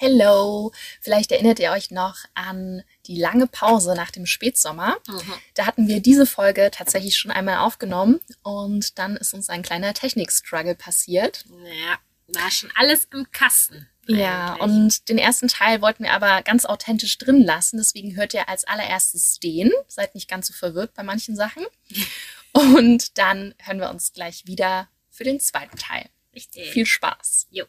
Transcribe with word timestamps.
Hello! 0.00 0.70
Vielleicht 1.00 1.32
erinnert 1.32 1.58
ihr 1.58 1.72
euch 1.72 1.90
noch 1.90 2.18
an 2.34 2.84
die 3.06 3.18
lange 3.18 3.48
Pause 3.48 3.96
nach 3.96 4.12
dem 4.12 4.26
Spätsommer. 4.26 4.96
Mhm. 5.08 5.32
Da 5.54 5.66
hatten 5.66 5.88
wir 5.88 6.00
diese 6.00 6.24
Folge 6.24 6.70
tatsächlich 6.72 7.18
schon 7.18 7.32
einmal 7.32 7.58
aufgenommen 7.58 8.20
und 8.44 8.96
dann 9.00 9.16
ist 9.16 9.34
uns 9.34 9.48
ein 9.48 9.62
kleiner 9.62 9.94
Technik-Struggle 9.94 10.76
passiert. 10.76 11.46
Ja, 11.64 11.98
war 12.28 12.48
schon 12.52 12.70
alles 12.76 13.08
im 13.12 13.26
Kasten. 13.32 13.88
Ja, 14.06 14.52
eigentlich. 14.54 14.62
und 14.62 15.08
den 15.08 15.18
ersten 15.18 15.48
Teil 15.48 15.82
wollten 15.82 16.04
wir 16.04 16.12
aber 16.12 16.42
ganz 16.42 16.64
authentisch 16.64 17.18
drin 17.18 17.42
lassen. 17.42 17.78
Deswegen 17.78 18.14
hört 18.14 18.34
ihr 18.34 18.48
als 18.48 18.62
allererstes 18.64 19.40
den. 19.40 19.72
Seid 19.88 20.14
nicht 20.14 20.30
ganz 20.30 20.46
so 20.46 20.54
verwirrt 20.54 20.94
bei 20.94 21.02
manchen 21.02 21.34
Sachen. 21.34 21.66
Und 22.52 23.18
dann 23.18 23.54
hören 23.58 23.80
wir 23.80 23.90
uns 23.90 24.12
gleich 24.12 24.46
wieder 24.46 24.88
für 25.10 25.24
den 25.24 25.40
zweiten 25.40 25.76
Teil. 25.76 26.08
Richtig. 26.34 26.70
Viel 26.70 26.86
Spaß. 26.86 27.48
Jo. 27.50 27.66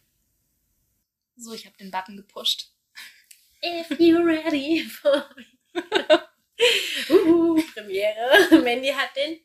So, 1.41 1.53
ich 1.53 1.65
habe 1.65 1.77
den 1.77 1.89
Button 1.91 2.17
gepusht. 2.17 2.71
If 3.63 3.89
you're 3.91 4.25
ready 4.25 4.83
for 4.83 5.25
me. 5.35 5.45
Uhu, 7.09 7.61
Premiere. 7.73 8.61
Mandy 8.61 8.89
hat 8.89 9.15
den 9.15 9.39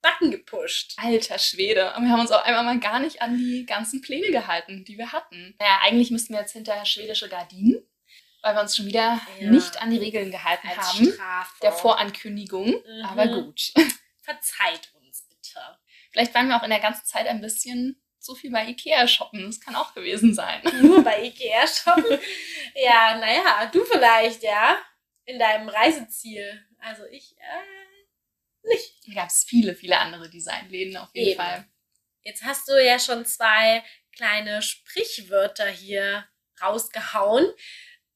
Button 0.00 0.30
gepusht. 0.30 0.94
Alter 0.96 1.38
Schwede. 1.38 1.92
Und 1.94 2.04
wir 2.04 2.10
haben 2.10 2.20
uns 2.20 2.30
auch 2.30 2.42
einmal 2.44 2.64
mal 2.64 2.80
gar 2.80 2.98
nicht 3.00 3.20
an 3.20 3.36
die 3.36 3.66
ganzen 3.66 4.00
Pläne 4.00 4.30
gehalten, 4.30 4.84
die 4.84 4.96
wir 4.96 5.12
hatten. 5.12 5.54
Naja, 5.58 5.80
eigentlich 5.82 6.10
müssten 6.10 6.32
wir 6.32 6.40
jetzt 6.40 6.52
hinter 6.52 6.84
schwedische 6.86 7.28
Gardinen, 7.28 7.86
weil 8.42 8.54
wir 8.54 8.62
uns 8.62 8.76
schon 8.76 8.86
wieder 8.86 9.20
Ja. 9.38 9.50
nicht 9.50 9.80
an 9.82 9.90
die 9.90 9.98
Regeln 9.98 10.30
gehalten 10.30 10.68
Als 10.68 10.78
haben. 10.94 11.12
Strafe. 11.12 11.52
Der 11.62 11.72
Vorankündigung. 11.72 12.68
Mhm. 12.68 13.04
Aber 13.04 13.26
gut. 13.28 13.72
Verzeiht 14.22 14.90
uns 14.94 15.26
bitte. 15.28 15.60
Vielleicht 16.12 16.34
waren 16.34 16.48
wir 16.48 16.56
auch 16.56 16.62
in 16.64 16.70
der 16.70 16.80
ganzen 16.80 17.04
Zeit 17.04 17.26
ein 17.26 17.40
bisschen 17.42 18.00
zu 18.26 18.34
viel 18.34 18.50
bei 18.50 18.66
Ikea 18.66 19.06
shoppen. 19.08 19.46
Das 19.46 19.60
kann 19.60 19.76
auch 19.76 19.94
gewesen 19.94 20.34
sein. 20.34 20.60
Nur 20.82 21.02
bei 21.02 21.24
Ikea 21.24 21.66
shoppen. 21.66 22.18
ja, 22.74 23.18
naja, 23.18 23.70
du 23.72 23.84
vielleicht, 23.84 24.42
ja. 24.42 24.78
In 25.24 25.38
deinem 25.38 25.68
Reiseziel. 25.68 26.64
Also 26.78 27.04
ich, 27.06 27.36
äh, 27.38 28.66
nicht. 28.68 28.94
Da 29.06 29.14
gab 29.14 29.28
es 29.28 29.44
viele, 29.44 29.74
viele 29.74 29.98
andere 29.98 30.28
Designläden 30.28 30.96
auf 30.96 31.08
jeden 31.14 31.30
Eben. 31.30 31.40
Fall. 31.40 31.66
Jetzt 32.22 32.42
hast 32.44 32.68
du 32.68 32.84
ja 32.84 32.98
schon 32.98 33.24
zwei 33.24 33.84
kleine 34.14 34.62
Sprichwörter 34.62 35.68
hier 35.68 36.26
rausgehauen. 36.60 37.46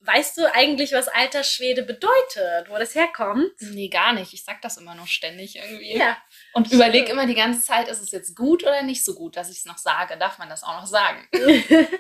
Weißt 0.00 0.39
du 0.39 0.52
eigentlich, 0.52 0.92
was 0.92 1.08
alter 1.08 1.45
Schwede 1.45 1.83
bedeutet, 1.83 2.69
wo 2.69 2.78
das 2.78 2.95
herkommt? 2.95 3.52
Nee, 3.61 3.89
gar 3.89 4.14
nicht. 4.14 4.33
Ich 4.33 4.45
sag 4.45 4.62
das 4.62 4.78
immer 4.78 4.95
noch 4.95 5.06
ständig 5.06 5.56
irgendwie. 5.56 5.97
Ja. 5.97 6.20
Und 6.52 6.72
überleg 6.72 7.08
immer 7.08 7.26
die 7.26 7.34
ganze 7.34 7.62
Zeit, 7.62 7.88
ist 7.88 8.00
es 8.00 8.10
jetzt 8.10 8.34
gut 8.36 8.62
oder 8.62 8.82
nicht 8.82 9.04
so 9.04 9.14
gut, 9.14 9.36
dass 9.36 9.50
ich 9.50 9.58
es 9.58 9.64
noch 9.66 9.78
sage? 9.78 10.18
Darf 10.18 10.38
man 10.38 10.48
das 10.48 10.62
auch 10.62 10.80
noch 10.80 10.86
sagen? 10.86 11.28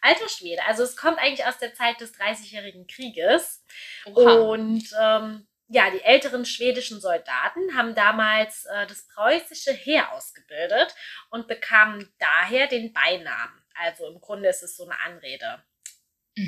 alter 0.00 0.28
Schwede. 0.28 0.62
Also 0.66 0.82
es 0.82 0.96
kommt 0.96 1.18
eigentlich 1.18 1.46
aus 1.46 1.58
der 1.58 1.74
Zeit 1.74 2.00
des 2.00 2.12
Dreißigjährigen 2.12 2.86
Krieges. 2.86 3.62
Oha. 4.06 4.32
Und 4.34 4.84
ähm, 5.00 5.46
ja, 5.68 5.90
die 5.90 6.02
älteren 6.02 6.44
schwedischen 6.44 7.00
Soldaten 7.00 7.76
haben 7.76 7.94
damals 7.94 8.66
äh, 8.66 8.86
das 8.86 9.06
preußische 9.08 9.72
Heer 9.72 10.12
ausgebildet 10.12 10.94
und 11.30 11.48
bekamen 11.48 12.12
daher 12.18 12.66
den 12.66 12.92
Beinamen. 12.92 13.62
Also 13.74 14.08
im 14.08 14.20
Grunde 14.20 14.48
ist 14.48 14.62
es 14.62 14.76
so 14.76 14.84
eine 14.84 14.98
Anrede 15.00 15.62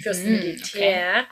fürs 0.02 0.18
Mhm, 0.18 0.24
Okay. 0.24 0.38
Militär. 0.38 1.26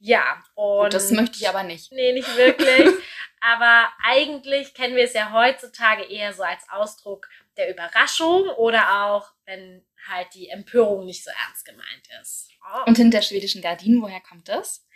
Ja, 0.00 0.42
und 0.54 0.84
Gut, 0.84 0.94
das 0.94 1.10
möchte 1.12 1.38
ich 1.38 1.48
aber 1.48 1.62
nicht. 1.62 1.90
Nee, 1.92 2.12
nicht 2.12 2.36
wirklich. 2.36 2.88
Aber 3.46 3.92
eigentlich 4.02 4.72
kennen 4.74 4.96
wir 4.96 5.04
es 5.04 5.12
ja 5.12 5.32
heutzutage 5.32 6.04
eher 6.04 6.32
so 6.32 6.42
als 6.42 6.62
Ausdruck 6.70 7.28
der 7.56 7.70
Überraschung 7.70 8.48
oder 8.56 9.04
auch, 9.04 9.30
wenn 9.44 9.86
halt 10.08 10.28
die 10.34 10.48
Empörung 10.48 11.04
nicht 11.04 11.24
so 11.24 11.30
ernst 11.46 11.64
gemeint 11.64 12.08
ist. 12.22 12.48
Oh, 12.62 12.84
Und 12.86 12.96
hinter 12.96 13.22
schwedischen 13.22 13.62
Gardinen, 13.62 14.02
woher 14.02 14.20
kommt 14.20 14.48
das? 14.48 14.86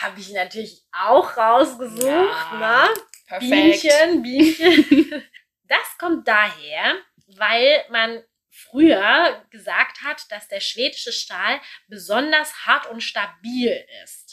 habe 0.00 0.20
ich 0.20 0.30
natürlich 0.32 0.82
auch 0.92 1.36
rausgesucht, 1.36 2.02
Ja, 2.02 2.88
ne? 2.92 3.00
Perfekt. 3.26 3.82
Bienchen, 3.82 4.22
Bienchen. 4.22 5.22
Das 5.68 5.98
kommt 5.98 6.28
daher, 6.28 6.94
weil 7.26 7.84
man 7.90 8.22
früher 8.50 9.44
gesagt 9.50 10.02
hat, 10.04 10.30
dass 10.30 10.46
der 10.46 10.60
schwedische 10.60 11.10
Stahl 11.12 11.60
besonders 11.88 12.66
hart 12.66 12.86
und 12.86 13.00
stabil 13.00 13.84
ist. 14.04 14.25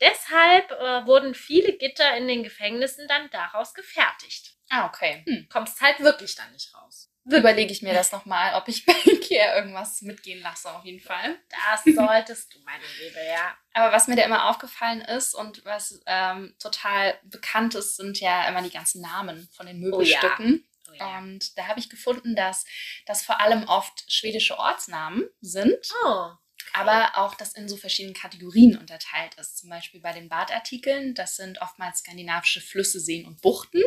Deshalb 0.00 0.70
äh, 0.72 1.06
wurden 1.06 1.34
viele 1.34 1.72
Gitter 1.76 2.16
in 2.16 2.28
den 2.28 2.42
Gefängnissen 2.42 3.08
dann 3.08 3.30
daraus 3.30 3.74
gefertigt. 3.74 4.54
Ah, 4.68 4.86
okay. 4.86 5.24
Hm. 5.26 5.48
Kommst 5.50 5.80
halt 5.80 6.00
wirklich 6.00 6.34
dann 6.34 6.52
nicht 6.52 6.74
raus. 6.74 7.10
Überlege 7.24 7.72
ich 7.72 7.82
mir 7.82 7.92
das 7.92 8.12
nochmal, 8.12 8.54
ob 8.54 8.68
ich 8.68 8.86
bei 8.86 8.94
Ikea 9.04 9.56
irgendwas 9.56 10.00
mitgehen 10.02 10.40
lasse, 10.42 10.70
auf 10.70 10.84
jeden 10.84 11.00
Fall. 11.00 11.38
Das 11.48 11.82
solltest 11.94 12.54
du, 12.54 12.60
meine 12.64 12.84
Liebe, 13.00 13.18
ja. 13.26 13.56
Aber 13.72 13.92
was 13.92 14.06
mir 14.06 14.16
da 14.16 14.24
immer 14.24 14.48
aufgefallen 14.48 15.00
ist 15.00 15.34
und 15.34 15.64
was 15.64 16.00
ähm, 16.06 16.54
total 16.60 17.18
bekannt 17.24 17.74
ist, 17.74 17.96
sind 17.96 18.20
ja 18.20 18.46
immer 18.48 18.62
die 18.62 18.70
ganzen 18.70 19.00
Namen 19.00 19.48
von 19.52 19.66
den 19.66 19.80
Möbelstücken. 19.80 20.68
Oh 20.88 20.94
ja. 20.94 21.18
Und 21.18 21.58
da 21.58 21.66
habe 21.66 21.80
ich 21.80 21.90
gefunden, 21.90 22.36
dass 22.36 22.64
das 23.06 23.24
vor 23.24 23.40
allem 23.40 23.64
oft 23.64 24.04
schwedische 24.12 24.58
Ortsnamen 24.58 25.28
sind, 25.40 25.84
Oh. 26.04 26.30
Aber 26.72 27.16
auch 27.16 27.34
das 27.34 27.54
in 27.54 27.68
so 27.68 27.76
verschiedenen 27.76 28.14
Kategorien 28.14 28.76
unterteilt 28.76 29.34
ist. 29.36 29.58
Zum 29.58 29.70
Beispiel 29.70 30.00
bei 30.00 30.12
den 30.12 30.28
Badartikeln, 30.28 31.14
das 31.14 31.36
sind 31.36 31.60
oftmals 31.62 32.00
skandinavische 32.00 32.60
Flüsse, 32.60 33.00
Seen 33.00 33.26
und 33.26 33.40
Buchten. 33.40 33.82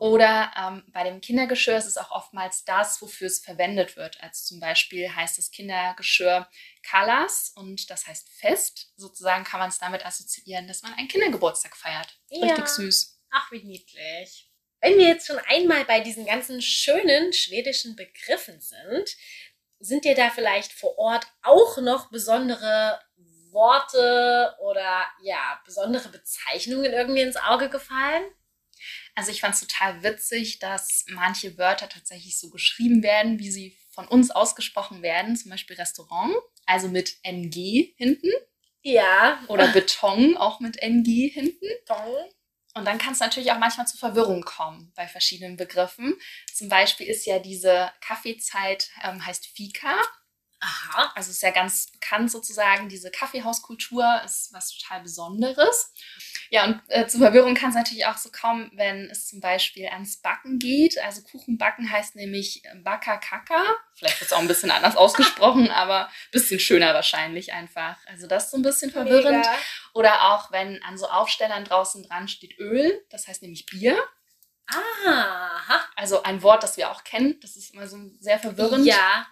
oh. 0.00 0.10
Oder 0.12 0.52
ähm, 0.56 0.84
bei 0.88 1.04
dem 1.04 1.20
Kindergeschirr 1.20 1.76
ist 1.76 1.86
es 1.86 1.96
auch 1.96 2.10
oftmals 2.10 2.64
das, 2.64 3.00
wofür 3.00 3.28
es 3.28 3.40
verwendet 3.40 3.96
wird. 3.96 4.20
Also 4.22 4.44
zum 4.44 4.60
Beispiel 4.60 5.14
heißt 5.14 5.38
das 5.38 5.50
Kindergeschirr 5.50 6.48
Kalas 6.82 7.52
und 7.54 7.88
das 7.90 8.06
heißt 8.06 8.28
Fest. 8.28 8.92
Sozusagen 8.96 9.44
kann 9.44 9.60
man 9.60 9.68
es 9.68 9.78
damit 9.78 10.04
assoziieren, 10.04 10.66
dass 10.66 10.82
man 10.82 10.94
einen 10.94 11.08
Kindergeburtstag 11.08 11.76
feiert. 11.76 12.18
Richtig 12.30 12.58
Ja. 12.58 12.66
süß. 12.66 13.20
Ach, 13.30 13.50
wie 13.52 13.62
niedlich. 13.62 14.50
Wenn 14.80 14.98
wir 14.98 15.06
jetzt 15.08 15.26
schon 15.26 15.38
einmal 15.48 15.84
bei 15.86 16.00
diesen 16.00 16.26
ganzen 16.26 16.60
schönen 16.60 17.32
schwedischen 17.32 17.96
Begriffen 17.96 18.60
sind, 18.60 19.16
sind 19.80 20.04
dir 20.04 20.14
da 20.14 20.30
vielleicht 20.30 20.72
vor 20.72 20.98
Ort 20.98 21.26
auch 21.42 21.78
noch 21.78 22.10
besondere 22.10 22.98
Worte 23.50 24.54
oder 24.60 25.06
ja, 25.22 25.60
besondere 25.64 26.08
Bezeichnungen 26.08 26.92
irgendwie 26.92 27.22
ins 27.22 27.36
Auge 27.36 27.68
gefallen? 27.68 28.24
Also 29.14 29.30
ich 29.30 29.40
fand 29.40 29.54
es 29.54 29.60
total 29.60 30.02
witzig, 30.02 30.58
dass 30.58 31.04
manche 31.08 31.56
Wörter 31.56 31.88
tatsächlich 31.88 32.38
so 32.38 32.50
geschrieben 32.50 33.02
werden, 33.02 33.38
wie 33.38 33.50
sie 33.50 33.76
von 33.90 34.06
uns 34.08 34.30
ausgesprochen 34.30 35.02
werden. 35.02 35.36
Zum 35.36 35.50
Beispiel 35.50 35.76
Restaurant, 35.76 36.34
also 36.66 36.88
mit 36.88 37.16
NG 37.22 37.94
hinten. 37.96 38.30
Ja. 38.82 39.42
Oder 39.48 39.68
Beton, 39.68 40.36
auch 40.36 40.60
mit 40.60 40.82
NG 40.82 41.28
hinten. 41.28 41.66
Toll. 41.86 42.28
Und 42.74 42.84
dann 42.86 42.98
kann 42.98 43.12
es 43.12 43.20
natürlich 43.20 43.52
auch 43.52 43.58
manchmal 43.58 43.86
zu 43.86 43.96
Verwirrung 43.96 44.42
kommen 44.42 44.92
bei 44.96 45.06
verschiedenen 45.06 45.56
Begriffen. 45.56 46.14
Zum 46.52 46.68
Beispiel 46.68 47.06
ist 47.06 47.24
ja 47.24 47.38
diese 47.38 47.92
Kaffeezeit, 48.00 48.90
ähm, 49.02 49.24
heißt 49.24 49.46
Fika. 49.46 49.94
Aha. 50.58 51.12
Also 51.14 51.30
ist 51.30 51.42
ja 51.42 51.50
ganz 51.50 51.92
bekannt 51.92 52.30
sozusagen, 52.30 52.88
diese 52.88 53.10
Kaffeehauskultur 53.10 54.22
ist 54.24 54.52
was 54.52 54.76
total 54.76 55.02
Besonderes. 55.02 55.92
Ja, 56.54 56.66
und 56.66 56.80
äh, 56.86 57.08
zu 57.08 57.18
Verwirrung 57.18 57.56
kann 57.56 57.70
es 57.70 57.74
natürlich 57.74 58.06
auch 58.06 58.16
so 58.16 58.30
kommen, 58.30 58.70
wenn 58.74 59.10
es 59.10 59.26
zum 59.26 59.40
Beispiel 59.40 59.88
ans 59.88 60.18
Backen 60.18 60.60
geht. 60.60 60.96
Also 60.98 61.20
Kuchenbacken 61.22 61.90
heißt 61.90 62.14
nämlich 62.14 62.62
Baka 62.84 63.16
Kaka. 63.16 63.60
Vielleicht 63.96 64.20
wird 64.20 64.30
es 64.30 64.32
auch 64.32 64.40
ein 64.40 64.46
bisschen 64.46 64.70
anders 64.70 64.94
ausgesprochen, 64.94 65.68
aber 65.72 66.06
ein 66.06 66.30
bisschen 66.30 66.60
schöner 66.60 66.94
wahrscheinlich 66.94 67.52
einfach. 67.52 67.96
Also 68.06 68.28
das 68.28 68.44
ist 68.44 68.50
so 68.52 68.56
ein 68.58 68.62
bisschen 68.62 68.92
verwirrend. 68.92 69.38
Mega. 69.38 69.54
Oder 69.94 70.30
auch 70.30 70.52
wenn 70.52 70.80
an 70.84 70.96
so 70.96 71.08
Aufstellern 71.08 71.64
draußen 71.64 72.04
dran 72.04 72.28
steht 72.28 72.56
Öl, 72.60 73.04
das 73.10 73.26
heißt 73.26 73.42
nämlich 73.42 73.66
Bier. 73.66 74.00
Aha. 74.68 75.88
Also 75.96 76.22
ein 76.22 76.40
Wort, 76.44 76.62
das 76.62 76.76
wir 76.76 76.92
auch 76.92 77.02
kennen. 77.02 77.36
Das 77.40 77.56
ist 77.56 77.74
immer 77.74 77.88
so 77.88 77.98
sehr 78.20 78.38
verwirrend. 78.38 78.86
Ja. 78.86 79.26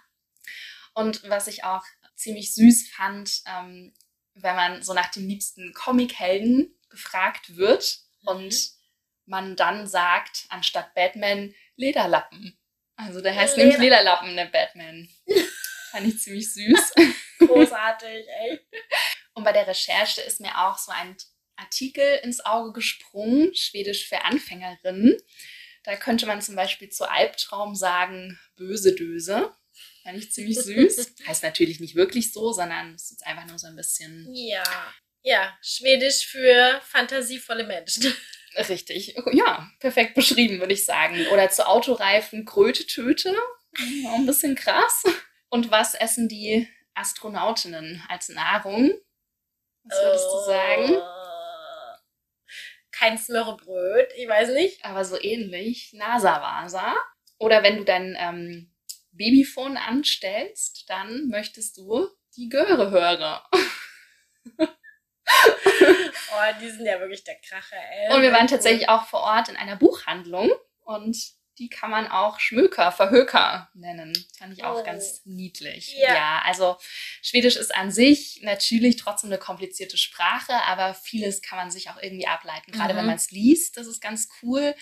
Und 0.93 1.23
was 1.29 1.47
ich 1.47 1.63
auch 1.63 1.85
ziemlich 2.17 2.53
süß 2.53 2.89
fand, 2.89 3.43
ähm, 3.45 3.93
wenn 4.33 4.57
man 4.57 4.83
so 4.83 4.93
nach 4.93 5.09
dem 5.11 5.25
liebsten 5.25 5.71
Comichelden 5.73 6.75
gefragt 6.93 7.57
wird 7.57 7.99
Mhm. 8.21 8.27
und 8.29 8.71
man 9.25 9.55
dann 9.55 9.87
sagt, 9.87 10.45
anstatt 10.49 10.93
Batman, 10.95 11.53
Lederlappen. 11.75 12.57
Also 12.95 13.19
der 13.21 13.35
heißt 13.35 13.57
Leder- 13.57 13.69
nämlich 13.69 13.81
Lederlappen, 13.81 14.35
der 14.35 14.45
Batman. 14.45 15.09
Fand 15.91 16.07
ich 16.07 16.19
ziemlich 16.19 16.51
süß. 16.53 16.93
Großartig, 17.39 18.25
echt. 18.49 18.63
Und 19.33 19.43
bei 19.43 19.51
der 19.51 19.67
Recherche 19.67 20.21
ist 20.21 20.39
mir 20.39 20.57
auch 20.59 20.77
so 20.77 20.91
ein 20.91 21.15
Artikel 21.55 22.19
ins 22.23 22.39
Auge 22.45 22.71
gesprungen, 22.73 23.53
Schwedisch 23.55 24.07
für 24.07 24.23
Anfängerinnen. 24.23 25.17
Da 25.83 25.95
könnte 25.97 26.25
man 26.25 26.41
zum 26.41 26.55
Beispiel 26.55 26.89
zu 26.89 27.09
Albtraum 27.09 27.75
sagen, 27.75 28.39
böse 28.55 28.93
Döse. 28.95 29.55
Fand 30.03 30.17
ich 30.17 30.31
ziemlich 30.31 30.59
süß. 30.59 31.15
heißt 31.27 31.43
natürlich 31.43 31.79
nicht 31.79 31.95
wirklich 31.95 32.31
so, 32.31 32.51
sondern 32.53 32.93
es 32.95 33.11
ist 33.11 33.25
einfach 33.25 33.45
nur 33.45 33.57
so 33.59 33.67
ein 33.67 33.75
bisschen 33.75 34.27
Ja. 34.33 34.63
Ja, 35.23 35.57
Schwedisch 35.61 36.27
für 36.27 36.81
fantasievolle 36.83 37.63
Menschen. 37.63 38.13
richtig. 38.69 39.15
Ja, 39.31 39.69
perfekt 39.79 40.15
beschrieben, 40.15 40.59
würde 40.59 40.73
ich 40.73 40.85
sagen. 40.85 41.27
Oder 41.27 41.49
zu 41.49 41.65
Autoreifen, 41.65 42.45
Kröte, 42.45 42.85
Töte. 42.85 43.33
Auch 44.07 44.15
ein 44.15 44.25
bisschen 44.25 44.55
krass. 44.55 45.03
Und 45.49 45.71
was 45.71 45.95
essen 45.95 46.27
die 46.27 46.67
Astronautinnen 46.93 48.03
als 48.09 48.29
Nahrung. 48.29 48.91
Was 49.85 49.97
würdest 49.97 50.25
du 50.25 50.45
sagen? 50.45 50.93
Äh, 50.93 51.97
Kein 52.91 53.17
Smörrebröt, 53.17 54.11
ich 54.15 54.27
weiß 54.27 54.49
nicht. 54.49 54.83
Aber 54.85 55.05
so 55.05 55.19
ähnlich. 55.19 55.93
NASA-Vasa. 55.93 56.95
Oder 57.39 57.63
wenn 57.63 57.77
du 57.77 57.85
dein 57.85 58.15
ähm, 58.19 58.73
Babyphone 59.11 59.77
anstellst, 59.77 60.89
dann 60.89 61.29
möchtest 61.29 61.77
du 61.77 62.07
die 62.35 62.49
Göre 62.49 62.91
hören. 62.91 63.39
Oh, 65.25 66.59
die 66.61 66.69
sind 66.69 66.85
ja 66.85 66.99
wirklich 66.99 67.23
der 67.23 67.35
Kracher, 67.39 67.77
ey. 67.77 68.13
Und 68.13 68.21
wir 68.21 68.31
waren 68.31 68.47
tatsächlich 68.47 68.89
auch 68.89 69.05
vor 69.07 69.21
Ort 69.21 69.49
in 69.49 69.55
einer 69.57 69.75
Buchhandlung 69.75 70.51
und 70.81 71.15
die 71.59 71.69
kann 71.69 71.91
man 71.91 72.07
auch 72.07 72.39
Schmöker, 72.39 72.91
Verhöker 72.91 73.69
nennen. 73.75 74.11
Fand 74.39 74.53
ich 74.53 74.63
auch 74.63 74.79
Oh. 74.79 74.83
ganz 74.83 75.21
niedlich. 75.25 75.93
Ja. 75.99 76.13
ja, 76.15 76.41
also 76.45 76.77
Schwedisch 77.21 77.55
ist 77.57 77.73
an 77.75 77.91
sich 77.91 78.39
natürlich 78.41 78.95
trotzdem 78.95 79.29
eine 79.29 79.37
komplizierte 79.37 79.97
Sprache, 79.97 80.53
aber 80.65 80.95
vieles 80.95 81.43
kann 81.43 81.59
man 81.59 81.69
sich 81.69 81.91
auch 81.91 82.01
irgendwie 82.01 82.25
ableiten. 82.25 82.71
Gerade 82.71 82.93
Mhm. 82.93 82.97
wenn 82.97 83.05
man 83.05 83.15
es 83.17 83.29
liest, 83.29 83.77
das 83.77 83.85
ist 83.85 84.01
ganz 84.01 84.29
cool. 84.41 84.73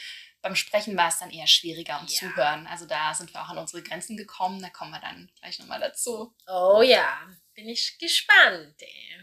Beim 0.42 0.56
Sprechen 0.56 0.96
war 0.98 1.10
es 1.10 1.20
dann 1.20 1.30
eher 1.30 1.46
schwieriger 1.46 2.00
und 2.00 2.10
Ja. 2.10 2.20
Zuhören. 2.20 2.66
Also 2.68 2.86
da 2.86 3.14
sind 3.14 3.34
wir 3.34 3.42
auch 3.42 3.50
an 3.50 3.58
unsere 3.58 3.84
Grenzen 3.84 4.16
gekommen. 4.16 4.62
Da 4.62 4.70
kommen 4.70 4.92
wir 4.92 5.02
dann 5.02 5.30
gleich 5.42 5.60
nochmal 5.60 5.82
dazu. 5.82 6.34
Oh 6.48 6.82
ja, 6.82 7.20
bin 7.54 7.68
ich 7.68 7.98
gespannt. 8.00 8.76
Ey. 8.80 9.18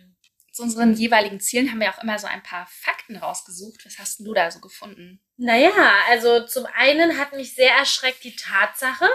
Zu 0.59 0.65
unseren 0.65 0.93
jeweiligen 0.95 1.39
Zielen 1.39 1.71
haben 1.71 1.79
wir 1.79 1.89
auch 1.89 2.03
immer 2.03 2.19
so 2.19 2.27
ein 2.27 2.43
paar 2.43 2.67
Fakten 2.69 3.15
rausgesucht. 3.17 3.87
Was 3.87 3.97
hast 4.01 4.19
du 4.19 4.35
da 4.35 4.51
so 4.51 4.59
gefunden? 4.59 5.21
Naja, 5.37 5.71
also 6.11 6.45
zum 6.47 6.67
einen 6.77 7.17
hat 7.17 7.33
mich 7.33 7.55
sehr 7.55 7.73
erschreckt 7.75 8.25
die 8.25 8.35
Tatsache, 8.35 9.09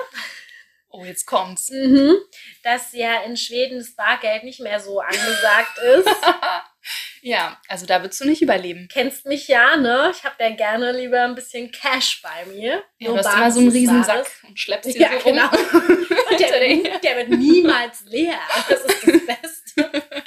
Oh, 0.88 1.04
jetzt 1.04 1.25
kommt's. 1.25 1.69
mhm, 1.69 2.16
dass 2.63 2.94
ja 2.94 3.24
in 3.24 3.36
Schweden 3.36 3.80
das 3.80 3.94
Bargeld 3.94 4.45
nicht 4.45 4.62
mehr 4.62 4.80
so 4.80 5.01
angesagt 5.01 5.78
ist. 5.80 6.07
ja, 7.24 7.60
also 7.68 7.86
da 7.88 8.01
würdest 8.01 8.22
du 8.22 8.25
nicht 8.25 8.42
überleben. 8.42 8.88
Kennst 8.90 9.25
mich 9.25 9.50
ja, 9.50 9.75
ne? 9.75 10.13
Ich 10.16 10.24
habe 10.24 10.36
ja 10.42 10.51
gerne 10.51 10.94
lieber 10.94 11.24
ein 11.24 11.36
bisschen 11.36 11.72
Cash 11.72 12.22
bei 12.22 12.45
mir. 12.45 12.84
Ja, 13.00 13.10
du 13.10 13.18
hast 13.18 13.34
immer 13.36 13.51
so 13.51 13.60
einen 13.60 13.69
Riesensack 13.69 14.28
und 14.48 14.57
schleppst 14.57 14.95
ihn 14.95 15.01
Ja, 15.01 15.10
so 15.10 15.16
rum. 15.18 15.24
genau. 15.36 15.50
Und 16.30 16.40
der, 16.40 17.00
der 17.00 17.18
wird 17.18 17.30
niemals 17.30 18.06
leer. 18.06 18.40
Das 18.69 18.80
ist 18.86 19.07
das 19.07 19.25
Beste. 19.25 20.04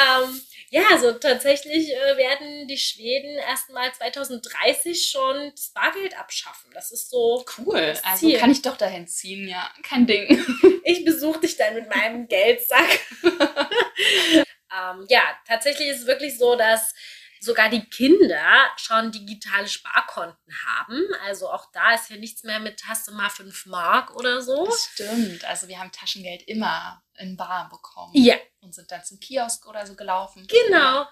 ähm, 0.00 0.40
ja, 0.72 0.82
also 0.90 1.12
tatsächlich 1.12 1.92
äh, 1.92 2.16
werden 2.16 2.68
die 2.68 2.78
Schweden 2.78 3.36
erstmal 3.38 3.92
2030 3.92 5.10
schon 5.10 5.50
das 5.50 5.72
Bargeld 5.74 6.16
abschaffen. 6.16 6.70
Das 6.72 6.92
ist 6.92 7.10
so. 7.10 7.44
Cool, 7.58 7.94
also 8.04 8.32
kann 8.38 8.52
ich 8.52 8.62
doch 8.62 8.76
dahin 8.76 9.08
ziehen, 9.08 9.48
ja. 9.48 9.68
Kein 9.82 10.06
Ding. 10.06 10.44
Ich 10.82 11.04
besuche 11.04 11.40
dich 11.40 11.56
dann 11.56 11.74
mit 11.74 11.88
meinem 11.94 12.26
Geldsack. 12.26 13.00
ähm, 13.22 15.06
ja, 15.08 15.22
tatsächlich 15.46 15.88
ist 15.88 16.00
es 16.00 16.06
wirklich 16.06 16.36
so, 16.36 16.56
dass 16.56 16.94
sogar 17.40 17.70
die 17.70 17.84
Kinder 17.88 18.70
schon 18.76 19.10
digitale 19.10 19.66
Sparkonten 19.66 20.54
haben. 20.66 21.02
Also 21.24 21.50
auch 21.50 21.70
da 21.72 21.94
ist 21.94 22.10
ja 22.10 22.16
nichts 22.16 22.44
mehr 22.44 22.60
mit 22.60 22.82
hast 22.86 23.08
du 23.08 23.12
mal 23.12 23.30
5 23.30 23.66
Mark 23.66 24.14
oder 24.14 24.42
so. 24.42 24.66
Das 24.66 24.90
stimmt. 24.92 25.44
Also 25.46 25.66
wir 25.68 25.78
haben 25.78 25.90
Taschengeld 25.90 26.42
immer 26.42 27.02
in 27.18 27.36
Bar 27.36 27.68
bekommen. 27.70 28.12
Ja, 28.14 28.36
Und 28.60 28.74
sind 28.74 28.90
dann 28.90 29.04
zum 29.04 29.18
Kiosk 29.20 29.66
oder 29.66 29.86
so 29.86 29.96
gelaufen. 29.96 30.46
Genau. 30.46 31.06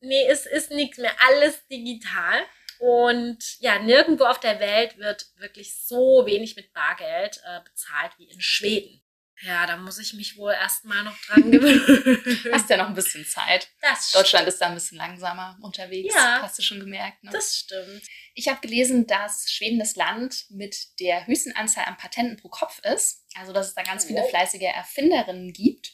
Nee, 0.00 0.26
es 0.28 0.46
ist 0.46 0.70
nichts 0.70 0.98
mehr. 0.98 1.14
Alles 1.26 1.66
digital. 1.68 2.44
Und 2.78 3.58
ja, 3.60 3.78
nirgendwo 3.78 4.24
auf 4.24 4.40
der 4.40 4.60
Welt 4.60 4.98
wird 4.98 5.26
wirklich 5.36 5.74
so 5.86 6.26
wenig 6.26 6.56
mit 6.56 6.72
Bargeld 6.72 7.40
äh, 7.46 7.60
bezahlt 7.62 8.12
wie 8.18 8.28
in 8.28 8.40
Schweden. 8.40 9.03
Ja, 9.42 9.66
da 9.66 9.76
muss 9.76 9.98
ich 9.98 10.14
mich 10.14 10.36
wohl 10.36 10.52
erstmal 10.52 11.02
noch 11.02 11.16
dran 11.22 11.50
gewöhnen. 11.50 12.52
Hast 12.52 12.70
ja 12.70 12.76
noch 12.76 12.88
ein 12.88 12.94
bisschen 12.94 13.26
Zeit. 13.26 13.68
Das 13.80 14.12
Deutschland 14.12 14.46
ist 14.48 14.60
da 14.60 14.66
ein 14.66 14.74
bisschen 14.74 14.98
langsamer 14.98 15.58
unterwegs. 15.60 16.14
Ja. 16.14 16.40
Hast 16.42 16.58
du 16.58 16.62
schon 16.62 16.80
gemerkt, 16.80 17.22
ne? 17.24 17.30
Das 17.32 17.56
stimmt. 17.56 18.02
Ich 18.34 18.48
habe 18.48 18.60
gelesen, 18.60 19.06
dass 19.06 19.50
Schweden 19.50 19.78
das 19.78 19.96
Land 19.96 20.46
mit 20.50 21.00
der 21.00 21.26
höchsten 21.26 21.52
Anzahl 21.52 21.84
an 21.84 21.96
Patenten 21.96 22.36
pro 22.36 22.48
Kopf 22.48 22.78
ist. 22.84 23.24
Also, 23.34 23.52
dass 23.52 23.68
es 23.68 23.74
da 23.74 23.82
ganz 23.82 24.04
viele 24.04 24.24
fleißige 24.24 24.62
Erfinderinnen 24.62 25.52
gibt. 25.52 25.92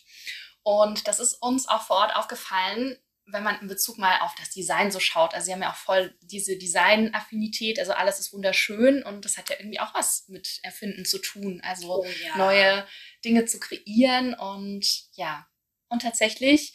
Und 0.63 1.09
das 1.09 1.21
ist 1.21 1.35
uns 1.41 1.67
auch 1.67 1.83
vor 1.83 1.97
Ort 1.97 2.15
aufgefallen, 2.15 2.99
wenn 3.33 3.43
man 3.43 3.61
in 3.61 3.69
Bezug 3.69 3.99
mal 3.99 4.21
auf 4.21 4.35
das 4.37 4.51
Design 4.51 4.91
so 4.91 5.01
schaut. 5.01 5.35
Also, 5.35 5.47
sie 5.47 5.53
haben 5.53 5.63
ja 5.63 5.71
auch 5.73 5.77
voll 5.77 6.17
diese 6.23 6.57
Design-Affinität. 6.57 7.79
Also, 7.79 7.93
alles 7.93 8.21
ist 8.21 8.33
wunderschön 8.33 9.03
und 9.03 9.25
das 9.25 9.37
hat 9.37 9.51
ja 9.51 9.57
irgendwie 9.59 9.81
auch 9.81 9.95
was 9.95 10.29
mit 10.29 10.61
Erfinden 10.63 11.05
zu 11.05 11.19
tun. 11.19 11.61
Also, 11.65 12.03
Oh 12.03 12.07
ja. 12.25 12.37
neue 12.37 12.87
Dinge 13.25 13.45
zu 13.47 13.59
kreieren. 13.59 14.35
Und 14.35 14.87
ja, 15.15 15.47
und 15.89 16.03
tatsächlich 16.03 16.75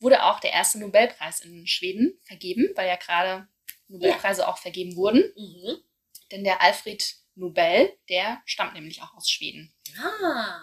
wurde 0.00 0.24
auch 0.24 0.40
der 0.40 0.52
erste 0.52 0.78
Nobelpreis 0.78 1.40
in 1.40 1.66
Schweden 1.66 2.18
vergeben, 2.24 2.70
weil 2.74 2.88
ja 2.88 2.96
gerade 2.96 3.48
Nobelpreise 3.88 4.46
auch 4.46 4.58
vergeben 4.58 4.96
wurden. 4.96 5.32
Mhm. 5.36 5.78
Denn 6.30 6.44
der 6.44 6.60
Alfred 6.60 7.16
Nobel, 7.34 7.92
der 8.08 8.42
stammt 8.44 8.74
nämlich 8.74 9.02
auch 9.02 9.14
aus 9.14 9.30
Schweden. 9.30 9.72
Ah. 9.98 10.60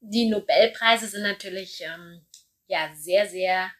Die 0.00 0.28
Nobelpreise 0.28 1.06
sind 1.06 1.22
natürlich 1.22 1.80
ähm, 1.82 2.26
ja 2.66 2.90
sehr, 2.94 3.28
sehr 3.28 3.70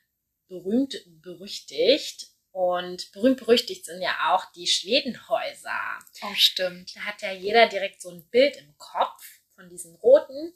berühmt, 0.49 0.97
berüchtigt. 1.23 2.29
Und 2.53 3.13
berühmt 3.13 3.39
berüchtigt 3.39 3.85
sind 3.85 4.01
ja 4.01 4.33
auch 4.33 4.51
die 4.53 4.67
Schwedenhäuser. 4.67 5.99
Oh, 6.23 6.35
stimmt. 6.35 6.97
Da 6.97 7.01
hat 7.01 7.21
ja 7.21 7.33
jeder 7.33 7.69
direkt 7.69 8.01
so 8.01 8.11
ein 8.11 8.27
Bild 8.31 8.57
im 8.57 8.77
Kopf 8.79 9.23
von 9.55 9.69
diesen 9.69 9.95
roten 9.97 10.55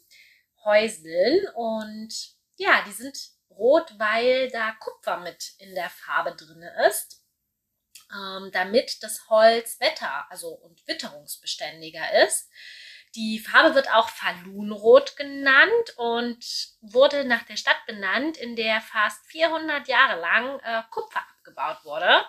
Häuseln. 0.64 1.46
Und 1.54 2.14
ja, 2.56 2.82
die 2.86 2.92
sind 2.92 3.18
rot, 3.50 3.92
weil 3.98 4.48
da 4.50 4.72
Kupfer 4.80 5.18
mit 5.18 5.52
in 5.58 5.74
der 5.74 5.90
Farbe 5.90 6.34
drin 6.36 6.62
ist. 6.88 7.22
Ähm, 8.12 8.50
damit 8.52 9.02
das 9.02 9.28
Holz 9.28 9.78
wetter, 9.78 10.28
also 10.30 10.48
und 10.48 10.86
witterungsbeständiger 10.88 12.24
ist. 12.24 12.48
Die 13.16 13.40
Farbe 13.40 13.74
wird 13.74 13.90
auch 13.90 14.08
Falunrot 14.08 15.16
genannt 15.16 15.94
und 15.96 16.44
wurde 16.80 17.24
nach 17.24 17.42
der 17.42 17.56
Stadt 17.56 17.84
benannt, 17.86 18.36
in 18.36 18.54
der 18.54 18.80
fast 18.80 19.26
400 19.26 19.88
Jahre 19.88 20.20
lang 20.20 20.60
äh, 20.60 20.82
Kupfer 20.90 21.22
abgebaut 21.28 21.84
wurde. 21.84 22.24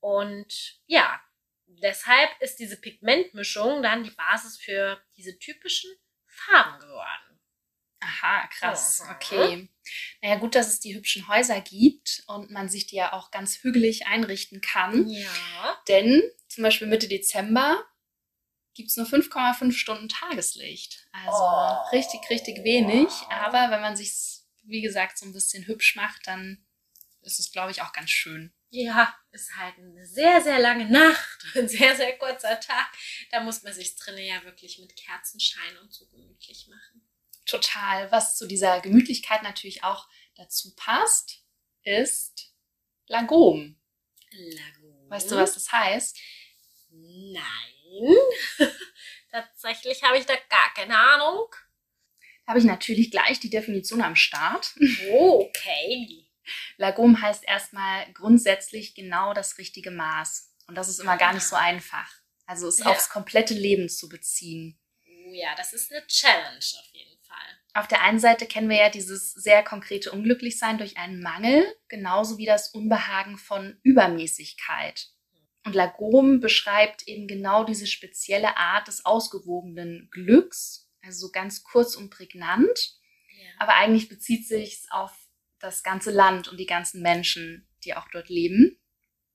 Und 0.00 0.80
ja, 0.86 1.20
deshalb 1.66 2.30
ist 2.40 2.58
diese 2.60 2.80
Pigmentmischung 2.80 3.82
dann 3.82 4.04
die 4.04 4.10
Basis 4.10 4.58
für 4.58 5.02
diese 5.16 5.38
typischen 5.38 5.90
Farben 6.26 6.78
geworden. 6.78 7.40
Aha, 8.00 8.46
krass. 8.48 9.00
Aha. 9.00 9.14
Okay. 9.14 9.68
Naja, 10.22 10.36
gut, 10.36 10.54
dass 10.54 10.68
es 10.68 10.80
die 10.80 10.94
hübschen 10.94 11.26
Häuser 11.28 11.60
gibt 11.60 12.22
und 12.28 12.50
man 12.50 12.68
sich 12.68 12.86
die 12.86 12.96
ja 12.96 13.12
auch 13.12 13.30
ganz 13.30 13.62
hügelig 13.62 14.06
einrichten 14.06 14.60
kann. 14.60 15.08
Ja. 15.08 15.82
Denn 15.88 16.22
zum 16.48 16.62
Beispiel 16.62 16.86
Mitte 16.86 17.08
Dezember 17.08 17.84
gibt 18.76 18.90
es 18.90 18.96
nur 18.96 19.06
5,5 19.06 19.72
Stunden 19.72 20.08
Tageslicht. 20.08 21.08
Also 21.12 21.38
Oh. 21.42 21.88
richtig, 21.92 22.20
richtig 22.30 22.62
wenig. 22.62 23.08
Aber 23.30 23.70
wenn 23.70 23.80
man 23.80 23.96
sich 23.96 24.36
wie 24.66 24.82
gesagt, 24.82 25.18
so 25.18 25.26
ein 25.26 25.32
bisschen 25.32 25.66
hübsch 25.66 25.96
macht, 25.96 26.26
dann 26.26 26.64
ist 27.22 27.40
es, 27.40 27.50
glaube 27.50 27.70
ich, 27.70 27.82
auch 27.82 27.92
ganz 27.92 28.10
schön. 28.10 28.52
Ja, 28.70 29.16
ist 29.32 29.56
halt 29.56 29.78
eine 29.78 30.04
sehr, 30.06 30.40
sehr 30.40 30.58
lange 30.58 30.86
Nacht, 30.86 31.46
ein 31.54 31.68
sehr, 31.68 31.96
sehr 31.96 32.18
kurzer 32.18 32.58
Tag. 32.60 32.92
Da 33.30 33.40
muss 33.40 33.62
man 33.62 33.72
sich 33.72 33.96
drinnen 33.96 34.24
ja 34.24 34.42
wirklich 34.44 34.78
mit 34.78 34.96
Kerzenschein 34.96 35.78
und 35.78 35.92
so 35.92 36.06
gemütlich 36.06 36.68
machen. 36.68 37.08
Total. 37.46 38.10
Was 38.10 38.36
zu 38.36 38.46
dieser 38.46 38.80
Gemütlichkeit 38.80 39.42
natürlich 39.42 39.84
auch 39.84 40.08
dazu 40.34 40.74
passt, 40.74 41.44
ist 41.82 42.52
Lagom. 43.06 43.80
Lagoon. 44.30 45.10
Weißt 45.10 45.30
du, 45.30 45.36
was 45.36 45.54
das 45.54 45.70
heißt? 45.70 46.18
Nein. 46.90 47.75
Tatsächlich 49.30 50.02
habe 50.02 50.18
ich 50.18 50.26
da 50.26 50.34
gar 50.48 50.74
keine 50.74 50.98
Ahnung. 50.98 51.46
Da 52.44 52.50
habe 52.50 52.58
ich 52.58 52.64
natürlich 52.64 53.10
gleich 53.10 53.40
die 53.40 53.50
Definition 53.50 54.02
am 54.02 54.16
Start. 54.16 54.74
Okay. 55.10 56.26
Lagom 56.76 57.20
heißt 57.20 57.44
erstmal 57.46 58.10
grundsätzlich 58.12 58.94
genau 58.94 59.34
das 59.34 59.58
richtige 59.58 59.90
Maß. 59.90 60.54
Und 60.68 60.76
das 60.76 60.88
ist 60.88 61.00
immer 61.00 61.16
gar 61.16 61.32
nicht 61.34 61.46
so 61.46 61.56
einfach. 61.56 62.10
Also 62.46 62.68
es 62.68 62.78
Ja. 62.78 62.86
aufs 62.86 63.08
komplette 63.08 63.54
Leben 63.54 63.88
zu 63.88 64.08
beziehen. 64.08 64.78
Oh 65.08 65.32
ja, 65.32 65.54
das 65.56 65.72
ist 65.72 65.92
eine 65.92 66.06
Challenge 66.06 66.58
auf 66.58 66.88
jeden 66.92 67.18
Fall. 67.24 67.36
Auf 67.74 67.88
der 67.88 68.02
einen 68.02 68.20
Seite 68.20 68.46
kennen 68.46 68.70
wir 68.70 68.76
ja 68.76 68.88
dieses 68.88 69.32
sehr 69.32 69.62
konkrete 69.64 70.12
Unglücklichsein 70.12 70.78
durch 70.78 70.96
einen 70.96 71.20
Mangel, 71.20 71.66
genauso 71.88 72.38
wie 72.38 72.46
das 72.46 72.68
Unbehagen 72.68 73.36
von 73.38 73.78
Übermäßigkeit. 73.82 75.08
Und 75.66 75.74
Lagom 75.74 76.38
beschreibt 76.38 77.08
eben 77.08 77.26
genau 77.26 77.64
diese 77.64 77.88
spezielle 77.88 78.56
Art 78.56 78.86
des 78.86 79.04
ausgewogenen 79.04 80.08
Glücks, 80.12 80.88
also 81.02 81.26
so 81.26 81.32
ganz 81.32 81.64
kurz 81.64 81.96
und 81.96 82.08
prägnant. 82.08 82.94
Ja. 83.36 83.48
Aber 83.58 83.74
eigentlich 83.74 84.08
bezieht 84.08 84.46
sich 84.46 84.86
auf 84.90 85.12
das 85.58 85.82
ganze 85.82 86.12
Land 86.12 86.46
und 86.46 86.60
die 86.60 86.66
ganzen 86.66 87.02
Menschen, 87.02 87.68
die 87.82 87.94
auch 87.94 88.06
dort 88.12 88.28
leben. 88.28 88.78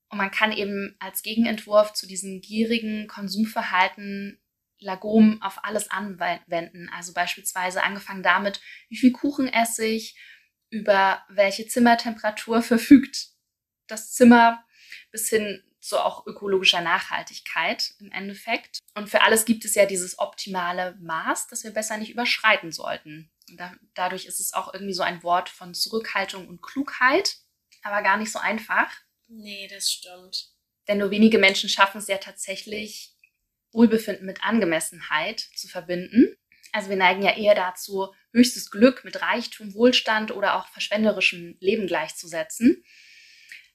Und 0.08 0.16
man 0.16 0.30
kann 0.30 0.52
eben 0.52 0.96
als 1.00 1.22
Gegenentwurf 1.22 1.92
zu 1.92 2.06
diesem 2.06 2.40
gierigen 2.40 3.08
Konsumverhalten 3.08 4.40
Lagom 4.78 5.42
auf 5.42 5.62
alles 5.64 5.90
anwenden. 5.90 6.88
Also 6.94 7.12
beispielsweise 7.12 7.82
angefangen 7.82 8.22
damit, 8.22 8.62
wie 8.88 8.96
viel 8.96 9.12
Kuchen 9.12 9.48
esse 9.48 9.84
ich, 9.84 10.18
über 10.70 11.22
welche 11.28 11.66
Zimmertemperatur 11.66 12.62
verfügt 12.62 13.28
das 13.86 14.12
Zimmer, 14.12 14.64
bis 15.10 15.28
hin 15.28 15.62
zu 15.82 15.98
auch 15.98 16.26
ökologischer 16.26 16.80
Nachhaltigkeit 16.80 17.92
im 17.98 18.12
Endeffekt. 18.12 18.78
Und 18.94 19.10
für 19.10 19.22
alles 19.22 19.44
gibt 19.44 19.64
es 19.64 19.74
ja 19.74 19.84
dieses 19.84 20.18
optimale 20.18 20.96
Maß, 21.00 21.48
das 21.48 21.64
wir 21.64 21.72
besser 21.72 21.96
nicht 21.98 22.10
überschreiten 22.10 22.70
sollten. 22.70 23.30
Da, 23.56 23.74
dadurch 23.94 24.24
ist 24.26 24.38
es 24.38 24.54
auch 24.54 24.72
irgendwie 24.72 24.94
so 24.94 25.02
ein 25.02 25.22
Wort 25.22 25.48
von 25.48 25.74
Zurückhaltung 25.74 26.46
und 26.46 26.62
Klugheit, 26.62 27.36
aber 27.82 28.02
gar 28.02 28.16
nicht 28.16 28.30
so 28.30 28.38
einfach. 28.38 28.90
Nee, 29.28 29.66
das 29.68 29.90
stimmt. 29.90 30.52
Denn 30.86 30.98
nur 30.98 31.10
wenige 31.10 31.38
Menschen 31.38 31.68
schaffen 31.68 31.98
es 31.98 32.06
ja 32.06 32.18
tatsächlich, 32.18 33.14
Wohlbefinden 33.72 34.26
mit 34.26 34.44
Angemessenheit 34.44 35.40
zu 35.40 35.66
verbinden. 35.66 36.36
Also 36.72 36.90
wir 36.90 36.96
neigen 36.96 37.22
ja 37.22 37.36
eher 37.36 37.54
dazu, 37.54 38.14
höchstes 38.32 38.70
Glück 38.70 39.04
mit 39.04 39.20
Reichtum, 39.20 39.74
Wohlstand 39.74 40.30
oder 40.30 40.56
auch 40.56 40.68
verschwenderischem 40.68 41.56
Leben 41.60 41.86
gleichzusetzen. 41.86 42.84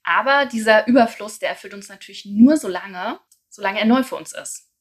Aber 0.08 0.46
dieser 0.46 0.88
Überfluss, 0.88 1.38
der 1.38 1.50
erfüllt 1.50 1.74
uns 1.74 1.90
natürlich 1.90 2.26
nur 2.26 2.56
so 2.56 2.70
lange, 2.70 3.20
solange 3.50 3.80
er 3.82 3.86
neu 3.86 4.04
für 4.04 4.16
uns 4.16 4.32
ist. 4.32 4.72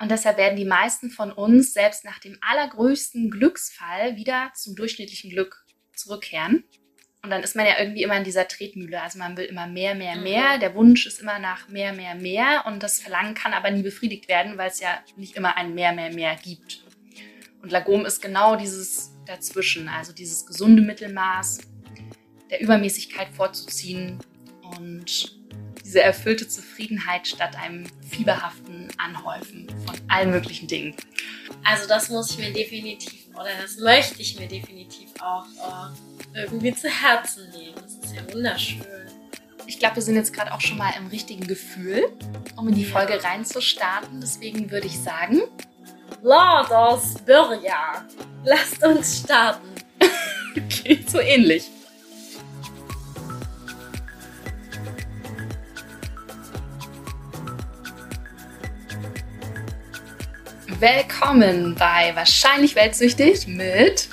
Und 0.00 0.10
deshalb 0.10 0.38
werden 0.38 0.56
die 0.56 0.64
meisten 0.64 1.08
von 1.08 1.30
uns 1.30 1.72
selbst 1.72 2.04
nach 2.04 2.18
dem 2.18 2.36
allergrößten 2.40 3.30
Glücksfall 3.30 4.16
wieder 4.16 4.50
zum 4.56 4.74
durchschnittlichen 4.74 5.30
Glück 5.30 5.64
zurückkehren. 5.94 6.64
Und 7.22 7.30
dann 7.30 7.44
ist 7.44 7.54
man 7.54 7.64
ja 7.64 7.78
irgendwie 7.78 8.02
immer 8.02 8.16
in 8.16 8.24
dieser 8.24 8.48
Tretmühle. 8.48 9.00
Also 9.00 9.20
man 9.20 9.36
will 9.36 9.44
immer 9.44 9.68
mehr, 9.68 9.94
mehr, 9.94 10.16
Mhm. 10.16 10.22
mehr. 10.24 10.58
Der 10.58 10.74
Wunsch 10.74 11.06
ist 11.06 11.20
immer 11.20 11.38
nach 11.38 11.68
mehr, 11.68 11.92
mehr, 11.92 12.16
mehr. 12.16 12.64
Und 12.66 12.82
das 12.82 12.98
Verlangen 12.98 13.34
kann 13.34 13.52
aber 13.52 13.70
nie 13.70 13.82
befriedigt 13.82 14.26
werden, 14.26 14.58
weil 14.58 14.68
es 14.70 14.80
ja 14.80 14.98
nicht 15.14 15.36
immer 15.36 15.56
ein 15.56 15.74
mehr, 15.74 15.92
mehr, 15.92 16.12
mehr 16.12 16.34
gibt. 16.34 16.82
Und 17.62 17.70
Lagom 17.70 18.04
ist 18.04 18.20
genau 18.20 18.56
dieses 18.56 19.12
dazwischen, 19.26 19.88
also 19.88 20.12
dieses 20.12 20.44
gesunde 20.44 20.82
Mittelmaß 20.82 21.60
der 22.50 22.60
Übermäßigkeit 22.60 23.28
vorzuziehen 23.28 24.18
und 24.78 25.36
diese 25.84 26.00
erfüllte 26.00 26.48
Zufriedenheit 26.48 27.26
statt 27.26 27.56
einem 27.56 27.84
fieberhaften 28.08 28.88
Anhäufen 28.98 29.66
von 29.84 29.94
allen 30.08 30.30
möglichen 30.30 30.68
Dingen. 30.68 30.94
Also 31.64 31.86
das 31.86 32.08
muss 32.08 32.30
ich 32.30 32.38
mir 32.38 32.52
definitiv, 32.52 33.26
oder 33.34 33.50
das 33.60 33.76
möchte 33.78 34.20
ich 34.22 34.38
mir 34.38 34.48
definitiv 34.48 35.08
auch 35.20 35.44
äh, 36.34 36.42
irgendwie 36.44 36.74
zu 36.74 36.88
Herzen 36.88 37.50
nehmen. 37.50 37.74
Das 37.74 37.94
ist 37.94 38.14
ja 38.14 38.32
wunderschön. 38.32 38.86
Ich 39.66 39.78
glaube, 39.78 39.96
wir 39.96 40.02
sind 40.02 40.16
jetzt 40.16 40.32
gerade 40.32 40.52
auch 40.52 40.60
schon 40.60 40.78
mal 40.78 40.92
im 40.98 41.06
richtigen 41.08 41.46
Gefühl, 41.46 42.10
um 42.56 42.68
in 42.68 42.74
die 42.74 42.82
Ja. 42.84 42.90
Folge 42.98 43.22
reinzustarten. 43.22 44.20
Deswegen 44.20 44.70
würde 44.70 44.86
ich 44.86 44.98
sagen, 44.98 45.42
Lord 46.22 46.72
aus 46.72 47.14
Börja, 47.24 48.04
lasst 48.44 48.84
uns 48.84 49.18
starten. 49.18 49.68
okay, 50.56 51.04
so 51.06 51.20
ähnlich. 51.20 51.70
Willkommen 60.82 61.76
bei 61.76 62.10
Wahrscheinlich 62.16 62.74
Weltsüchtig 62.74 63.46
mit 63.46 64.08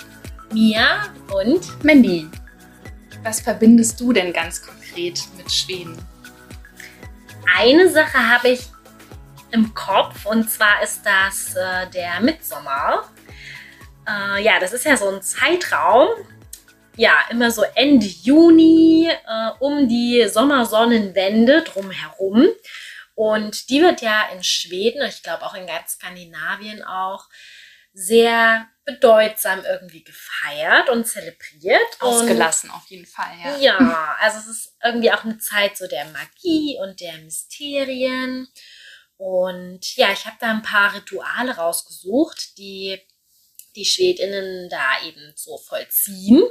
Mia 0.53 1.07
und 1.33 1.83
Mandy. 1.83 2.27
Was 3.23 3.41
verbindest 3.41 3.99
du 3.99 4.13
denn 4.13 4.31
ganz 4.31 4.61
konkret 4.61 5.19
mit 5.35 5.51
Schweden? 5.51 5.97
eine 7.57 7.89
Sache 7.89 8.19
habe 8.19 8.49
ich 8.49 8.67
im 9.49 9.73
Kopf 9.73 10.27
und 10.27 10.47
zwar 10.47 10.83
ist 10.83 11.01
das 11.03 11.55
äh, 11.55 11.89
der 11.91 12.21
Mitsommer. 12.21 13.09
Äh, 14.07 14.43
ja, 14.43 14.59
das 14.59 14.71
ist 14.71 14.85
ja 14.85 14.95
so 14.95 15.09
ein 15.09 15.23
Zeitraum. 15.23 16.09
Ja, 16.97 17.13
immer 17.31 17.49
so 17.49 17.63
Ende 17.73 18.05
Juni 18.05 19.09
äh, 19.09 19.49
um 19.57 19.87
die 19.87 20.27
Sommersonnenwende 20.31 21.63
drumherum. 21.63 22.45
Und 23.19 23.69
die 23.69 23.81
wird 23.81 23.99
ja 23.99 24.29
in 24.29 24.45
Schweden, 24.45 25.05
ich 25.05 25.23
glaube 25.23 25.45
auch 25.45 25.53
in 25.53 25.67
ganz 25.67 25.95
Skandinavien 25.95 26.85
auch, 26.85 27.27
sehr 27.91 28.65
bedeutsam 28.85 29.61
irgendwie 29.65 30.05
gefeiert 30.05 30.89
und 30.89 31.05
zelebriert. 31.05 31.81
Und 31.99 32.07
Ausgelassen 32.07 32.71
auf 32.71 32.87
jeden 32.87 33.05
Fall, 33.05 33.37
ja. 33.43 33.57
ja, 33.57 34.15
also 34.21 34.37
es 34.37 34.47
ist 34.47 34.77
irgendwie 34.81 35.11
auch 35.11 35.25
eine 35.25 35.37
Zeit 35.37 35.75
so 35.75 35.85
der 35.85 36.05
Magie 36.05 36.77
und 36.81 37.01
der 37.01 37.17
Mysterien. 37.17 38.47
Und 39.17 39.97
ja, 39.97 40.13
ich 40.13 40.25
habe 40.25 40.37
da 40.39 40.51
ein 40.51 40.61
paar 40.61 40.93
Rituale 40.95 41.57
rausgesucht, 41.57 42.57
die 42.57 43.01
die 43.75 43.83
Schwedinnen 43.83 44.69
da 44.69 45.05
eben 45.05 45.33
so 45.35 45.57
vollziehen. 45.57 46.41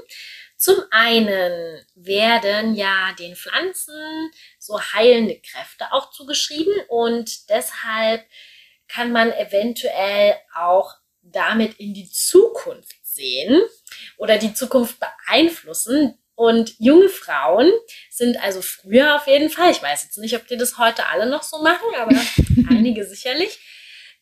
Zum 0.59 0.75
einen 0.91 1.87
werden 1.95 2.75
ja 2.75 3.15
den 3.17 3.37
Pflanzen 3.37 4.33
so 4.59 4.81
heilende 4.81 5.41
Kräfte 5.41 5.93
auch 5.93 6.11
zugeschrieben 6.11 6.75
und 6.89 7.49
deshalb 7.49 8.25
kann 8.89 9.13
man 9.13 9.33
eventuell 9.33 10.35
auch 10.57 10.95
damit 11.23 11.79
in 11.79 11.95
die 11.95 12.11
Zukunft 12.11 12.97
sehen 13.05 13.63
oder 14.17 14.37
die 14.39 14.53
Zukunft 14.53 14.99
beeinflussen. 14.99 16.19
Und 16.35 16.75
junge 16.79 17.09
Frauen 17.09 17.71
sind 18.11 18.41
also 18.43 18.61
früher 18.61 19.15
auf 19.15 19.29
jeden 19.29 19.51
Fall, 19.51 19.71
ich 19.71 19.83
weiß 19.83 20.05
jetzt 20.05 20.19
nicht, 20.19 20.35
ob 20.37 20.47
die 20.49 20.57
das 20.57 20.79
heute 20.79 21.07
alle 21.07 21.27
noch 21.27 21.43
so 21.45 21.63
machen, 21.63 21.87
aber 21.97 22.17
einige 22.69 23.05
sicherlich, 23.05 23.59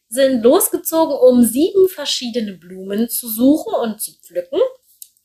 sind 0.09 0.43
losgezogen, 0.43 1.16
um 1.16 1.43
sieben 1.43 1.88
verschiedene 1.88 2.52
Blumen 2.52 3.09
zu 3.09 3.28
suchen 3.28 3.75
und 3.75 4.02
zu 4.02 4.12
pflücken. 4.21 4.61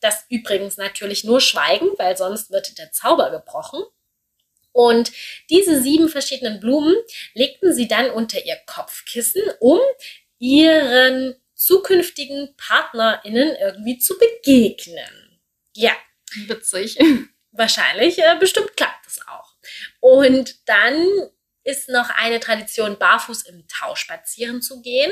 Das 0.02 0.26
übrigens 0.30 0.78
natürlich 0.78 1.24
nur 1.24 1.40
schweigen, 1.40 1.88
weil 1.98 2.18
sonst 2.18 2.52
wird 2.52 2.78
der 2.78 2.92
Zauber 2.92 3.32
gebrochen. 3.32 3.84
Und 4.74 5.12
diese 5.50 5.82
sieben 5.82 6.10
verschiedenen 6.10 6.60
Blumen 6.60 6.96
legten 7.34 7.74
sie 7.74 7.88
dann 7.88 8.10
unter 8.10 8.44
ihr 8.46 8.58
Kopfkissen, 8.66 9.44
um 9.60 9.80
ihren 10.40 11.36
zukünftigen 11.54 12.56
PartnerInnen 12.58 13.56
irgendwie 13.56 14.00
zu 14.00 14.18
begegnen. 14.18 15.40
Ja, 15.76 15.96
Witzig. 16.48 16.98
wahrscheinlich, 17.52 18.18
äh, 18.20 18.36
bestimmt 18.40 18.76
klappt 18.76 19.06
es 19.08 19.20
auch. 19.28 19.54
Und 20.00 20.68
dann 20.68 21.06
ist 21.64 21.90
noch 21.90 22.10
eine 22.10 22.40
Tradition, 22.40 22.98
barfuß 22.98 23.44
im 23.44 23.68
Tau 23.68 23.96
spazieren 23.96 24.62
zu 24.62 24.82
gehen. 24.82 25.12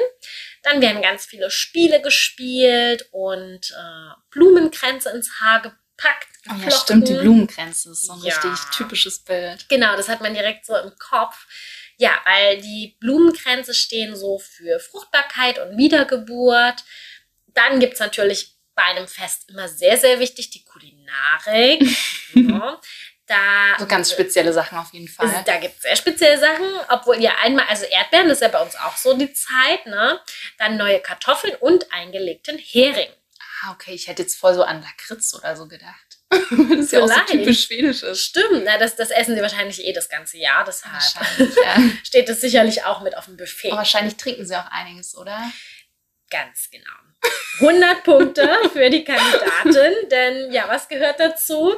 Dann 0.64 0.82
werden 0.82 1.02
ganz 1.02 1.26
viele 1.26 1.52
Spiele 1.52 2.02
gespielt 2.02 3.08
und 3.12 3.72
äh, 3.72 4.14
Blumenkränze 4.32 5.10
ins 5.12 5.40
Haar 5.40 5.62
gepackt. 5.62 6.28
Oh 6.50 6.54
ja, 6.64 6.72
stimmt, 6.72 7.08
die 7.08 7.14
Blumenkränze 7.14 7.92
ist 7.92 8.06
so 8.06 8.14
ein 8.14 8.24
Ja. 8.24 8.34
richtig 8.34 8.76
typisches 8.76 9.20
Bild. 9.20 9.68
Genau, 9.70 9.96
das 9.96 10.10
hat 10.10 10.22
man 10.22 10.34
direkt 10.34 10.66
so 10.66 10.76
im 10.76 10.92
Kopf. 10.98 11.46
Ja, 11.98 12.12
weil 12.26 12.62
die 12.62 12.96
Blumenkränze 13.00 13.74
stehen 13.74 14.16
so 14.16 14.40
für 14.40 14.80
Fruchtbarkeit 14.80 15.60
und 15.60 15.78
Wiedergeburt. 15.78 16.84
Dann 17.48 17.80
gibt's 17.80 18.00
natürlich 18.00 18.56
bei 18.74 18.84
einem 18.86 19.10
Fest 19.10 19.50
immer 19.50 19.68
sehr, 19.68 19.98
sehr 19.98 20.20
wichtig 20.22 20.50
die 20.52 20.64
Kulinarik. 20.64 21.82
ja, 22.34 22.80
da 23.30 23.78
So 23.78 23.86
ganz 23.86 24.12
spezielle 24.12 24.52
Sachen 24.52 24.78
auf 24.78 24.92
jeden 24.92 25.08
Fall. 25.08 25.28
ist, 25.28 25.48
da 25.48 25.58
gibt 25.58 25.76
es 25.78 25.84
sehr 25.84 25.96
spezielle 25.96 26.40
Sachen, 26.40 26.66
obwohl 26.90 27.22
ja 27.22 27.34
einmal, 27.42 27.66
also 27.70 27.86
Erdbeeren, 27.86 28.28
das 28.28 28.38
ist 28.38 28.42
ja 28.42 28.48
bei 28.48 28.62
uns 28.62 28.76
auch 28.76 28.98
so 28.98 29.16
die 29.16 29.32
Zeit, 29.34 29.86
ne? 29.86 30.20
Dann 30.58 30.78
neue 30.78 31.00
Kartoffeln 31.00 31.56
und 31.56 31.92
eingelegten 31.94 32.58
Hering. 32.58 33.10
Ah, 33.62 33.72
okay, 33.72 33.94
ich 33.94 34.08
hätte 34.08 34.24
jetzt 34.24 34.38
voll 34.38 34.54
so 34.54 34.64
an 34.64 34.82
Lakritz 34.82 35.34
oder 35.34 35.56
so 35.56 35.68
gedacht. 35.68 36.20
Das 36.50 36.92
ja 36.92 37.02
auch 37.02 37.08
so 37.08 37.14
Vielleicht. 37.14 37.28
typisch 37.30 37.66
schwedisch 37.66 38.04
ist. 38.04 38.22
Stimmt, 38.22 38.64
na, 38.64 38.78
das, 38.78 38.96
das 38.96 39.10
essen 39.10 39.36
sie 39.36 39.42
wahrscheinlich 39.42 39.84
eh 39.84 39.94
das 39.94 40.10
ganze 40.10 40.38
Jahr, 40.38 40.64
deshalb 40.64 40.94
ja. 41.40 41.84
steht 42.04 42.30
es 42.30 42.42
sicherlich 42.42 42.84
auch 42.84 43.02
mit 43.02 43.18
auf 43.18 43.26
dem 43.26 43.38
Buffet. 43.38 43.70
Aber 43.70 43.80
wahrscheinlich 43.80 44.16
trinken 44.18 44.46
sie 44.46 44.56
auch 44.56 44.70
einiges, 44.72 45.16
oder? 45.16 45.52
Ganz 46.30 46.70
genau. 46.72 46.86
100 47.60 48.04
Punkte 48.04 48.50
für 48.72 48.90
die 48.90 49.04
Kandidatin, 49.04 50.10
denn 50.12 50.52
ja, 50.52 50.68
was 50.68 50.88
gehört 50.88 51.20
dazu? 51.20 51.76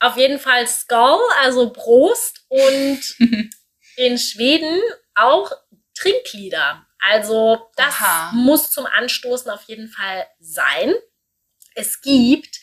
Auf 0.00 0.16
jeden 0.16 0.38
Fall 0.38 0.66
Skull, 0.66 1.20
also 1.40 1.70
Prost 1.70 2.44
und 2.48 3.00
in 3.96 4.18
Schweden 4.18 4.80
auch 5.14 5.50
Trinklieder. 5.94 6.86
Also 7.00 7.68
das 7.76 7.94
Aha. 7.94 8.32
muss 8.34 8.70
zum 8.70 8.86
Anstoßen 8.86 9.50
auf 9.50 9.62
jeden 9.64 9.88
Fall 9.88 10.26
sein. 10.40 10.94
Es 11.74 12.00
gibt 12.00 12.60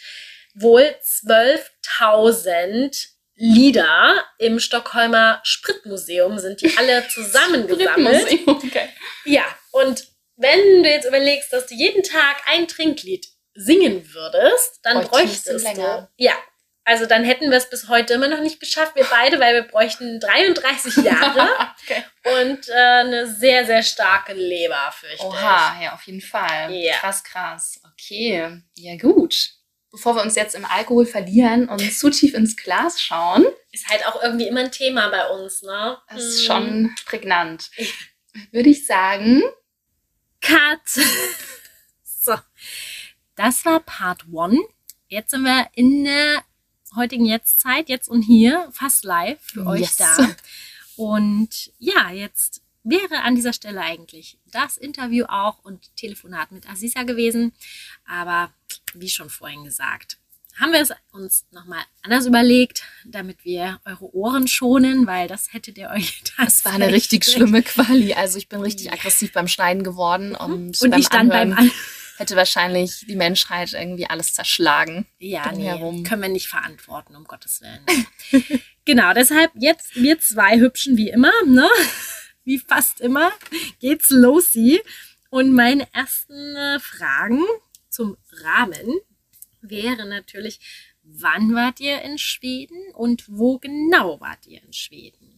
wohl 0.55 0.95
12.000 1.03 3.09
Lieder 3.37 4.23
im 4.39 4.61
Stockholmer 4.61 5.41
Spritmuseum, 5.43 6.39
sind 6.39 6.61
die 6.61 6.77
alle 6.77 7.05
zusammengesammelt. 7.09 8.47
Okay. 8.47 8.89
Ja, 9.25 9.43
und 9.71 10.07
wenn 10.37 10.83
du 10.83 10.89
jetzt 10.89 11.05
überlegst, 11.05 11.51
dass 11.51 11.67
du 11.67 11.75
jeden 11.75 12.03
Tag 12.03 12.37
ein 12.45 12.67
Trinklied 12.69 13.27
singen 13.53 14.13
würdest, 14.13 14.79
dann 14.83 15.01
du 15.01 15.07
bräuchtest 15.07 15.47
du 15.47 15.57
länger. 15.57 16.09
ja 16.17 16.33
Also 16.87 17.07
dann 17.07 17.23
hätten 17.23 17.49
wir 17.49 17.57
es 17.57 17.69
bis 17.69 17.87
heute 17.89 18.13
immer 18.13 18.27
noch 18.27 18.41
nicht 18.41 18.59
geschafft, 18.59 18.95
wir 18.95 19.05
beide, 19.05 19.39
weil 19.39 19.55
wir 19.55 19.63
bräuchten 19.63 20.19
33 20.19 20.97
Jahre 21.03 21.49
okay. 21.83 22.03
und 22.43 22.69
äh, 22.69 22.73
eine 22.73 23.27
sehr, 23.27 23.65
sehr 23.65 23.81
starke 23.81 24.33
Leber, 24.33 24.91
fürchte 24.91 25.25
Oha, 25.25 25.81
ja, 25.81 25.93
auf 25.93 26.03
jeden 26.03 26.21
Fall. 26.21 26.71
Ja. 26.73 26.95
Krass, 26.97 27.23
krass. 27.23 27.81
Okay, 27.91 28.61
ja 28.75 28.95
gut. 28.97 29.49
Bevor 29.91 30.15
wir 30.15 30.21
uns 30.21 30.35
jetzt 30.35 30.53
im 30.55 30.65
Alkohol 30.65 31.05
verlieren 31.07 31.69
und 31.69 31.79
zu 31.97 32.09
tief 32.11 32.35
ins 32.35 32.55
Glas 32.55 33.01
schauen. 33.01 33.45
Ist 33.71 33.89
halt 33.89 34.05
auch 34.05 34.21
irgendwie 34.21 34.47
immer 34.47 34.59
ein 34.61 34.71
Thema 34.71 35.09
bei 35.09 35.27
uns, 35.29 35.63
ne? 35.63 35.97
das 36.09 36.23
ist 36.23 36.39
Hm. 36.41 36.45
schon 36.45 36.95
prägnant. 37.05 37.71
Würde 38.51 38.69
ich 38.69 38.85
sagen, 38.85 39.41
Cut. 40.41 40.81
so. 42.03 42.35
Das 43.35 43.65
war 43.65 43.79
Part 43.79 44.25
1. 44.31 44.59
Jetzt 45.07 45.31
sind 45.31 45.43
wir 45.43 45.67
in 45.73 46.03
der 46.03 46.43
heutigen 46.95 47.25
Jetztzeit, 47.25 47.89
jetzt 47.89 48.07
und 48.07 48.21
hier, 48.21 48.69
fast 48.71 49.03
live 49.03 49.39
für 49.41 49.65
euch 49.65 49.81
Yes. 49.81 49.97
da. 49.97 50.35
Und 50.97 51.73
ja, 51.77 52.09
jetzt 52.11 52.61
wäre 52.83 53.23
an 53.23 53.35
dieser 53.35 53.51
Stelle 53.51 53.81
eigentlich 53.81 54.37
das 54.45 54.77
Interview 54.77 55.25
auch 55.27 55.59
und 55.63 55.93
Telefonat 55.97 56.51
mit 56.51 56.69
Aziza 56.69 57.03
gewesen. 57.03 57.51
Aber 58.07 58.53
wie 58.93 59.09
schon 59.09 59.29
vorhin 59.29 59.65
gesagt, 59.65 60.17
haben 60.57 60.71
wir 60.71 60.79
es 60.79 60.93
uns 61.11 61.45
nochmal 61.51 61.83
anders 62.01 62.25
überlegt, 62.25 62.83
damit 63.03 63.43
wir 63.43 63.81
eure 63.83 64.15
Ohren 64.15 64.47
schonen, 64.47 65.05
weil 65.05 65.27
das 65.27 65.51
hättet 65.51 65.77
ihr 65.77 65.89
euch 65.89 66.21
es 66.47 66.63
war 66.63 66.73
eine 66.73 66.93
richtig 66.93 67.25
schlimme 67.25 67.61
Quali. 67.61 68.13
Also 68.13 68.37
ich 68.37 68.47
bin 68.47 68.61
richtig 68.61 68.93
aggressiv 68.93 69.33
beim 69.33 69.49
Schneiden 69.49 69.83
geworden 69.83 70.33
und, 70.33 70.81
Und 70.81 70.91
beim 70.91 70.99
ich 70.99 71.09
dann 71.09 71.27
beim 71.27 71.51
Anhören 71.51 71.69
An 71.69 71.71
hätte 72.17 72.35
wahrscheinlich 72.35 73.05
die 73.07 73.15
Menschheit 73.15 73.73
irgendwie 73.73 74.07
alles 74.07 74.33
zerschlagen. 74.33 75.05
Ja, 75.19 75.51
nee, 75.51 75.69
drumherum. 75.69 76.03
können 76.03 76.21
wir 76.21 76.29
nicht 76.29 76.47
verantworten, 76.47 77.15
um 77.15 77.25
Gottes 77.25 77.61
Willen. 77.61 77.85
genau, 78.85 79.13
deshalb 79.13 79.51
jetzt 79.55 79.95
wir 79.95 80.19
zwei 80.19 80.59
Hübschen 80.59 80.97
wie 80.97 81.09
immer, 81.09 81.33
ne? 81.45 81.69
Wie 82.47 82.59
fast 82.59 83.01
immer, 83.01 83.31
geht's 83.79 84.11
los 84.11 84.51
sie. 84.51 84.79
Und 85.31 85.51
meine 85.51 85.87
ersten 85.93 86.55
äh, 86.55 86.79
Fragen 86.79 87.43
zum 87.89 88.17
Rahmen 88.43 88.99
wäre 89.61 90.05
natürlich, 90.05 90.59
wann 91.01 91.55
wart 91.55 91.79
ihr 91.79 92.03
in 92.03 92.19
Schweden 92.19 92.93
und 92.93 93.23
wo 93.27 93.57
genau 93.57 94.19
wart 94.21 94.45
ihr 94.45 94.63
in 94.63 94.73
Schweden? 94.73 95.34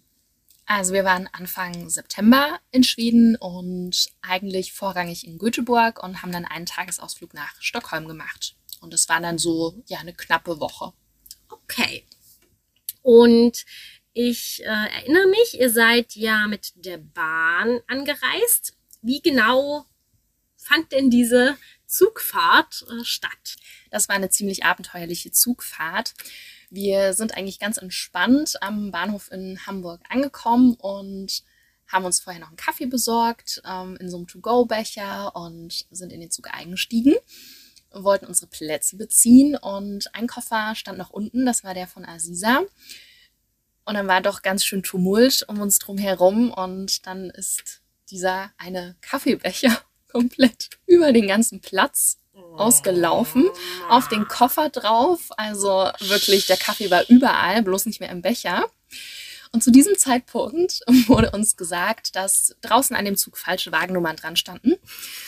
Also 0.67 0.93
wir 0.93 1.05
waren 1.05 1.29
Anfang 1.31 1.89
September 1.89 2.59
in 2.71 2.83
Schweden 2.83 3.37
und 3.37 4.09
eigentlich 4.21 4.73
vorrangig 4.73 5.25
in 5.25 5.37
Göteborg 5.37 6.03
und 6.03 6.21
haben 6.21 6.33
dann 6.33 6.43
einen 6.43 6.65
Tagesausflug 6.65 7.33
nach 7.33 7.55
Stockholm 7.61 8.05
gemacht. 8.05 8.57
Und 8.81 8.93
es 8.93 9.07
war 9.07 9.21
dann 9.21 9.37
so, 9.37 9.81
ja, 9.87 9.99
eine 9.99 10.13
knappe 10.13 10.59
Woche. 10.59 10.91
Okay. 11.49 12.05
Und 13.01 13.63
ich 14.11 14.61
äh, 14.63 14.65
erinnere 14.65 15.27
mich, 15.27 15.57
ihr 15.57 15.69
seid 15.69 16.15
ja 16.15 16.47
mit 16.47 16.73
der 16.75 16.97
Bahn 16.97 17.79
angereist. 17.87 18.73
Wie 19.01 19.21
genau 19.21 19.85
fand 20.57 20.91
denn 20.91 21.09
diese 21.09 21.57
Zugfahrt 21.85 22.85
äh, 22.91 23.05
statt? 23.05 23.55
Das 23.89 24.09
war 24.09 24.17
eine 24.17 24.29
ziemlich 24.29 24.65
abenteuerliche 24.65 25.31
Zugfahrt. 25.31 26.13
Wir 26.69 27.13
sind 27.13 27.37
eigentlich 27.37 27.59
ganz 27.59 27.77
entspannt 27.77 28.61
am 28.61 28.91
Bahnhof 28.91 29.31
in 29.31 29.65
Hamburg 29.65 30.01
angekommen 30.09 30.75
und 30.75 31.43
haben 31.87 32.05
uns 32.05 32.19
vorher 32.19 32.41
noch 32.41 32.49
einen 32.49 32.57
Kaffee 32.57 32.85
besorgt 32.85 33.61
ähm, 33.65 33.97
in 33.99 34.09
so 34.09 34.17
einem 34.17 34.27
To-Go-Becher 34.27 35.35
und 35.35 35.85
sind 35.89 36.11
in 36.11 36.19
den 36.19 36.31
Zug 36.31 36.53
eingestiegen. 36.53 37.15
Wollten 37.91 38.25
unsere 38.25 38.47
Plätze 38.47 38.97
beziehen 38.97 39.55
und 39.55 40.13
ein 40.13 40.27
Koffer 40.27 40.75
stand 40.75 40.97
noch 40.97 41.09
unten, 41.09 41.45
das 41.45 41.63
war 41.63 41.73
der 41.73 41.87
von 41.87 42.05
Aziza. 42.05 42.63
Und 43.85 43.93
dann 43.93 44.07
war 44.07 44.21
doch 44.21 44.41
ganz 44.41 44.65
schön 44.65 44.83
Tumult 44.83 45.45
um 45.47 45.61
uns 45.61 45.79
drum 45.79 45.97
herum 45.97 46.51
und 46.51 47.07
dann 47.07 47.29
ist 47.29 47.81
dieser 48.11 48.51
eine 48.57 48.97
Kaffeebecher 48.99 49.81
komplett 50.11 50.69
über 50.85 51.13
den 51.13 51.27
ganzen 51.27 51.61
Platz 51.61 52.19
ausgelaufen, 52.57 53.45
auf 53.89 54.07
den 54.07 54.27
Koffer 54.27 54.69
drauf. 54.69 55.29
Also 55.37 55.89
wirklich, 55.99 56.47
der 56.47 56.57
Kaffee 56.57 56.91
war 56.91 57.07
überall, 57.09 57.61
bloß 57.63 57.85
nicht 57.85 57.99
mehr 57.99 58.09
im 58.09 58.21
Becher. 58.21 58.65
Und 59.51 59.63
zu 59.63 59.71
diesem 59.71 59.97
Zeitpunkt 59.97 60.81
wurde 61.07 61.31
uns 61.31 61.55
gesagt, 61.55 62.15
dass 62.15 62.55
draußen 62.61 62.95
an 62.95 63.05
dem 63.05 63.15
Zug 63.15 63.37
falsche 63.37 63.71
Wagennummern 63.71 64.15
dran 64.15 64.35
standen, 64.35 64.73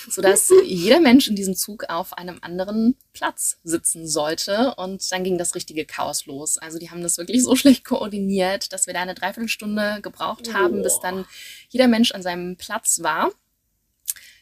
sodass 0.08 0.52
jeder 0.65 1.00
Mensch 1.00 1.28
in 1.28 1.36
diesem 1.36 1.56
Zug 1.56 1.86
auf 1.89 2.13
einem 2.13 2.39
anderen 2.42 2.96
Platz 3.13 3.58
sitzen 3.63 4.08
sollte. 4.08 4.76
Und 4.76 5.10
dann 5.12 5.24
ging 5.24 5.38
das 5.38 5.56
richtige 5.56 5.86
Chaos 5.86 6.26
los. 6.26 6.58
Also 6.58 6.80
die 6.80 6.92
haben 6.92 7.02
das 7.02 7.18
wirklich 7.18 7.44
so 7.44 7.56
schlecht 7.56 7.86
koordiniert, 7.86 8.74
dass 8.74 8.88
wir 8.88 8.94
da 8.94 9.02
eine 9.02 9.15
Dreiviertelstunde 9.15 10.00
gebraucht 10.02 10.54
haben, 10.54 10.84
bis 10.84 11.00
dann 11.00 11.26
jeder 11.70 11.88
Mensch 11.88 12.12
an 12.12 12.22
seinem 12.22 12.58
Platz 12.58 13.02
war. 13.02 13.32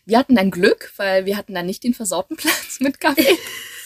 Wir 0.08 0.18
hatten 0.18 0.36
dann 0.36 0.52
Glück, 0.52 0.94
weil 0.96 1.26
wir 1.26 1.36
hatten 1.38 1.54
dann 1.54 1.66
nicht 1.66 1.84
den 1.84 1.94
versauten 1.94 2.36
Platz 2.38 2.80
mit 2.80 3.00
Kaffee, 3.00 3.38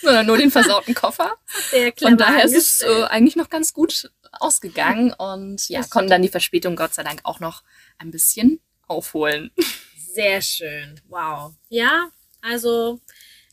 sondern 0.02 0.28
nur 0.28 0.38
den 0.38 0.52
versauten 0.52 0.94
Koffer. 0.94 1.34
Sehr 1.72 1.92
Von 2.00 2.16
daher 2.16 2.46
ist 2.46 2.56
es 2.56 2.82
äh, 2.82 3.04
eigentlich 3.06 3.36
noch 3.36 3.50
ganz 3.50 3.74
gut 3.74 4.12
ausgegangen 4.32 5.14
und 5.14 5.68
ja, 5.68 5.80
Das- 5.82 5.90
konnten 5.90 6.12
dann 6.12 6.22
die 6.22 6.30
Verspätung 6.30 6.76
Gott 6.76 6.94
sei 6.94 7.04
Dank 7.04 7.22
auch 7.24 7.40
noch 7.40 7.64
ein 7.98 8.12
bisschen 8.12 8.62
aufholen. 8.88 9.52
Sehr 9.98 10.42
schön. 10.42 11.02
Wow. 11.10 11.54
Ja, 11.70 12.10
also 12.42 13.02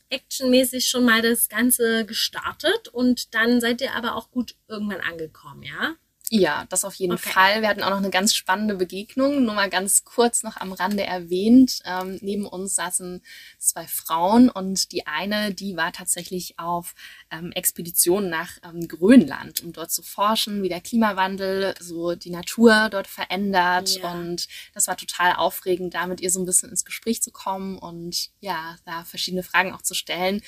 actionmäßig 0.09 0.87
schon 0.87 1.05
mal 1.05 1.21
das 1.21 1.49
Ganze 1.49 2.05
gestartet 2.05 2.87
und 2.89 3.33
dann 3.33 3.61
seid 3.61 3.81
ihr 3.81 3.93
aber 3.95 4.15
auch 4.15 4.31
gut 4.31 4.55
irgendwann 4.67 5.01
angekommen, 5.01 5.63
ja? 5.63 5.95
Ja, 6.31 6.65
das 6.69 6.85
auf 6.85 6.93
jeden 6.95 7.13
Okay. 7.13 7.29
Fall. 7.31 7.61
Wir 7.61 7.69
hatten 7.69 7.81
auch 7.81 7.89
noch 7.89 7.97
eine 7.97 8.11
ganz 8.11 8.35
spannende 8.35 8.75
Begegnung, 8.75 9.43
nur 9.43 9.55
mal 9.55 9.69
ganz 9.69 10.03
kurz 10.03 10.43
noch 10.43 10.57
am 10.57 10.73
Rande 10.73 11.03
erwähnt. 11.03 11.79
Ähm, 11.85 12.19
neben 12.21 12.45
uns 12.45 12.75
saßen 12.75 13.23
zwei 13.57 13.87
Frauen 13.87 14.49
und 14.49 14.91
die 14.91 15.07
eine, 15.07 15.53
die 15.53 15.75
war 15.75 15.91
tatsächlich 15.91 16.59
auf 16.59 16.93
ähm, 17.31 17.51
Expedition 17.53 18.29
nach 18.29 18.59
ähm, 18.63 18.87
Grönland, 18.87 19.61
um 19.63 19.73
dort 19.73 19.91
zu 19.91 20.03
forschen, 20.03 20.61
wie 20.61 20.69
der 20.69 20.81
Klimawandel 20.81 21.73
so 21.79 22.13
die 22.13 22.29
Natur 22.29 22.89
dort 22.91 23.07
verändert. 23.07 23.97
Ja. 23.97 24.11
Und 24.11 24.47
das 24.75 24.87
war 24.87 24.97
total 24.97 25.33
aufregend, 25.35 25.95
da 25.95 26.05
mit 26.05 26.21
ihr 26.21 26.29
so 26.29 26.39
ein 26.39 26.45
bisschen 26.45 26.69
ins 26.69 26.85
Gespräch 26.85 27.23
zu 27.23 27.31
kommen 27.31 27.79
und 27.79 28.29
ja, 28.39 28.77
da 28.85 29.03
verschiedene 29.03 29.41
Fragen 29.43 29.73
auch 29.73 29.81
zu 29.81 29.95
stellen 29.95 30.41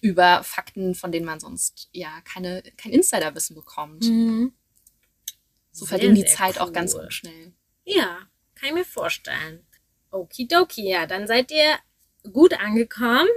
über 0.00 0.42
Fakten, 0.44 0.94
von 0.94 1.12
denen 1.12 1.26
man 1.26 1.40
sonst 1.40 1.88
ja 1.92 2.08
keine, 2.24 2.62
kein 2.78 2.92
Insiderwissen 2.92 3.54
bekommt. 3.54 4.04
So 5.76 5.84
Sehr, 5.84 5.98
verging 5.98 6.14
die 6.14 6.24
Zeit 6.24 6.58
auch 6.58 6.72
ganz 6.72 6.94
cool. 6.94 7.10
schnell. 7.10 7.52
Ja, 7.84 8.20
kann 8.54 8.70
ich 8.70 8.74
mir 8.74 8.84
vorstellen. 8.86 9.62
Okidoki, 10.10 10.88
ja, 10.88 11.04
dann 11.04 11.26
seid 11.26 11.50
ihr 11.50 11.76
gut 12.32 12.58
angekommen. 12.58 13.28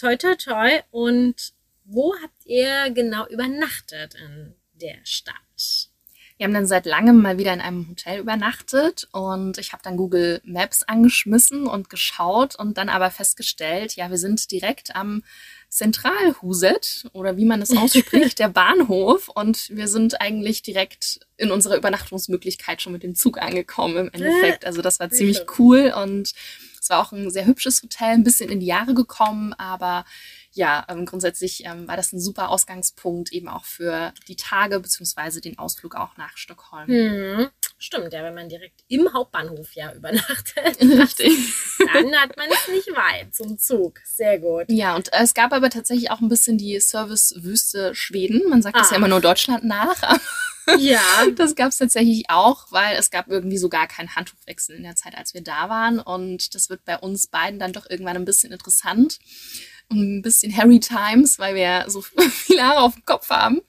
Toi, 0.00 0.16
toi, 0.16 0.34
toi. 0.34 0.80
Und 0.90 1.52
wo 1.84 2.14
habt 2.22 2.46
ihr 2.46 2.90
genau 2.90 3.26
übernachtet 3.26 4.14
in 4.14 4.54
der 4.72 4.96
Stadt? 5.04 5.34
Wir 6.38 6.44
haben 6.44 6.54
dann 6.54 6.66
seit 6.66 6.86
langem 6.86 7.20
mal 7.20 7.36
wieder 7.36 7.52
in 7.52 7.60
einem 7.60 7.86
Hotel 7.90 8.18
übernachtet 8.18 9.06
und 9.12 9.58
ich 9.58 9.74
habe 9.74 9.82
dann 9.82 9.98
Google 9.98 10.40
Maps 10.42 10.84
angeschmissen 10.84 11.66
und 11.66 11.90
geschaut 11.90 12.56
und 12.56 12.78
dann 12.78 12.88
aber 12.88 13.10
festgestellt, 13.10 13.94
ja, 13.96 14.08
wir 14.08 14.18
sind 14.18 14.50
direkt 14.50 14.96
am 14.96 15.22
Zentralhuset 15.74 17.06
oder 17.12 17.36
wie 17.36 17.44
man 17.44 17.60
es 17.60 17.76
ausspricht, 17.76 18.38
der 18.38 18.48
Bahnhof 18.48 19.28
und 19.28 19.70
wir 19.70 19.88
sind 19.88 20.20
eigentlich 20.20 20.62
direkt 20.62 21.18
in 21.36 21.50
unserer 21.50 21.76
Übernachtungsmöglichkeit 21.76 22.80
schon 22.80 22.92
mit 22.92 23.02
dem 23.02 23.16
Zug 23.16 23.38
angekommen 23.38 23.96
im 23.96 24.10
Endeffekt. 24.12 24.64
Also 24.66 24.82
das 24.82 25.00
war 25.00 25.10
ziemlich 25.10 25.42
cool 25.58 25.92
und 26.00 26.32
es 26.80 26.90
war 26.90 27.00
auch 27.00 27.10
ein 27.10 27.28
sehr 27.28 27.46
hübsches 27.46 27.82
Hotel, 27.82 28.10
ein 28.10 28.22
bisschen 28.22 28.50
in 28.50 28.60
die 28.60 28.66
Jahre 28.66 28.94
gekommen, 28.94 29.52
aber 29.54 30.04
ja, 30.52 30.84
ähm, 30.88 31.06
grundsätzlich 31.06 31.64
ähm, 31.64 31.88
war 31.88 31.96
das 31.96 32.12
ein 32.12 32.20
super 32.20 32.50
Ausgangspunkt 32.50 33.32
eben 33.32 33.48
auch 33.48 33.64
für 33.64 34.12
die 34.28 34.36
Tage 34.36 34.78
beziehungsweise 34.78 35.40
den 35.40 35.58
Ausflug 35.58 35.96
auch 35.96 36.16
nach 36.16 36.36
Stockholm. 36.36 36.86
Hm, 36.86 37.48
stimmt, 37.78 38.12
ja, 38.12 38.22
wenn 38.22 38.34
man 38.34 38.48
direkt 38.48 38.82
im 38.88 39.12
Hauptbahnhof 39.12 39.72
ja 39.74 39.92
übernachtet, 39.92 40.80
Richtig. 40.80 41.32
dann 41.92 42.14
hat 42.16 42.36
man 42.36 42.48
es 42.50 42.68
nicht 42.68 42.88
weit 42.88 43.34
zum 43.34 43.58
Zug. 43.58 44.00
Sehr 44.04 44.38
gut. 44.38 44.64
Ja, 44.68 44.94
und 44.96 45.12
äh, 45.12 45.18
es 45.22 45.34
gab 45.34 45.52
aber 45.52 45.70
tatsächlich 45.70 46.10
auch 46.10 46.20
ein 46.20 46.28
bisschen 46.28 46.56
die 46.58 46.78
Servicewüste 46.80 47.94
Schweden. 47.94 48.48
Man 48.48 48.62
sagt 48.62 48.76
das 48.76 48.90
ja 48.90 48.94
Ah. 48.94 48.98
immer 48.98 49.08
nur 49.08 49.20
Deutschland 49.20 49.64
nach, 49.64 50.18
Ja, 50.78 51.02
das 51.36 51.54
gab 51.56 51.68
es 51.72 51.76
tatsächlich 51.78 52.24
auch, 52.30 52.66
weil 52.72 52.96
es 52.96 53.10
gab 53.10 53.28
irgendwie 53.28 53.58
so 53.58 53.68
gar 53.68 53.86
keinen 53.86 54.14
Handtuchwechsel 54.16 54.74
in 54.76 54.82
der 54.82 54.96
Zeit, 54.96 55.14
als 55.14 55.34
wir 55.34 55.42
da 55.42 55.68
waren. 55.68 55.98
Und 56.00 56.54
das 56.54 56.70
wird 56.70 56.84
bei 56.86 56.96
uns 56.98 57.26
beiden 57.26 57.58
dann 57.58 57.74
doch 57.74 57.88
irgendwann 57.90 58.16
ein 58.16 58.24
bisschen 58.24 58.50
interessant. 58.52 59.18
Ein 59.90 60.22
bisschen 60.22 60.56
Harry 60.56 60.80
Times, 60.80 61.38
weil 61.38 61.54
wir 61.54 61.84
so 61.88 62.02
viele 62.30 62.62
Haare 62.62 62.80
auf 62.80 62.94
dem 62.94 63.04
Kopf 63.04 63.30
haben 63.30 63.60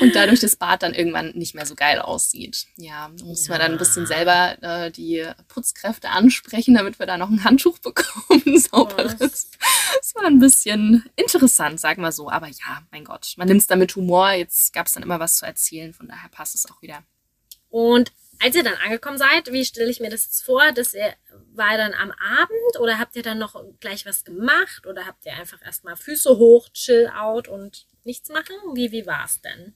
und 0.00 0.14
dadurch 0.14 0.40
das 0.40 0.56
Bad 0.56 0.82
dann 0.82 0.94
irgendwann 0.94 1.30
nicht 1.30 1.54
mehr 1.54 1.66
so 1.66 1.74
geil 1.74 2.00
aussieht. 2.00 2.66
Ja, 2.76 3.10
da 3.16 3.24
muss 3.24 3.46
ja. 3.46 3.52
man 3.52 3.60
dann 3.60 3.72
ein 3.72 3.78
bisschen 3.78 4.06
selber 4.06 4.56
äh, 4.62 4.90
die 4.90 5.26
Putzkräfte 5.48 6.10
ansprechen, 6.10 6.74
damit 6.74 6.98
wir 6.98 7.06
da 7.06 7.16
noch 7.16 7.30
ein 7.30 7.44
Handtuch 7.44 7.78
bekommen, 7.80 8.58
sauberes. 8.58 9.50
Das 9.98 10.14
war 10.14 10.24
ein 10.24 10.38
bisschen 10.38 11.04
interessant, 11.16 11.80
sagen 11.80 12.02
wir 12.02 12.12
so. 12.12 12.30
Aber 12.30 12.48
ja, 12.48 12.82
mein 12.90 13.04
Gott, 13.04 13.34
man 13.36 13.48
nimmt 13.48 13.60
es 13.60 13.66
dann 13.66 13.78
mit 13.78 13.94
Humor. 13.96 14.32
Jetzt 14.32 14.72
gab 14.72 14.86
es 14.86 14.92
dann 14.92 15.02
immer 15.02 15.20
was 15.20 15.36
zu 15.36 15.46
erzählen, 15.46 15.92
von 15.92 16.08
daher 16.08 16.28
passt 16.28 16.54
es 16.54 16.70
auch 16.70 16.80
wieder. 16.82 17.02
Und 17.70 18.12
als 18.40 18.54
ihr 18.54 18.62
dann 18.62 18.74
angekommen 18.84 19.18
seid, 19.18 19.52
wie 19.52 19.64
stelle 19.64 19.90
ich 19.90 20.00
mir 20.00 20.10
das 20.10 20.24
jetzt 20.24 20.44
vor? 20.44 20.72
Das 20.72 20.94
war 21.56 21.76
dann 21.76 21.94
am 21.94 22.10
Abend 22.12 22.80
oder 22.80 22.98
habt 22.98 23.16
ihr 23.16 23.22
dann 23.22 23.38
noch 23.38 23.62
gleich 23.80 24.06
was 24.06 24.24
gemacht 24.24 24.86
oder 24.86 25.06
habt 25.06 25.24
ihr 25.24 25.34
einfach 25.34 25.62
erstmal 25.64 25.96
Füße 25.96 26.36
hoch, 26.36 26.68
chill 26.70 27.10
out 27.14 27.48
und 27.48 27.86
nichts 28.04 28.28
machen? 28.28 28.56
Wie, 28.74 28.92
wie 28.92 29.06
war 29.06 29.24
es 29.24 29.40
denn? 29.40 29.74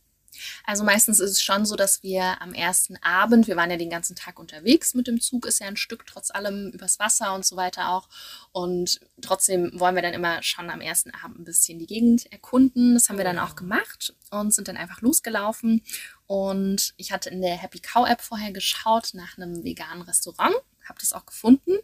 Also 0.65 0.85
meistens 0.85 1.21
ist 1.21 1.33
es 1.33 1.43
schon 1.43 1.65
so, 1.67 1.77
dass 1.77 2.03
wir 2.03 2.41
am 2.41 2.55
ersten 2.55 2.97
Abend, 3.03 3.47
wir 3.49 3.57
waren 3.57 3.71
ja 3.71 3.77
den 3.77 3.91
ganzen 3.91 4.17
Tag 4.17 4.39
unterwegs 4.39 4.95
mit 4.95 5.07
dem 5.07 5.21
Zug, 5.21 5.47
ist 5.47 5.61
ja 5.61 5.67
ein 5.67 5.77
Stück 5.77 6.07
trotz 6.07 6.31
allem 6.31 6.71
übers 6.71 6.99
Wasser 6.99 7.35
und 7.35 7.45
so 7.45 7.57
weiter 7.57 7.91
auch. 7.91 8.09
Und 8.53 9.01
trotzdem 9.21 9.71
wollen 9.75 9.95
wir 9.95 10.03
dann 10.03 10.15
immer 10.15 10.43
schon 10.43 10.71
am 10.71 10.81
ersten 10.81 11.11
Abend 11.11 11.41
ein 11.41 11.45
bisschen 11.45 11.79
die 11.79 11.87
Gegend 11.87 12.31
erkunden. 12.33 12.95
Das 12.95 13.09
haben 13.09 13.19
wir 13.19 13.25
dann 13.25 13.39
auch 13.39 13.57
gemacht 13.57 14.15
und 14.31 14.53
sind 14.53 14.69
dann 14.69 14.77
einfach 14.77 15.01
losgelaufen. 15.01 15.83
Und 16.27 16.95
ich 16.97 17.13
hatte 17.13 17.31
in 17.31 17.41
der 17.41 17.57
Happy 17.57 17.81
Cow 17.81 18.09
App 18.09 18.21
vorher 18.21 18.53
geschaut 18.53 19.11
nach 19.15 19.39
einem 19.39 19.65
veganen 19.65 20.03
Restaurant, 20.03 20.57
habe 20.89 21.01
das 21.01 21.13
auch 21.13 21.27
gefunden 21.27 21.79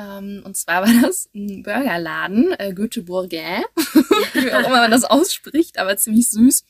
ähm, 0.00 0.42
und 0.44 0.56
zwar 0.56 0.82
war 0.86 1.02
das 1.02 1.28
ein 1.34 1.62
Burgerladen, 1.62 2.54
äh, 2.58 2.72
Göteborger, 2.72 3.64
wie 4.34 4.52
auch 4.52 4.66
immer 4.66 4.80
man 4.80 4.90
das 4.90 5.04
ausspricht, 5.04 5.78
aber 5.78 5.96
ziemlich 5.96 6.30
süß. 6.30 6.64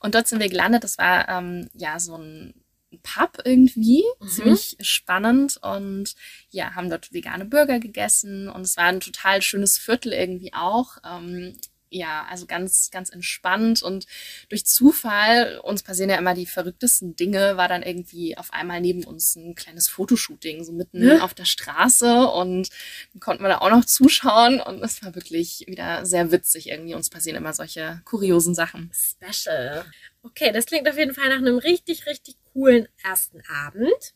Und 0.00 0.14
dort 0.14 0.28
sind 0.28 0.40
wir 0.40 0.48
gelandet. 0.48 0.84
Das 0.84 0.98
war 0.98 1.28
ähm, 1.28 1.68
ja 1.74 1.98
so 1.98 2.16
ein 2.16 2.54
Pub 3.02 3.38
irgendwie, 3.44 4.02
mhm. 4.20 4.28
ziemlich 4.28 4.76
spannend 4.80 5.58
und 5.62 6.14
ja, 6.50 6.74
haben 6.74 6.88
dort 6.88 7.12
vegane 7.12 7.44
Burger 7.44 7.80
gegessen 7.80 8.48
und 8.48 8.62
es 8.62 8.76
war 8.76 8.84
ein 8.84 9.00
total 9.00 9.42
schönes 9.42 9.76
Viertel 9.76 10.12
irgendwie 10.12 10.54
auch. 10.54 10.96
Ähm, 11.04 11.56
ja, 11.90 12.26
also 12.28 12.46
ganz, 12.46 12.90
ganz 12.90 13.10
entspannt 13.10 13.82
und 13.82 14.06
durch 14.48 14.66
Zufall, 14.66 15.58
uns 15.62 15.82
passieren 15.82 16.10
ja 16.10 16.16
immer 16.16 16.34
die 16.34 16.46
verrücktesten 16.46 17.16
Dinge, 17.16 17.56
war 17.56 17.68
dann 17.68 17.82
irgendwie 17.82 18.36
auf 18.36 18.52
einmal 18.52 18.80
neben 18.80 19.04
uns 19.04 19.36
ein 19.36 19.54
kleines 19.54 19.88
Fotoshooting, 19.88 20.64
so 20.64 20.72
mitten 20.72 21.06
ja. 21.06 21.20
auf 21.20 21.34
der 21.34 21.44
Straße 21.44 22.26
und 22.28 22.68
dann 23.12 23.20
konnten 23.20 23.42
wir 23.42 23.48
da 23.48 23.58
auch 23.58 23.70
noch 23.70 23.84
zuschauen 23.84 24.60
und 24.60 24.82
es 24.82 25.02
war 25.02 25.14
wirklich 25.14 25.64
wieder 25.66 26.04
sehr 26.04 26.30
witzig 26.30 26.68
irgendwie. 26.68 26.94
Uns 26.94 27.10
passieren 27.10 27.36
immer 27.36 27.52
solche 27.52 28.00
kuriosen 28.04 28.54
Sachen. 28.54 28.90
Special. 28.92 29.84
Okay, 30.22 30.52
das 30.52 30.66
klingt 30.66 30.88
auf 30.88 30.98
jeden 30.98 31.14
Fall 31.14 31.28
nach 31.28 31.38
einem 31.38 31.58
richtig, 31.58 32.06
richtig 32.06 32.36
coolen 32.52 32.88
ersten 33.02 33.42
Abend. 33.48 34.14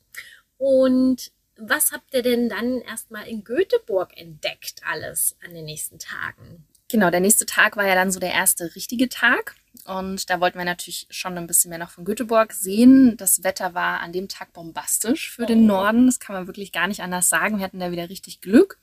Und 0.58 1.32
was 1.56 1.92
habt 1.92 2.14
ihr 2.14 2.22
denn 2.22 2.48
dann 2.48 2.80
erstmal 2.80 3.28
in 3.28 3.44
Göteborg 3.44 4.16
entdeckt 4.16 4.80
alles 4.84 5.36
an 5.44 5.54
den 5.54 5.64
nächsten 5.64 5.98
Tagen? 5.98 6.66
Genau, 6.92 7.08
der 7.08 7.20
nächste 7.20 7.46
Tag 7.46 7.78
war 7.78 7.86
ja 7.86 7.94
dann 7.94 8.12
so 8.12 8.20
der 8.20 8.34
erste 8.34 8.74
richtige 8.76 9.08
Tag. 9.08 9.54
Und 9.86 10.28
da 10.28 10.40
wollten 10.40 10.58
wir 10.58 10.66
natürlich 10.66 11.06
schon 11.08 11.38
ein 11.38 11.46
bisschen 11.46 11.70
mehr 11.70 11.78
noch 11.78 11.88
von 11.88 12.04
Göteborg 12.04 12.52
sehen. 12.52 13.16
Das 13.16 13.42
Wetter 13.42 13.72
war 13.72 14.00
an 14.00 14.12
dem 14.12 14.28
Tag 14.28 14.52
bombastisch 14.52 15.30
für 15.30 15.46
den 15.46 15.62
oh. 15.62 15.68
Norden. 15.68 16.04
Das 16.04 16.20
kann 16.20 16.36
man 16.36 16.46
wirklich 16.46 16.70
gar 16.70 16.88
nicht 16.88 17.00
anders 17.00 17.30
sagen. 17.30 17.56
Wir 17.56 17.64
hatten 17.64 17.80
da 17.80 17.92
wieder 17.92 18.10
richtig 18.10 18.42
Glück. 18.42 18.78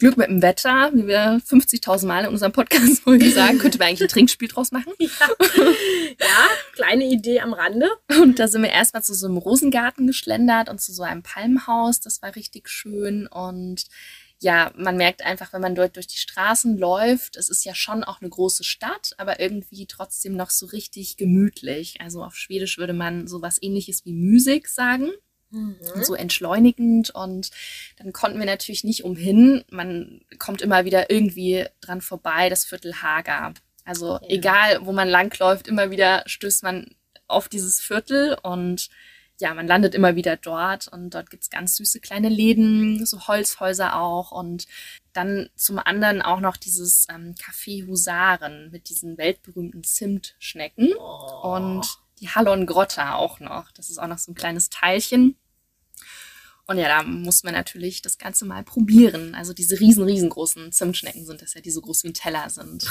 Glück 0.00 0.16
mit 0.16 0.30
dem 0.30 0.42
Wetter, 0.42 0.90
wie 0.94 1.06
wir 1.06 1.40
50.000 1.48 2.06
Mal 2.06 2.24
in 2.24 2.30
unserem 2.30 2.50
Podcast 2.50 3.06
wohl 3.06 3.22
sagen, 3.30 3.60
könnte 3.60 3.78
man 3.78 3.86
eigentlich 3.86 4.02
ein 4.02 4.08
Trinkspiel 4.08 4.48
draus 4.48 4.72
machen. 4.72 4.92
Ja. 4.98 6.26
ja, 6.26 6.48
kleine 6.72 7.04
Idee 7.04 7.40
am 7.40 7.52
Rande. 7.52 7.88
Und 8.20 8.40
da 8.40 8.48
sind 8.48 8.62
wir 8.62 8.70
erstmal 8.70 9.04
zu 9.04 9.14
so 9.14 9.28
einem 9.28 9.36
Rosengarten 9.36 10.08
geschlendert 10.08 10.68
und 10.68 10.80
zu 10.80 10.92
so 10.92 11.04
einem 11.04 11.22
Palmhaus. 11.22 12.00
Das 12.00 12.20
war 12.20 12.34
richtig 12.34 12.68
schön. 12.68 13.28
Und 13.28 13.84
ja, 14.42 14.72
man 14.76 14.96
merkt 14.96 15.22
einfach, 15.22 15.52
wenn 15.52 15.60
man 15.60 15.76
dort 15.76 15.94
durch 15.94 16.08
die 16.08 16.18
Straßen 16.18 16.76
läuft, 16.76 17.36
es 17.36 17.48
ist 17.48 17.64
ja 17.64 17.76
schon 17.76 18.02
auch 18.02 18.20
eine 18.20 18.28
große 18.28 18.64
Stadt, 18.64 19.14
aber 19.16 19.38
irgendwie 19.38 19.86
trotzdem 19.86 20.34
noch 20.34 20.50
so 20.50 20.66
richtig 20.66 21.16
gemütlich. 21.16 22.00
Also 22.00 22.24
auf 22.24 22.34
Schwedisch 22.34 22.76
würde 22.76 22.92
man 22.92 23.28
sowas 23.28 23.58
ähnliches 23.62 24.04
wie 24.04 24.12
Musik 24.12 24.66
sagen. 24.66 25.10
Mhm. 25.50 25.76
So 26.02 26.14
entschleunigend 26.14 27.10
und 27.10 27.50
dann 27.98 28.12
konnten 28.12 28.40
wir 28.40 28.46
natürlich 28.46 28.82
nicht 28.82 29.04
umhin. 29.04 29.62
Man 29.70 30.22
kommt 30.40 30.60
immer 30.60 30.84
wieder 30.84 31.08
irgendwie 31.08 31.66
dran 31.80 32.00
vorbei, 32.00 32.48
das 32.48 32.64
Viertel 32.64 33.00
Haga. 33.00 33.54
Also 33.84 34.14
ja. 34.14 34.20
egal, 34.28 34.84
wo 34.84 34.92
man 34.92 35.08
langläuft, 35.08 35.68
immer 35.68 35.92
wieder 35.92 36.24
stößt 36.26 36.64
man 36.64 36.96
auf 37.28 37.48
dieses 37.48 37.80
Viertel 37.80 38.36
und 38.42 38.88
ja, 39.42 39.52
man 39.54 39.66
landet 39.66 39.96
immer 39.96 40.14
wieder 40.14 40.36
dort 40.36 40.86
und 40.86 41.10
dort 41.10 41.28
gibt's 41.28 41.50
ganz 41.50 41.74
süße 41.74 41.98
kleine 41.98 42.28
Läden, 42.28 43.04
so 43.04 43.26
Holzhäuser 43.26 43.98
auch 43.98 44.30
und 44.30 44.68
dann 45.12 45.50
zum 45.56 45.80
anderen 45.80 46.22
auch 46.22 46.38
noch 46.38 46.56
dieses 46.56 47.06
ähm, 47.10 47.34
Café 47.34 47.84
Husaren 47.88 48.70
mit 48.70 48.88
diesen 48.88 49.18
weltberühmten 49.18 49.82
Zimtschnecken 49.82 50.94
oh. 50.96 51.54
und 51.56 51.84
die 52.20 52.28
Hallon 52.28 52.66
Grotta 52.66 53.16
auch 53.16 53.40
noch. 53.40 53.72
Das 53.72 53.90
ist 53.90 53.98
auch 53.98 54.06
noch 54.06 54.18
so 54.18 54.30
ein 54.30 54.36
kleines 54.36 54.70
Teilchen. 54.70 55.36
Und 56.68 56.78
ja, 56.78 56.86
da 56.86 57.02
muss 57.02 57.42
man 57.42 57.52
natürlich 57.52 58.00
das 58.00 58.18
Ganze 58.18 58.44
mal 58.44 58.62
probieren. 58.62 59.34
Also 59.34 59.52
diese 59.52 59.80
riesen, 59.80 60.04
riesengroßen 60.04 60.70
Zimtschnecken 60.70 61.26
sind 61.26 61.42
das 61.42 61.54
ja, 61.54 61.60
die 61.60 61.72
so 61.72 61.80
groß 61.80 62.04
wie 62.04 62.10
ein 62.10 62.14
Teller 62.14 62.48
sind. 62.48 62.88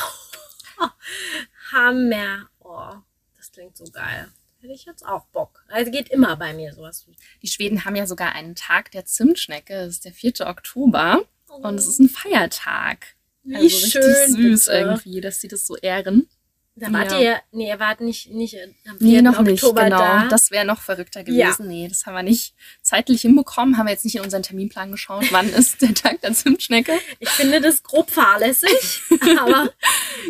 Hammer. 1.72 2.50
Oh, 2.60 2.92
das 3.38 3.54
klingt 3.54 3.78
so 3.78 3.86
geil. 3.86 4.28
Hätte 4.62 4.74
ich 4.74 4.86
jetzt 4.86 5.04
auch 5.06 5.26
Bock. 5.28 5.66
Also 5.70 5.90
geht 5.90 6.10
immer 6.10 6.36
bei 6.38 6.54
mir 6.54 6.72
sowas. 6.74 7.08
Die 7.42 7.48
Schweden 7.48 7.84
haben 7.84 7.96
ja 7.96 8.06
sogar 8.06 8.34
einen 8.34 8.54
Tag 8.54 8.92
der 8.92 9.06
Zimtschnecke. 9.06 9.74
Das 9.74 9.96
ist 9.96 10.06
der 10.06 10.14
4. 10.14 10.42
Oktober. 10.42 11.24
Oh. 11.50 11.68
Und 11.68 11.80
es 11.80 11.88
ist 11.88 12.00
ein 12.00 12.10
Feiertag. 12.10 13.16
Wie 13.44 13.56
also 13.56 13.70
schön, 13.70 14.04
richtig 14.04 14.36
süß 14.36 14.66
bitte. 14.66 14.78
irgendwie, 14.78 15.22
dass 15.22 15.42
sie 15.42 15.48
das 15.48 15.66
so 15.66 15.76
ehren. 15.78 16.30
Da 16.76 16.92
wart 16.94 17.12
ja. 17.12 17.20
ihr, 17.20 17.42
nee, 17.52 17.68
ihr 17.68 17.80
wart 17.80 18.00
nicht, 18.00 18.32
nicht 18.32 18.54
4. 18.54 18.74
Nee, 19.00 19.22
noch 19.22 19.40
Oktober 19.40 19.84
nicht, 19.84 19.92
genau. 19.92 19.98
Da. 19.98 20.28
Das 20.30 20.52
wäre 20.52 20.64
noch 20.64 20.82
verrückter 20.82 21.24
gewesen. 21.24 21.64
Ja. 21.64 21.68
Nee, 21.68 21.88
das 21.90 22.06
haben 22.06 22.14
wir 22.14 22.24
nicht 22.24 22.56
zeitlich 22.82 23.22
hinbekommen. 23.22 23.78
Haben 23.78 23.88
wir 23.88 23.92
jetzt 23.92 24.06
nicht 24.06 24.16
in 24.16 24.22
unseren 24.22 24.42
Terminplan 24.42 24.90
geschaut. 24.90 25.26
Wann 25.32 25.50
ist 25.54 25.82
der 25.82 25.94
Tag 25.94 26.22
der 26.22 26.34
Zimtschnecke? 26.34 26.94
Ich 27.20 27.30
finde 27.30 27.60
das 27.60 27.84
grob 27.84 28.10
fahrlässig, 28.10 29.02
aber 29.38 29.70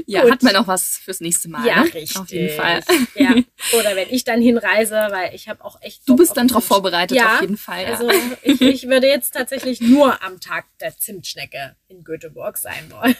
Ja, 0.08 0.24
gut. 0.24 0.32
hat 0.32 0.44
man 0.44 0.56
auch 0.56 0.66
was 0.66 0.98
fürs 0.98 1.20
nächste 1.22 1.48
Mal. 1.48 1.66
Ja, 1.66 1.84
ne? 1.84 1.94
richtig. 1.94 2.18
Auf 2.18 2.30
jeden 2.32 2.56
Fall. 2.56 2.84
Ja. 3.14 3.36
Oder 3.80 3.96
wenn 3.96 4.10
ich 4.10 4.24
dann 4.24 4.42
hinreise, 4.42 4.96
weil 5.12 5.36
ich 5.36 5.48
habe 5.48 5.64
auch 5.64 5.80
echt... 5.82 6.06
Bock 6.06 6.18
du 6.18 6.24
bist 6.24 6.36
dann 6.38 6.48
darauf 6.48 6.66
vorbereitet, 6.66 7.18
ja, 7.18 7.36
auf 7.36 7.42
jeden 7.42 7.58
Fall. 7.58 7.84
Ja. 7.84 7.90
Also 7.90 8.10
ich, 8.42 8.62
ich 8.62 8.88
würde 8.88 9.08
jetzt 9.08 9.36
tatsächlich 9.36 9.80
nur 9.80 10.24
am 10.24 10.40
Tag 10.40 10.66
der 10.80 10.98
Zimtschnecke 10.98 11.76
in 11.88 12.04
Göteborg 12.04 12.58
sein 12.58 12.90
wollen. 12.90 13.16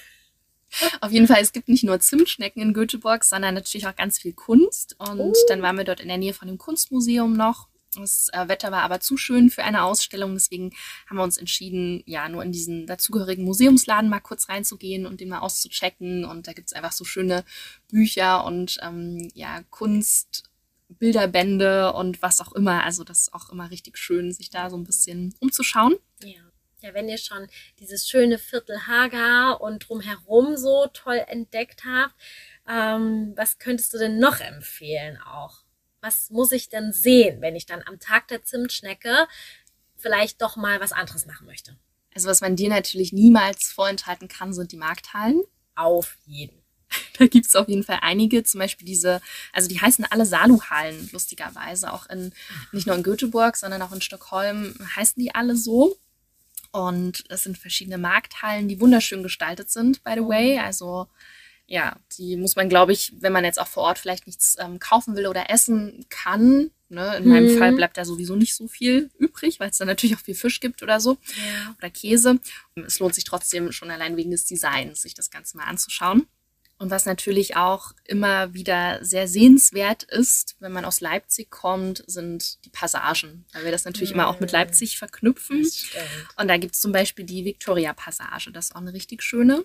Auf 1.02 1.12
jeden 1.12 1.28
Fall, 1.28 1.42
es 1.42 1.52
gibt 1.52 1.68
nicht 1.68 1.84
nur 1.84 2.00
Zimtschnecken 2.00 2.62
in 2.62 2.74
Göteborg, 2.74 3.24
sondern 3.24 3.56
natürlich 3.56 3.88
auch 3.88 3.96
ganz 3.96 4.20
viel 4.20 4.34
Kunst. 4.34 4.96
Und 5.00 5.20
uh. 5.20 5.34
dann 5.48 5.62
waren 5.62 5.78
wir 5.78 5.84
dort 5.84 6.00
in 6.00 6.08
der 6.08 6.18
Nähe 6.18 6.34
von 6.34 6.48
dem 6.48 6.58
Kunstmuseum 6.58 7.34
noch. 7.34 7.68
Das 7.96 8.30
äh, 8.32 8.48
Wetter 8.48 8.72
war 8.72 8.84
aber 8.84 9.02
zu 9.02 9.18
schön 9.18 9.50
für 9.50 9.66
eine 9.66 9.84
Ausstellung, 9.84 10.34
deswegen 10.34 10.72
haben 11.10 11.18
wir 11.18 11.24
uns 11.24 11.38
entschieden, 11.38 12.04
ja, 12.06 12.30
nur 12.30 12.42
in 12.42 12.54
diesen 12.54 12.88
dazugehörigen 12.88 13.44
Museumsladen 13.44 14.10
mal 14.10 14.22
kurz 14.22 14.48
reinzugehen 14.48 15.06
und 15.06 15.20
den 15.20 15.28
mal 15.28 15.40
auszuchecken. 15.40 16.24
Und 16.24 16.48
da 16.48 16.54
gibt 16.54 16.70
es 16.70 16.74
einfach 16.74 16.94
so 16.94 17.04
schöne 17.04 17.44
Bücher 17.90 18.46
und 18.46 18.78
ähm, 18.82 19.30
ja, 19.34 19.64
Kunst, 19.70 20.44
Bilderbände 20.88 21.92
und 21.94 22.22
was 22.22 22.40
auch 22.40 22.54
immer. 22.54 22.84
Also 22.84 23.04
das 23.04 23.22
ist 23.22 23.34
auch 23.34 23.50
immer 23.50 23.72
richtig 23.72 23.98
schön, 23.98 24.32
sich 24.32 24.50
da 24.50 24.70
so 24.70 24.78
ein 24.78 24.86
bisschen 24.86 25.36
umzuschauen. 25.40 25.96
Ja 26.24 26.51
ja, 26.82 26.94
wenn 26.94 27.10
ihr 27.10 27.18
schon 27.18 27.48
dieses 27.80 28.08
schöne 28.08 28.38
Viertel 28.38 28.88
Hagar 28.88 29.62
und 29.62 29.88
drumherum 29.88 30.58
so 30.58 30.88
toll 30.94 31.24
entdeckt 31.28 31.84
habt, 31.86 32.16
ähm, 32.68 33.34
was 33.36 33.60
könntest 33.60 33.94
du 33.94 33.98
denn 33.98 34.20
noch 34.20 34.40
empfehlen 34.40 35.18
auch? 35.22 35.64
Was 36.02 36.30
muss 36.32 36.52
ich 36.52 36.70
denn 36.70 36.94
sehen, 36.94 37.42
wenn 37.42 37.56
ich 37.56 37.66
dann 37.66 37.84
am 37.86 38.00
Tag 38.00 38.28
der 38.28 38.44
Zimtschnecke 38.44 39.28
vielleicht 39.96 40.42
doch 40.42 40.56
mal 40.56 40.80
was 40.80 40.92
anderes 40.92 41.26
machen 41.26 41.46
möchte? 41.46 41.78
Also 42.14 42.28
was 42.28 42.42
man 42.42 42.56
dir 42.56 42.70
natürlich 42.70 43.14
niemals 43.14 43.72
vorenthalten 43.72 44.28
kann, 44.28 44.54
sind 44.54 44.72
die 44.72 44.78
Markthallen. 44.78 45.42
Auf 45.76 46.18
jeden. 46.26 46.62
Da 47.18 47.28
gibt 47.28 47.46
es 47.46 47.56
auf 47.56 47.70
jeden 47.70 47.84
Fall 47.84 48.00
einige, 48.02 48.44
zum 48.44 48.60
Beispiel 48.60 48.86
diese, 48.86 49.22
also 49.54 49.70
die 49.70 49.80
heißen 49.80 50.06
alle 50.10 50.26
Saluhallen, 50.26 51.10
lustigerweise. 51.12 51.94
Auch 51.94 52.10
in, 52.10 52.34
nicht 52.72 52.88
nur 52.88 52.96
in 52.96 53.04
Göteborg, 53.04 53.58
sondern 53.58 53.82
auch 53.82 53.92
in 53.92 54.02
Stockholm 54.02 54.76
heißen 54.96 55.22
die 55.22 55.36
alle 55.36 55.56
so. 55.56 55.96
Und 56.72 57.24
es 57.30 57.44
sind 57.44 57.58
verschiedene 57.58 57.98
Markthallen, 57.98 58.68
die 58.68 58.80
wunderschön 58.80 59.24
gestaltet 59.24 59.70
sind, 59.70 60.04
by 60.04 60.14
the 60.16 60.22
way. 60.22 60.60
Also 60.60 61.08
ja, 61.68 61.96
die 62.18 62.36
muss 62.38 62.56
man, 62.56 62.70
glaube 62.70 62.92
ich, 62.94 63.14
wenn 63.20 63.32
man 63.34 63.44
jetzt 63.46 63.60
auch 63.60 63.68
vor 63.68 63.84
Ort 63.84 64.00
vielleicht 64.00 64.26
nichts 64.28 64.58
ähm, 64.60 64.80
kaufen 64.80 65.16
will 65.16 65.28
oder 65.28 65.50
essen 65.50 66.06
kann. 66.10 66.72
Ne? 66.90 67.16
In 67.18 67.28
meinem 67.30 67.46
Mhm. 67.54 67.58
Fall 67.58 67.72
bleibt 67.74 67.98
da 67.98 68.04
sowieso 68.04 68.36
nicht 68.36 68.56
so 68.56 68.68
viel 68.68 69.10
übrig, 69.18 69.60
weil 69.62 69.70
es 69.70 69.78
dann 69.78 69.88
natürlich 69.88 70.16
auch 70.18 70.22
viel 70.22 70.36
Fisch 70.36 70.60
gibt 70.60 70.84
oder 70.84 71.00
so 71.00 71.18
Ja. 71.38 71.74
oder 71.78 71.90
Käse. 71.90 72.40
Es 72.86 73.00
lohnt 73.00 73.16
sich 73.16 73.24
trotzdem 73.24 73.72
schon 73.72 73.90
allein 73.92 74.18
wegen 74.18 74.32
des 74.32 74.46
Designs, 74.46 75.02
sich 75.02 75.14
das 75.14 75.30
Ganze 75.30 75.56
mal 75.56 75.64
anzuschauen. 75.66 76.28
Und 76.82 76.90
was 76.90 77.06
natürlich 77.06 77.56
auch 77.56 77.92
immer 78.06 78.56
wieder 78.56 79.06
sehr 79.06 79.28
sehenswert 79.28 80.02
ist, 80.02 80.56
wenn 80.60 80.72
man 80.72 80.84
aus 80.84 81.00
Leipzig 81.00 81.52
kommt, 81.52 82.04
sind 82.08 82.66
die 82.66 82.70
Passagen, 82.72 83.46
weil 83.54 83.66
wir 83.66 83.72
das 83.72 83.86
natürlich 83.86 84.12
immer 84.14 84.28
auch 84.28 84.40
mit 84.40 84.50
Mhm. 84.50 84.54
Leipzig 84.58 84.98
verknüpfen. 84.98 85.70
Und 86.38 86.48
da 86.48 86.58
gibt 86.58 86.74
es 86.74 86.82
zum 86.82 86.92
Beispiel 86.92 87.24
die 87.24 87.46
Victoria-Passage, 87.46 88.52
das 88.52 88.66
ist 88.70 88.76
auch 88.76 88.82
eine 88.82 88.94
richtig 88.94 89.22
schöne. 89.22 89.64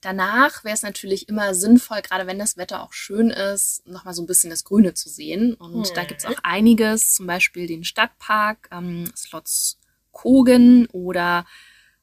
Danach 0.00 0.64
wäre 0.64 0.74
es 0.74 0.82
natürlich 0.82 1.28
immer 1.28 1.54
sinnvoll, 1.54 2.02
gerade 2.02 2.26
wenn 2.26 2.40
das 2.40 2.56
Wetter 2.56 2.82
auch 2.82 2.92
schön 2.92 3.30
ist, 3.30 3.86
nochmal 3.86 4.14
so 4.14 4.22
ein 4.22 4.26
bisschen 4.26 4.50
das 4.50 4.64
Grüne 4.64 4.94
zu 4.94 5.08
sehen. 5.08 5.54
Und 5.54 5.96
da 5.96 6.02
Mhm. 6.02 6.06
gibt 6.08 6.20
es 6.20 6.26
auch 6.26 6.38
einiges, 6.42 7.14
zum 7.14 7.28
Beispiel 7.28 7.68
den 7.68 7.84
Stadtpark, 7.84 8.68
ähm, 8.72 9.12
Slotskogen 9.16 10.86
oder, 10.86 11.46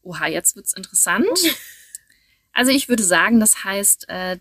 oha, 0.01 0.27
jetzt 0.27 0.55
wird's 0.55 0.71
interessant. 0.73 1.27
Also 2.55 2.71
ich 2.71 2.89
würde 2.89 3.03
sagen, 3.03 3.39
das 3.39 3.63
heißt 3.63 4.09
äh, 4.09 4.39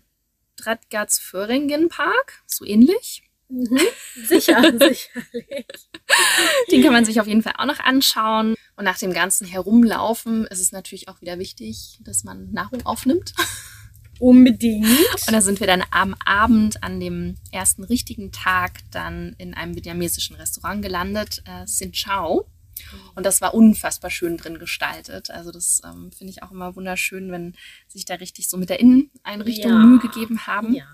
Dratgatz 0.55 1.19
Föhringen 1.19 1.89
Park, 1.89 2.41
so 2.47 2.65
ähnlich. 2.65 3.23
Mhm. 3.49 3.77
Sicher, 4.25 4.61
sicherlich. 4.79 5.09
Den 6.71 6.81
kann 6.81 6.93
man 6.93 7.05
sich 7.05 7.19
auf 7.19 7.27
jeden 7.27 7.43
Fall 7.43 7.53
auch 7.57 7.65
noch 7.65 7.79
anschauen. 7.79 8.55
Und 8.77 8.85
nach 8.85 8.97
dem 8.97 9.13
ganzen 9.13 9.45
Herumlaufen 9.45 10.45
ist 10.47 10.61
es 10.61 10.71
natürlich 10.71 11.09
auch 11.09 11.21
wieder 11.21 11.37
wichtig, 11.37 11.99
dass 12.03 12.23
man 12.23 12.51
Nahrung 12.51 12.85
aufnimmt. 12.85 13.33
Unbedingt. 14.19 14.87
Und 14.87 15.33
da 15.33 15.41
sind 15.41 15.59
wir 15.59 15.67
dann 15.67 15.83
am 15.91 16.15
Abend 16.25 16.81
an 16.83 17.01
dem 17.01 17.35
ersten 17.51 17.83
richtigen 17.83 18.31
Tag 18.31 18.79
dann 18.91 19.35
in 19.37 19.53
einem 19.53 19.75
vietnamesischen 19.75 20.37
Restaurant 20.37 20.81
gelandet, 20.81 21.43
äh, 21.45 21.67
Sin 21.67 21.91
Chao. 21.91 22.47
Und 23.15 23.25
das 23.25 23.41
war 23.41 23.53
unfassbar 23.53 24.11
schön 24.11 24.37
drin 24.37 24.59
gestaltet. 24.59 25.29
Also 25.29 25.51
das 25.51 25.81
ähm, 25.85 26.11
finde 26.11 26.31
ich 26.31 26.43
auch 26.43 26.51
immer 26.51 26.75
wunderschön, 26.75 27.31
wenn 27.31 27.55
sich 27.87 28.05
da 28.05 28.15
richtig 28.15 28.49
so 28.49 28.57
mit 28.57 28.69
der 28.69 28.79
Inneneinrichtung 28.79 29.71
Ja. 29.71 29.79
Mühe 29.79 29.99
gegeben 29.99 30.45
haben. 30.47 30.73
Ja. 30.73 30.85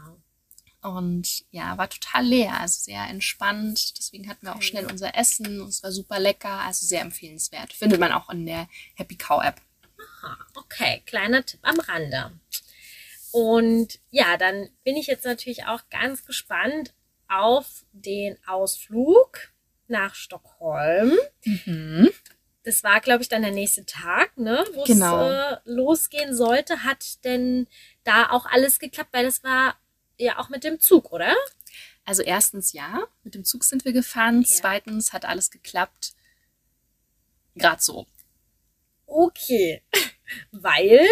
Und 0.81 1.43
ja, 1.51 1.77
war 1.77 1.89
total 1.89 2.25
leer, 2.25 2.59
also 2.59 2.79
sehr 2.81 3.03
entspannt. 3.07 3.97
Deswegen 3.99 4.27
hatten 4.27 4.45
wir 4.45 4.55
auch 4.55 4.63
schnell 4.63 4.87
unser 4.87 5.15
Essen 5.15 5.61
und 5.61 5.67
es 5.67 5.83
war 5.83 5.91
super 5.91 6.19
lecker, 6.19 6.61
also 6.61 6.87
sehr 6.87 7.01
empfehlenswert. 7.01 7.73
Findet 7.73 7.99
man 7.99 8.11
auch 8.11 8.29
in 8.29 8.47
der 8.47 8.67
Happy 8.95 9.15
Cow 9.15 9.43
App. 9.43 9.61
Aha, 10.23 10.37
okay, 10.55 11.03
kleiner 11.05 11.45
Tipp 11.45 11.59
am 11.61 11.79
Rande. 11.79 12.31
Und 13.31 13.99
ja, 14.09 14.37
dann 14.37 14.69
bin 14.83 14.97
ich 14.97 15.07
jetzt 15.07 15.25
natürlich 15.25 15.65
auch 15.65 15.81
ganz 15.89 16.25
gespannt 16.25 16.93
auf 17.27 17.85
den 17.91 18.37
Ausflug 18.45 19.50
nach 19.91 20.15
Stockholm. 20.15 21.13
Mhm. 21.45 22.09
Das 22.63 22.83
war, 22.83 22.99
glaube 23.01 23.21
ich, 23.23 23.29
dann 23.29 23.41
der 23.43 23.51
nächste 23.51 23.85
Tag, 23.85 24.37
ne, 24.37 24.63
wo 24.73 24.83
Genau. 24.83 25.27
es 25.29 25.35
äh, 25.35 25.57
losgehen 25.65 26.35
sollte. 26.35 26.83
Hat 26.83 27.23
denn 27.23 27.67
da 28.03 28.29
auch 28.31 28.45
alles 28.45 28.79
geklappt? 28.79 29.09
Weil 29.13 29.25
das 29.25 29.43
war 29.43 29.75
ja 30.17 30.37
auch 30.39 30.49
mit 30.49 30.63
dem 30.63 30.79
Zug, 30.79 31.11
oder? 31.11 31.35
Also 32.05 32.21
erstens 32.23 32.73
ja, 32.73 33.03
mit 33.23 33.35
dem 33.35 33.45
Zug 33.45 33.63
sind 33.63 33.85
wir 33.85 33.93
gefahren. 33.93 34.41
Ja. 34.41 34.47
Zweitens 34.47 35.13
hat 35.13 35.25
alles 35.25 35.49
geklappt. 35.51 36.13
Gerade 37.55 37.81
so. 37.81 38.05
Okay. 39.05 39.81
Weil. 40.51 41.05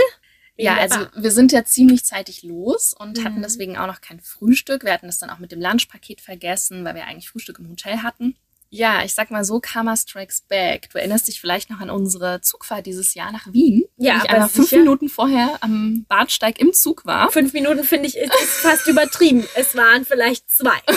Ja, 0.56 0.76
also 0.78 1.08
wir 1.16 1.32
sind 1.32 1.52
ja 1.54 1.64
ziemlich 1.64 2.04
zeitig 2.04 2.44
los 2.44 2.94
und 2.94 3.18
Mhm. 3.18 3.24
hatten 3.24 3.42
deswegen 3.42 3.78
auch 3.78 3.88
noch 3.88 4.02
kein 4.02 4.20
Frühstück. 4.20 4.84
Wir 4.84 4.92
hatten 4.94 5.08
das 5.08 5.18
dann 5.18 5.30
auch 5.30 5.40
mit 5.40 5.52
dem 5.54 5.62
Lunchpaket 5.62 6.20
vergessen, 6.22 6.84
weil 6.84 6.96
wir 6.96 7.06
eigentlich 7.06 7.30
Frühstück 7.30 7.60
im 7.60 7.70
Hotel 7.70 8.04
hatten. 8.04 8.36
Ja, 8.72 9.04
ich 9.04 9.16
sag 9.16 9.32
mal 9.32 9.44
so, 9.44 9.60
Karma 9.60 9.98
Strikes 9.98 10.42
Back. 10.42 10.90
Du 10.92 11.00
erinnerst 11.00 11.28
dich 11.28 11.42
vielleicht 11.42 11.72
noch 11.72 11.80
an 11.80 11.90
unsere 11.90 12.40
Zugfahrt 12.42 12.86
dieses 12.86 13.16
Jahr 13.16 13.32
nach 13.32 13.52
Wien? 13.52 13.86
Ja, 13.98 14.22
ich 14.24 14.30
aber 14.30 14.48
fünf. 14.48 14.72
Minuten 14.72 15.10
vorher 15.10 15.58
am 15.62 16.06
Bahnsteig 16.08 16.60
im 16.60 16.72
Zug 16.74 17.04
war. 17.06 17.32
Fünf 17.32 17.54
Minuten 17.54 17.84
finde 17.84 18.08
ich 18.08 18.16
ist, 18.16 18.32
ist 18.34 18.60
fast 18.62 18.86
übertrieben. 18.88 19.44
Es 19.56 19.76
waren 19.76 20.06
vielleicht 20.06 20.50
zwei. 20.50 20.78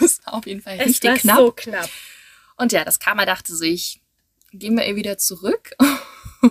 Das 0.00 0.20
war 0.26 0.34
auf 0.34 0.46
jeden 0.46 0.60
Fall 0.60 0.76
Es 0.80 0.88
richtig 0.88 1.08
war 1.10 1.16
knapp. 1.18 1.36
so 1.38 1.52
knapp. 1.52 1.88
Und 2.56 2.72
ja, 2.72 2.84
das 2.84 2.98
Karma 2.98 3.24
dachte 3.26 3.54
sich, 3.54 4.02
gehen 4.52 4.76
wir 4.76 4.84
ihr 4.86 4.96
wieder 4.96 5.18
zurück. 5.18 5.70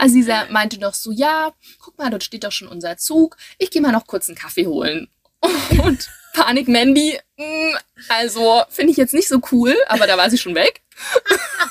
Aziza 0.00 0.46
meinte 0.50 0.78
noch 0.78 0.94
so, 0.94 1.10
ja, 1.10 1.52
guck 1.80 1.98
mal, 1.98 2.08
dort 2.10 2.24
steht 2.24 2.44
doch 2.44 2.52
schon 2.52 2.68
unser 2.68 2.96
Zug. 2.96 3.36
Ich 3.58 3.70
gehe 3.70 3.82
mal 3.82 3.92
noch 3.92 4.06
kurz 4.06 4.28
einen 4.28 4.38
Kaffee 4.38 4.66
holen. 4.66 5.08
Und 5.82 6.10
Panik 6.34 6.68
Mandy, 6.68 7.18
mm, 7.36 7.76
also 8.08 8.62
finde 8.68 8.92
ich 8.92 8.96
jetzt 8.96 9.14
nicht 9.14 9.28
so 9.28 9.40
cool, 9.52 9.76
aber 9.88 10.06
da 10.06 10.16
war 10.16 10.30
sie 10.30 10.38
schon 10.38 10.54
weg. 10.54 10.82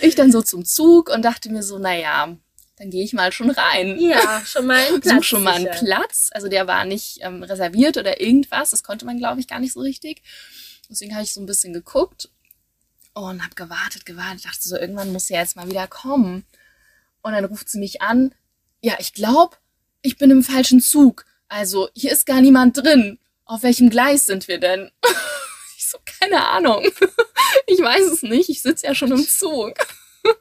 Ich 0.00 0.14
dann 0.14 0.30
so 0.30 0.42
zum 0.42 0.64
Zug 0.64 1.10
und 1.10 1.22
dachte 1.22 1.50
mir 1.50 1.64
so, 1.64 1.78
naja, 1.78 2.36
dann 2.76 2.90
gehe 2.90 3.02
ich 3.04 3.12
mal 3.12 3.32
schon 3.32 3.50
rein. 3.50 3.98
ja, 3.98 4.42
schon 4.44 4.66
mal 4.66 4.86
einen 4.86 5.00
Platz. 5.00 5.16
Such 5.16 5.24
schon 5.24 5.42
mal 5.42 5.54
einen 5.54 5.72
sicher. 5.72 5.84
Platz. 5.84 6.30
Also 6.32 6.48
der 6.48 6.66
war 6.66 6.84
nicht 6.84 7.18
ähm, 7.22 7.42
reserviert 7.42 7.96
oder 7.96 8.20
irgendwas. 8.20 8.70
Das 8.70 8.82
konnte 8.82 9.04
man, 9.04 9.18
glaube 9.18 9.40
ich, 9.40 9.48
gar 9.48 9.58
nicht 9.58 9.72
so 9.72 9.80
richtig. 9.80 10.22
Deswegen 10.88 11.14
habe 11.14 11.24
ich 11.24 11.34
so 11.34 11.40
ein 11.40 11.46
bisschen 11.46 11.72
geguckt 11.72 12.30
und 13.14 13.42
habe 13.42 13.54
gewartet, 13.54 14.06
gewartet. 14.06 14.44
Dachte 14.44 14.68
so, 14.68 14.76
irgendwann 14.76 15.12
muss 15.12 15.26
sie 15.26 15.34
jetzt 15.34 15.56
mal 15.56 15.68
wieder 15.68 15.88
kommen. 15.88 16.44
Und 17.22 17.32
dann 17.32 17.44
ruft 17.44 17.68
sie 17.68 17.78
mich 17.78 18.00
an. 18.00 18.32
Ja, 18.80 18.94
ich 19.00 19.12
glaube, 19.12 19.56
ich 20.02 20.16
bin 20.16 20.30
im 20.30 20.44
falschen 20.44 20.80
Zug. 20.80 21.24
Also 21.48 21.88
hier 21.94 22.12
ist 22.12 22.26
gar 22.26 22.40
niemand 22.40 22.76
drin. 22.76 23.18
Auf 23.44 23.62
welchem 23.62 23.90
Gleis 23.90 24.26
sind 24.26 24.48
wir 24.48 24.58
denn? 24.58 24.90
Ich 25.80 25.92
so, 25.92 25.98
keine 26.04 26.46
Ahnung. 26.48 26.84
Ich 27.66 27.80
weiß 27.80 28.06
es 28.06 28.22
nicht. 28.22 28.50
Ich 28.50 28.60
sitze 28.60 28.86
ja 28.86 28.94
schon 28.94 29.12
im 29.12 29.26
Zug. 29.26 29.74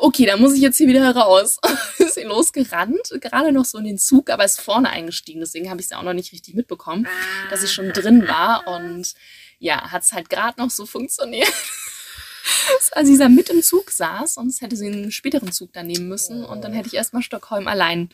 Okay, 0.00 0.26
dann 0.26 0.40
muss 0.40 0.54
ich 0.54 0.60
jetzt 0.60 0.78
hier 0.78 0.88
wieder 0.88 1.14
raus. 1.14 1.60
Ist 1.98 2.14
sie 2.14 2.24
losgerannt, 2.24 3.14
gerade 3.20 3.52
noch 3.52 3.64
so 3.64 3.78
in 3.78 3.84
den 3.84 3.98
Zug, 3.98 4.28
aber 4.28 4.44
ist 4.44 4.60
vorne 4.60 4.90
eingestiegen. 4.90 5.38
Deswegen 5.38 5.70
habe 5.70 5.80
ich 5.80 5.86
es 5.86 5.90
ja 5.90 5.98
auch 5.98 6.02
noch 6.02 6.12
nicht 6.12 6.32
richtig 6.32 6.54
mitbekommen, 6.54 7.06
dass 7.50 7.62
ich 7.62 7.72
schon 7.72 7.92
drin 7.92 8.26
war. 8.26 8.66
Und 8.66 9.14
ja, 9.60 9.92
hat 9.92 10.02
es 10.02 10.12
halt 10.12 10.28
gerade 10.28 10.60
noch 10.60 10.70
so 10.70 10.86
funktioniert. 10.86 11.52
Als 12.92 13.06
sie 13.06 13.16
da 13.16 13.28
mit 13.28 13.48
im 13.48 13.62
Zug 13.62 13.92
saß, 13.92 14.34
sonst 14.34 14.60
hätte 14.60 14.76
sie 14.76 14.88
einen 14.88 15.12
späteren 15.12 15.52
Zug 15.52 15.72
dann 15.72 15.86
nehmen 15.86 16.08
müssen. 16.08 16.44
Und 16.44 16.62
dann 16.62 16.72
hätte 16.72 16.88
ich 16.88 16.94
erstmal 16.94 17.22
Stockholm 17.22 17.68
allein 17.68 18.10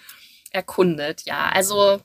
erkundet. 0.50 1.22
Ja, 1.24 1.48
also 1.48 2.00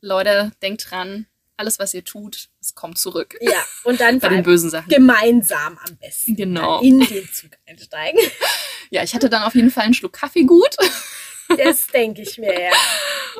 Leute, 0.00 0.52
denkt 0.62 0.90
dran, 0.90 1.26
alles, 1.56 1.78
was 1.78 1.94
ihr 1.94 2.04
tut, 2.04 2.48
es 2.60 2.74
kommt 2.74 2.98
zurück. 2.98 3.36
Ja, 3.40 3.64
und 3.84 4.00
dann 4.00 4.18
Bei 4.20 4.28
den 4.28 4.42
bösen 4.42 4.70
Sachen. 4.70 4.88
gemeinsam 4.88 5.78
am 5.86 5.96
besten. 5.96 6.36
Genau. 6.36 6.80
In 6.82 7.00
den 7.00 7.28
Zug 7.32 7.50
einsteigen. 7.66 8.20
Ja, 8.88 9.02
ich 9.02 9.16
hatte 9.16 9.28
dann 9.28 9.42
auf 9.42 9.56
jeden 9.56 9.72
Fall 9.72 9.82
einen 9.82 9.94
Schluck 9.94 10.12
Kaffee 10.12 10.44
gut. 10.44 10.76
Das 11.56 11.86
denke 11.88 12.22
ich 12.22 12.38
mir, 12.38 12.60
ja. 12.60 12.72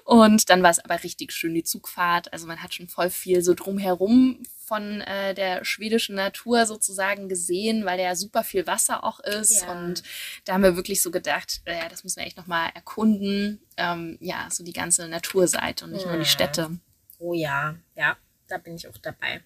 Und 0.05 0.49
dann 0.51 0.63
war 0.63 0.71
es 0.71 0.79
aber 0.79 1.03
richtig 1.03 1.33
schön, 1.33 1.55
die 1.55 1.65
Zugfahrt. 1.65 2.33
Also 2.33 2.47
man 2.47 2.63
hat 2.63 2.75
schon 2.75 2.89
voll 2.89 3.11
viel 3.11 3.43
so 3.43 3.55
drumherum 3.55 4.43
von 4.65 5.01
äh, 5.01 5.35
der 5.35 5.65
schwedischen 5.65 6.17
Natur 6.17 6.67
sozusagen 6.67 7.29
gesehen, 7.29 7.85
weil 7.85 7.99
da 7.99 8.05
ja 8.05 8.15
super 8.17 8.45
viel 8.45 8.67
Wasser 8.67 9.05
auch 9.05 9.21
ist. 9.21 9.63
Ja. 9.63 9.73
Und 9.73 10.03
da 10.45 10.55
haben 10.55 10.63
wir 10.63 10.77
wirklich 10.77 11.03
so 11.03 11.11
gedacht, 11.11 11.61
äh, 11.65 11.79
ja, 11.79 11.89
das 11.89 12.05
müssen 12.05 12.21
wir 12.21 12.27
echt 12.27 12.37
nochmal 12.37 12.71
erkunden. 12.75 13.61
Ähm, 13.77 14.19
ja, 14.21 14.49
so 14.51 14.65
die 14.65 14.73
ganze 14.73 15.09
Naturseite 15.09 15.85
und 15.85 15.93
nicht 15.93 16.05
nur 16.05 16.15
Ja. 16.15 16.21
die 16.21 16.27
Städte. 16.27 16.79
Oh 17.19 17.33
ja, 17.33 17.77
ja, 17.95 18.17
da 18.49 18.59
bin 18.59 18.75
ich 18.77 18.89
auch 18.89 18.99
dabei. 18.99 19.43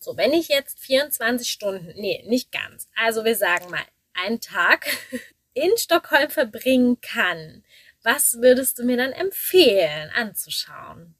So, 0.00 0.16
wenn 0.16 0.32
ich 0.32 0.48
jetzt 0.48 0.78
24 0.80 1.50
Stunden, 1.50 1.92
nee, 1.96 2.24
nicht 2.26 2.50
ganz, 2.52 2.88
also 2.96 3.24
wir 3.24 3.36
sagen 3.36 3.70
mal, 3.70 3.82
einen 4.14 4.40
Tag 4.40 4.86
in 5.54 5.70
Stockholm 5.76 6.30
verbringen 6.30 7.00
kann, 7.00 7.64
was 8.02 8.40
würdest 8.40 8.78
du 8.78 8.84
mir 8.84 8.96
dann 8.96 9.12
empfehlen 9.12 10.10
anzuschauen? 10.14 11.14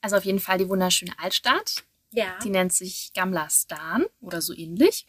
Also 0.00 0.16
auf 0.16 0.24
jeden 0.24 0.40
Fall 0.40 0.58
die 0.58 0.68
wunderschöne 0.68 1.12
Altstadt. 1.18 1.84
Ja. 2.12 2.38
Die 2.42 2.50
nennt 2.50 2.72
sich 2.72 3.12
Gamla 3.14 3.48
Stan 3.50 4.04
oder 4.20 4.40
so 4.40 4.54
ähnlich. 4.54 5.06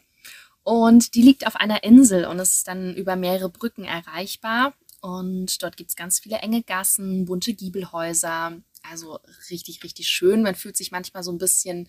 Und 0.62 1.14
die 1.14 1.22
liegt 1.22 1.46
auf 1.46 1.56
einer 1.56 1.84
Insel 1.84 2.24
und 2.24 2.38
ist 2.38 2.66
dann 2.66 2.94
über 2.94 3.14
mehrere 3.14 3.48
Brücken 3.48 3.84
erreichbar. 3.84 4.74
Und 5.00 5.62
dort 5.62 5.76
gibt 5.76 5.90
es 5.90 5.96
ganz 5.96 6.18
viele 6.18 6.38
enge 6.38 6.62
Gassen, 6.62 7.26
bunte 7.26 7.54
Giebelhäuser. 7.54 8.60
Also 8.82 9.20
richtig, 9.50 9.84
richtig 9.84 10.08
schön. 10.08 10.42
Man 10.42 10.56
fühlt 10.56 10.76
sich 10.76 10.90
manchmal 10.90 11.22
so 11.22 11.30
ein 11.30 11.38
bisschen 11.38 11.88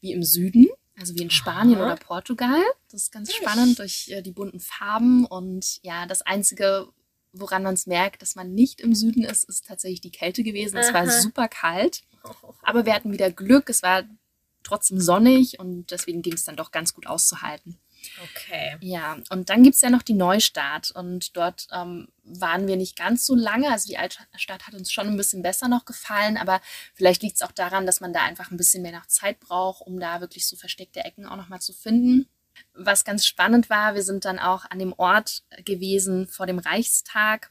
wie 0.00 0.12
im 0.12 0.22
Süden, 0.22 0.68
also 0.98 1.14
wie 1.14 1.22
in 1.22 1.30
Spanien 1.30 1.78
Aha. 1.80 1.86
oder 1.86 1.96
Portugal. 1.96 2.62
Das 2.90 3.02
ist 3.02 3.12
ganz 3.12 3.32
spannend 3.32 3.78
durch 3.78 4.08
äh, 4.10 4.22
die 4.22 4.32
bunten 4.32 4.60
Farben. 4.60 5.24
Und 5.24 5.80
ja, 5.82 6.06
das 6.06 6.22
Einzige, 6.22 6.88
woran 7.32 7.62
man 7.62 7.74
es 7.74 7.86
merkt, 7.86 8.22
dass 8.22 8.36
man 8.36 8.54
nicht 8.54 8.80
im 8.80 8.94
Süden 8.94 9.24
ist, 9.24 9.44
ist 9.44 9.66
tatsächlich 9.66 10.00
die 10.00 10.12
Kälte 10.12 10.42
gewesen. 10.42 10.76
Es 10.76 10.94
war 10.94 11.08
super 11.08 11.48
kalt. 11.48 12.02
Aber 12.62 12.86
wir 12.86 12.94
hatten 12.94 13.12
wieder 13.12 13.30
Glück. 13.30 13.68
Es 13.68 13.82
war 13.82 14.04
trotzdem 14.62 15.00
sonnig 15.00 15.58
und 15.58 15.90
deswegen 15.90 16.22
ging 16.22 16.34
es 16.34 16.44
dann 16.44 16.56
doch 16.56 16.70
ganz 16.70 16.94
gut 16.94 17.06
auszuhalten. 17.06 17.78
Okay. 18.30 18.76
Ja, 18.80 19.16
und 19.30 19.50
dann 19.50 19.62
gibt 19.62 19.76
es 19.76 19.80
ja 19.82 19.90
noch 19.90 20.02
die 20.02 20.14
Neustadt 20.14 20.90
und 20.92 21.36
dort 21.36 21.66
ähm, 21.72 22.08
waren 22.24 22.66
wir 22.66 22.76
nicht 22.76 22.96
ganz 22.96 23.26
so 23.26 23.34
lange. 23.34 23.70
Also 23.70 23.88
die 23.88 23.98
Altstadt 23.98 24.66
hat 24.66 24.74
uns 24.74 24.92
schon 24.92 25.08
ein 25.08 25.16
bisschen 25.16 25.42
besser 25.42 25.68
noch 25.68 25.84
gefallen, 25.84 26.36
aber 26.36 26.60
vielleicht 26.94 27.22
liegt 27.22 27.36
es 27.36 27.42
auch 27.42 27.52
daran, 27.52 27.86
dass 27.86 28.00
man 28.00 28.12
da 28.12 28.22
einfach 28.22 28.50
ein 28.50 28.56
bisschen 28.56 28.82
mehr 28.82 28.92
nach 28.92 29.06
Zeit 29.06 29.40
braucht, 29.40 29.82
um 29.86 29.98
da 30.00 30.20
wirklich 30.20 30.46
so 30.46 30.56
versteckte 30.56 31.04
Ecken 31.04 31.26
auch 31.26 31.36
nochmal 31.36 31.60
zu 31.60 31.72
finden. 31.72 32.28
Was 32.72 33.04
ganz 33.04 33.26
spannend 33.26 33.68
war, 33.68 33.94
wir 33.94 34.02
sind 34.02 34.24
dann 34.24 34.38
auch 34.38 34.64
an 34.70 34.78
dem 34.78 34.92
Ort 34.96 35.42
gewesen 35.64 36.28
vor 36.28 36.46
dem 36.46 36.58
Reichstag, 36.60 37.50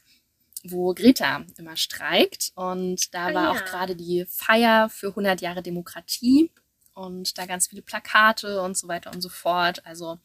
wo 0.64 0.94
Greta 0.94 1.44
immer 1.58 1.76
streikt. 1.76 2.52
Und 2.54 3.12
da 3.14 3.26
Ah, 3.28 3.34
war 3.34 3.42
ja. 3.44 3.50
auch 3.52 3.64
gerade 3.66 3.96
die 3.96 4.24
Feier 4.26 4.88
für 4.88 5.08
100 5.08 5.42
Jahre 5.42 5.62
Demokratie 5.62 6.50
und 6.94 7.36
da 7.38 7.46
ganz 7.46 7.68
viele 7.68 7.82
Plakate 7.82 8.62
und 8.62 8.76
so 8.76 8.88
weiter 8.88 9.12
und 9.12 9.20
so 9.20 9.28
fort. 9.28 9.84
Also 9.86 10.18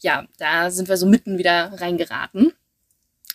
ja, 0.00 0.26
da 0.38 0.70
sind 0.70 0.88
wir 0.88 0.96
so 0.96 1.06
mitten 1.06 1.38
wieder 1.38 1.80
reingeraten 1.80 2.52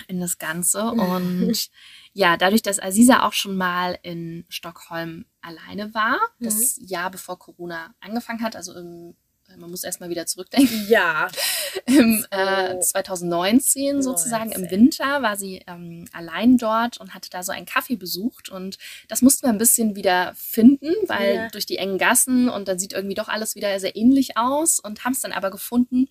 in 0.08 0.20
das 0.20 0.38
Ganze. 0.38 0.84
Und 0.92 1.70
ja, 2.14 2.38
dadurch, 2.38 2.62
dass 2.62 2.82
Aziza 2.82 3.24
auch 3.24 3.34
schon 3.34 3.58
mal 3.58 3.98
in 4.04 4.46
Stockholm 4.50 5.26
alleine 5.42 5.94
war, 5.94 6.20
das 6.40 6.80
Jahr 6.82 7.10
bevor 7.10 7.40
Corona 7.40 7.94
angefangen 8.00 8.42
hat, 8.42 8.56
also 8.56 8.74
im, 8.74 9.16
man 9.58 9.70
muss 9.72 9.84
erstmal 9.84 10.10
wieder 10.10 10.26
zurückdenken, 10.26 10.88
Ja. 10.88 11.28
im 11.86 12.26
äh, 12.32 12.74
So. 12.74 12.80
2019 12.82 14.02
sozusagen 14.02 14.52
im 14.52 14.62
19. 14.62 14.72
Winter 14.72 15.22
war 15.22 15.36
sie 15.38 15.64
ähm, 15.68 16.06
allein 16.12 16.58
dort 16.58 16.98
und 17.00 17.14
hatte 17.14 17.30
da 17.30 17.44
so 17.44 17.52
einen 17.52 17.66
Kaffee 17.66 17.96
besucht 17.96 18.50
und 18.50 18.78
das 19.08 19.22
mussten 19.22 19.46
wir 19.48 19.50
ein 19.50 19.58
bisschen 19.58 19.96
wieder 19.96 20.34
finden, 20.36 20.94
weil 21.08 21.36
Ja. 21.36 21.48
durch 21.50 21.66
die 21.66 21.78
engen 21.78 21.98
Gassen 21.98 22.50
und 22.50 22.68
dann 22.68 22.80
sieht 22.80 22.94
irgendwie 22.94 23.16
doch 23.16 23.28
alles 23.30 23.56
wieder 23.56 23.80
sehr 23.80 23.96
ähnlich 23.96 24.38
aus 24.38 24.80
und 24.80 25.04
haben 25.06 25.14
es 25.14 25.22
dann 25.22 25.32
aber 25.32 25.52
gefunden 25.52 26.08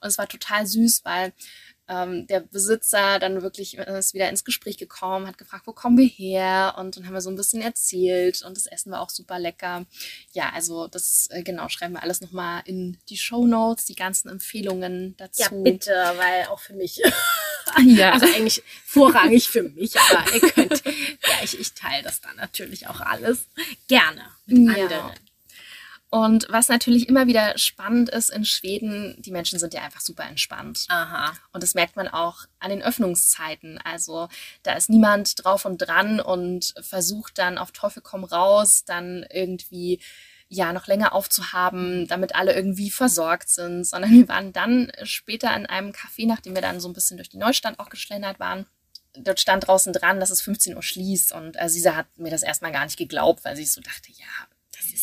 und 0.00 0.08
es 0.08 0.18
war 0.18 0.28
total 0.28 0.66
süß, 0.66 1.04
weil 1.04 1.32
ähm, 1.88 2.26
der 2.26 2.40
Besitzer 2.40 3.18
dann 3.18 3.42
wirklich 3.42 3.78
äh, 3.78 3.98
ist 3.98 4.14
wieder 4.14 4.28
ins 4.28 4.44
Gespräch 4.44 4.76
gekommen, 4.76 5.26
hat 5.26 5.38
gefragt, 5.38 5.66
wo 5.66 5.72
kommen 5.72 5.96
wir 5.98 6.06
her? 6.06 6.74
Und 6.78 6.96
dann 6.96 7.06
haben 7.06 7.14
wir 7.14 7.20
so 7.20 7.30
ein 7.30 7.36
bisschen 7.36 7.62
erzählt 7.62 8.42
und 8.42 8.56
das 8.56 8.66
Essen 8.66 8.92
war 8.92 9.00
auch 9.00 9.10
super 9.10 9.38
lecker. 9.38 9.86
Ja, 10.32 10.50
also 10.54 10.86
das 10.88 11.28
äh, 11.30 11.42
genau 11.42 11.68
schreiben 11.68 11.94
wir 11.94 12.02
alles 12.02 12.20
nochmal 12.20 12.62
in 12.66 12.98
die 13.08 13.16
Show 13.16 13.46
Notes, 13.46 13.86
die 13.86 13.94
ganzen 13.94 14.28
Empfehlungen 14.28 15.14
dazu. 15.16 15.42
Ja, 15.42 15.48
bitte, 15.50 15.90
weil 16.16 16.46
auch 16.46 16.60
für 16.60 16.74
mich. 16.74 17.00
Ja. 17.84 18.12
Also 18.12 18.24
eigentlich 18.34 18.62
vorrangig 18.86 19.50
für 19.50 19.62
mich, 19.62 19.94
aber 20.00 20.24
ihr 20.34 20.40
könnt, 20.40 20.82
ja, 20.86 21.44
ich, 21.44 21.60
ich 21.60 21.74
teile 21.74 22.02
das 22.02 22.22
dann 22.22 22.34
natürlich 22.36 22.86
auch 22.86 23.00
alles 23.00 23.46
gerne 23.88 24.22
mit 24.46 24.74
Ja. 24.74 24.84
anderen. 24.84 25.27
Und 26.10 26.46
was 26.48 26.68
natürlich 26.68 27.08
immer 27.08 27.26
wieder 27.26 27.58
spannend 27.58 28.08
ist 28.08 28.30
in 28.30 28.46
Schweden, 28.46 29.20
die 29.20 29.30
Menschen 29.30 29.58
sind 29.58 29.74
ja 29.74 29.82
einfach 29.82 30.00
super 30.00 30.24
entspannt. 30.24 30.86
Aha. 30.88 31.34
Und 31.52 31.62
das 31.62 31.74
merkt 31.74 31.96
man 31.96 32.08
auch 32.08 32.46
an 32.60 32.70
den 32.70 32.82
Öffnungszeiten. 32.82 33.78
Also 33.84 34.28
da 34.62 34.72
ist 34.72 34.88
niemand 34.88 35.44
drauf 35.44 35.66
und 35.66 35.78
dran 35.78 36.20
und 36.20 36.72
versucht 36.80 37.36
dann 37.36 37.58
auf 37.58 37.72
Teufel 37.72 38.02
komm 38.02 38.24
raus, 38.24 38.84
dann 38.86 39.26
irgendwie 39.30 40.00
ja 40.48 40.72
noch 40.72 40.86
länger 40.86 41.14
aufzuhaben, 41.14 42.06
damit 42.08 42.34
alle 42.34 42.54
irgendwie 42.54 42.90
versorgt 42.90 43.50
sind, 43.50 43.84
sondern 43.84 44.10
wir 44.14 44.28
waren 44.28 44.54
dann 44.54 44.90
später 45.02 45.54
in 45.54 45.66
einem 45.66 45.90
Café, 45.90 46.26
nachdem 46.26 46.54
wir 46.54 46.62
dann 46.62 46.80
so 46.80 46.88
ein 46.88 46.94
bisschen 46.94 47.18
durch 47.18 47.28
die 47.28 47.36
Neustadt 47.36 47.78
auch 47.78 47.90
geschlendert 47.90 48.40
waren. 48.40 48.66
Dort 49.14 49.40
stand 49.40 49.66
draußen 49.66 49.92
dran, 49.92 50.20
dass 50.20 50.30
es 50.30 50.40
15 50.40 50.76
Uhr 50.76 50.82
schließt 50.82 51.32
und 51.32 51.60
Aziza 51.60 51.96
hat 51.96 52.06
mir 52.16 52.30
das 52.30 52.42
erstmal 52.42 52.72
gar 52.72 52.84
nicht 52.84 52.96
geglaubt, 52.96 53.44
weil 53.44 53.56
sie 53.56 53.64
so 53.64 53.80
dachte, 53.80 54.10
ja, 54.12 54.48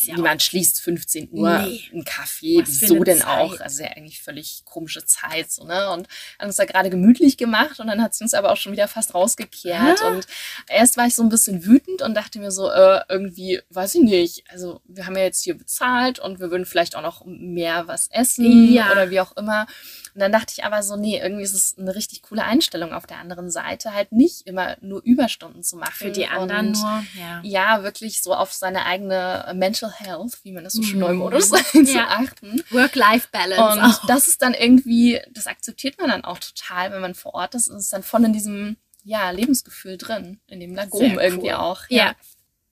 ist 0.00 0.06
ja 0.08 0.14
niemand 0.16 0.42
schließt 0.42 0.80
15 0.80 1.28
Uhr 1.32 1.58
Nee. 1.58 1.82
ein 1.92 2.04
Café. 2.04 2.62
Was 2.62 2.76
für 2.78 2.82
Wieso 2.82 3.04
denn 3.04 3.18
Zeit. 3.18 3.26
auch? 3.28 3.60
Also 3.60 3.82
ja 3.82 3.90
eigentlich 3.90 4.20
völlig 4.22 4.62
komische 4.64 5.04
Zeit, 5.04 5.50
so, 5.50 5.64
ne? 5.64 5.90
Und 5.90 6.08
haben 6.38 6.46
uns 6.48 6.56
da 6.56 6.64
gerade 6.64 6.90
gemütlich 6.90 7.36
gemacht 7.36 7.80
und 7.80 7.86
dann 7.86 8.02
hat 8.02 8.14
sie 8.14 8.24
uns 8.24 8.34
aber 8.34 8.52
auch 8.52 8.56
schon 8.56 8.72
wieder 8.72 8.88
fast 8.88 9.14
rausgekehrt. 9.14 10.00
Hä? 10.02 10.06
Und 10.06 10.26
erst 10.68 10.96
war 10.96 11.06
ich 11.06 11.14
so 11.14 11.22
ein 11.22 11.28
bisschen 11.28 11.64
wütend 11.64 12.02
und 12.02 12.14
dachte 12.14 12.38
mir 12.38 12.50
so, 12.50 12.70
äh, 12.70 13.00
irgendwie, 13.08 13.60
weiß 13.70 13.94
ich 13.96 14.02
nicht. 14.02 14.44
Also 14.50 14.80
wir 14.86 15.06
haben 15.06 15.16
ja 15.16 15.22
jetzt 15.22 15.42
hier 15.42 15.56
bezahlt 15.56 16.18
und 16.18 16.40
wir 16.40 16.50
würden 16.50 16.66
vielleicht 16.66 16.96
auch 16.96 17.02
noch 17.02 17.24
mehr 17.26 17.88
was 17.88 18.08
essen 18.08 18.72
Ja. 18.72 18.90
oder 18.92 19.10
wie 19.10 19.20
auch 19.20 19.36
immer. 19.36 19.66
Und 20.14 20.20
dann 20.20 20.32
dachte 20.32 20.54
ich 20.56 20.64
aber 20.64 20.82
so, 20.82 20.96
nee, 20.96 21.18
irgendwie 21.20 21.42
ist 21.42 21.52
es 21.54 21.76
eine 21.78 21.94
richtig 21.94 22.22
coole 22.22 22.42
Einstellung 22.44 22.92
auf 22.92 23.06
der 23.06 23.18
anderen 23.18 23.50
Seite, 23.50 23.92
halt 23.92 24.12
nicht 24.12 24.46
immer 24.46 24.76
nur 24.80 25.02
Überstunden 25.04 25.62
zu 25.62 25.76
machen. 25.76 25.92
für 25.94 26.10
die 26.10 26.26
anderen 26.26 26.68
und 26.68 26.80
nur. 26.80 27.04
Ja. 27.18 27.40
ja, 27.42 27.82
wirklich 27.82 28.22
so 28.22 28.34
auf 28.34 28.52
seine 28.52 28.86
eigene 28.86 29.52
Mental 29.86 30.06
Health, 30.06 30.38
wie 30.44 30.52
man 30.52 30.64
das 30.64 30.72
so 30.74 30.82
schön 30.82 30.94
Mhm. 30.98 31.00
neumodisch 31.06 31.44
sagt, 31.44 31.66
zu 31.70 31.82
Ja. 31.84 32.08
achten. 32.08 32.62
Work-Life-Balance 32.70 33.78
Und 33.78 33.84
auch. 33.84 34.06
das 34.06 34.28
ist 34.28 34.42
dann 34.42 34.54
irgendwie, 34.54 35.20
das 35.30 35.46
akzeptiert 35.46 35.98
man 35.98 36.10
dann 36.10 36.24
auch 36.24 36.38
total, 36.38 36.92
wenn 36.92 37.00
man 37.00 37.14
vor 37.14 37.34
Ort 37.34 37.54
ist 37.54 37.68
ist 37.68 37.92
dann 37.92 38.02
voll 38.02 38.24
in 38.24 38.32
diesem, 38.32 38.76
ja, 39.04 39.30
Lebensgefühl 39.30 39.96
drin, 39.98 40.40
in 40.48 40.60
dem 40.60 40.74
Lagom 40.74 41.00
Sehr 41.00 41.20
irgendwie 41.22 41.48
cool. 41.48 41.54
auch. 41.54 41.82
Ja. 41.88 42.14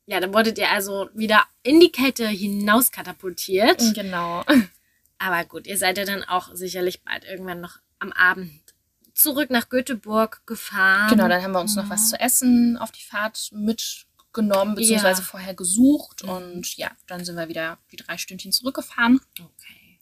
Ja, 0.06 0.20
dann 0.20 0.34
wurdet 0.34 0.58
ihr 0.58 0.70
also 0.70 1.08
wieder 1.14 1.42
in 1.62 1.80
die 1.80 1.90
Kälte 1.90 2.26
hinaus 2.28 2.92
katapultiert. 2.92 3.82
Genau. 3.94 4.44
Aber 5.18 5.44
gut, 5.44 5.66
ihr 5.66 5.78
seid 5.78 5.96
ja 5.96 6.04
dann 6.04 6.24
auch 6.24 6.50
sicherlich 6.54 7.02
bald 7.02 7.24
irgendwann 7.24 7.60
noch 7.62 7.78
am 8.00 8.12
Abend 8.12 8.50
zurück 9.14 9.48
nach 9.48 9.68
Göteborg 9.70 10.42
gefahren. 10.46 11.08
Genau, 11.08 11.28
dann 11.28 11.42
haben 11.42 11.52
wir 11.52 11.60
uns 11.60 11.76
noch 11.76 11.84
Mhm. 11.84 11.90
was 11.90 12.10
zu 12.10 12.20
essen 12.20 12.76
auf 12.76 12.90
die 12.90 13.02
Fahrt 13.04 13.48
mitgenommen, 14.36 14.74
beziehungsweise 14.74 15.22
Ja. 15.22 15.26
vorher 15.28 15.54
gesucht 15.54 16.22
Mhm. 16.24 16.28
und 16.30 16.76
ja, 16.76 16.90
dann 17.06 17.24
sind 17.24 17.36
wir 17.36 17.48
wieder 17.48 17.78
die 17.92 17.96
drei 17.96 18.18
Stündchen 18.18 18.52
zurückgefahren. 18.52 19.20
Okay. 19.40 20.00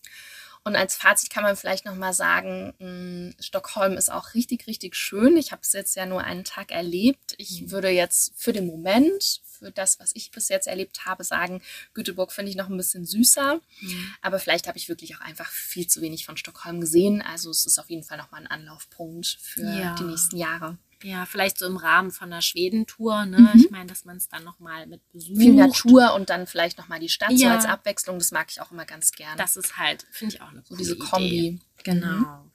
Und 0.64 0.76
als 0.76 0.94
Fazit 0.94 1.28
kann 1.28 1.42
man 1.42 1.56
vielleicht 1.56 1.84
nochmal 1.86 2.12
sagen, 2.14 2.72
mh, 2.78 3.32
Stockholm 3.42 3.94
ist 3.96 4.12
auch 4.12 4.34
richtig, 4.34 4.68
richtig 4.68 4.94
schön. 4.94 5.36
Ich 5.36 5.50
habe 5.50 5.62
es 5.62 5.72
jetzt 5.72 5.96
ja 5.96 6.06
nur 6.06 6.22
einen 6.22 6.44
Tag 6.44 6.70
erlebt. 6.70 7.34
Ich 7.36 7.62
Mhm. 7.62 7.70
würde 7.72 7.88
jetzt 7.88 8.32
für 8.36 8.52
den 8.52 8.68
Moment, 8.68 9.40
für 9.44 9.72
das, 9.72 9.98
was 9.98 10.12
ich 10.14 10.30
bis 10.30 10.48
jetzt 10.48 10.68
erlebt 10.68 11.04
habe, 11.04 11.24
sagen, 11.24 11.62
Göteborg 11.94 12.30
finde 12.30 12.50
ich 12.50 12.56
noch 12.56 12.68
ein 12.68 12.76
bisschen 12.76 13.04
süßer. 13.04 13.60
Mhm. 13.80 14.14
Aber 14.22 14.38
vielleicht 14.38 14.68
habe 14.68 14.78
ich 14.78 14.88
wirklich 14.88 15.16
auch 15.16 15.20
einfach 15.20 15.50
viel 15.50 15.88
zu 15.88 16.00
wenig 16.00 16.26
von 16.26 16.36
Stockholm 16.36 16.80
gesehen. 16.80 17.22
Also 17.22 17.50
es 17.50 17.66
ist 17.66 17.80
auf 17.80 17.90
jeden 17.90 18.04
Fall 18.04 18.18
nochmal 18.18 18.42
ein 18.42 18.46
Anlaufpunkt 18.46 19.26
für 19.40 19.62
Ja. 19.64 19.96
die 19.96 20.04
nächsten 20.04 20.36
Jahre. 20.36 20.78
Ja, 21.02 21.26
vielleicht 21.26 21.58
so 21.58 21.66
im 21.66 21.76
Rahmen 21.76 22.10
von 22.10 22.32
einer 22.32 22.42
Schwedentour, 22.42 23.24
ne? 23.26 23.38
Mhm. 23.38 23.50
Ich 23.54 23.70
meine, 23.70 23.86
dass 23.86 24.04
man 24.04 24.16
es 24.16 24.28
dann 24.28 24.44
nochmal 24.44 24.86
mit 24.86 25.06
besucht. 25.10 25.36
Viel 25.38 25.54
Natur 25.54 26.14
und 26.14 26.30
dann 26.30 26.46
vielleicht 26.46 26.78
nochmal 26.78 27.00
die 27.00 27.08
Stadt 27.08 27.30
so 27.30 27.44
Ja. 27.44 27.54
als 27.54 27.64
Abwechslung. 27.64 28.18
Das 28.18 28.30
mag 28.30 28.48
ich 28.50 28.60
auch 28.60 28.70
immer 28.70 28.84
ganz 28.84 29.12
gerne. 29.12 29.36
Das 29.36 29.56
ist 29.56 29.78
halt, 29.78 30.06
finde 30.10 30.34
ich 30.36 30.40
auch 30.42 30.48
eine 30.50 30.62
so 30.64 30.76
diese 30.76 30.94
Idee. 30.94 31.04
Kombi. 31.04 31.60
Genau. 31.84 32.06
Mhm. 32.44 32.50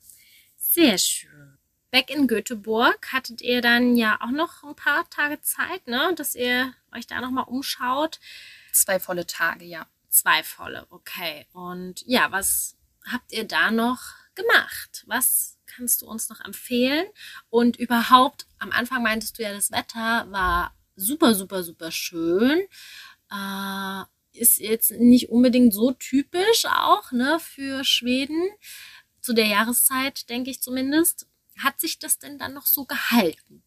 Sehr 0.56 0.98
schön. 0.98 1.58
Back 1.92 2.10
in 2.10 2.28
Göteborg 2.28 3.12
hattet 3.14 3.42
ihr 3.42 3.62
dann 3.62 3.96
ja 3.96 4.20
auch 4.22 4.32
noch 4.32 4.64
ein 4.64 4.76
paar 4.76 5.10
Tage 5.10 5.42
Zeit, 5.42 5.88
ne? 5.88 6.14
Dass 6.16 6.36
ihr 6.36 6.74
euch 6.96 7.08
da 7.08 7.22
nochmal 7.22 7.46
umschaut. 7.46 8.20
Zwei 8.74 9.00
volle 9.00 9.26
Tage, 9.26 9.66
ja. 9.66 9.88
Zwei 10.10 10.44
volle, 10.44 10.86
okay. 10.90 11.46
Und 11.54 12.04
ja, 12.06 12.32
was 12.32 12.76
habt 13.06 13.32
ihr 13.32 13.46
da 13.46 13.72
noch 13.72 14.02
gemacht? 14.36 15.04
Was 15.08 15.57
kannst 15.68 16.02
du 16.02 16.08
uns 16.08 16.30
noch 16.30 16.42
empfehlen? 16.42 17.06
Und 17.50 17.78
überhaupt, 17.78 18.48
am 18.60 18.72
Anfang 18.72 19.04
meintest 19.04 19.38
du 19.38 19.44
ja, 19.44 19.54
das 19.54 19.72
Wetter 19.72 20.26
war 20.32 20.74
super, 20.96 21.36
super, 21.36 21.64
super 21.64 21.92
schön. 21.92 22.62
Äh, 23.32 24.04
ist 24.34 24.60
jetzt 24.60 24.92
nicht 24.92 25.30
unbedingt 25.30 25.74
so 25.74 25.92
typisch 25.92 26.66
auch, 26.66 27.12
ne, 27.12 27.40
für 27.40 27.84
Schweden. 27.84 28.50
Zu 29.22 29.34
der 29.34 29.48
Jahreszeit, 29.48 30.30
denke 30.30 30.52
ich 30.52 30.62
zumindest. 30.62 31.28
Hat 31.58 31.80
sich 31.80 32.00
das 32.00 32.20
denn 32.20 32.38
dann 32.38 32.54
noch 32.54 32.66
so 32.66 32.86
gehalten? 32.86 33.64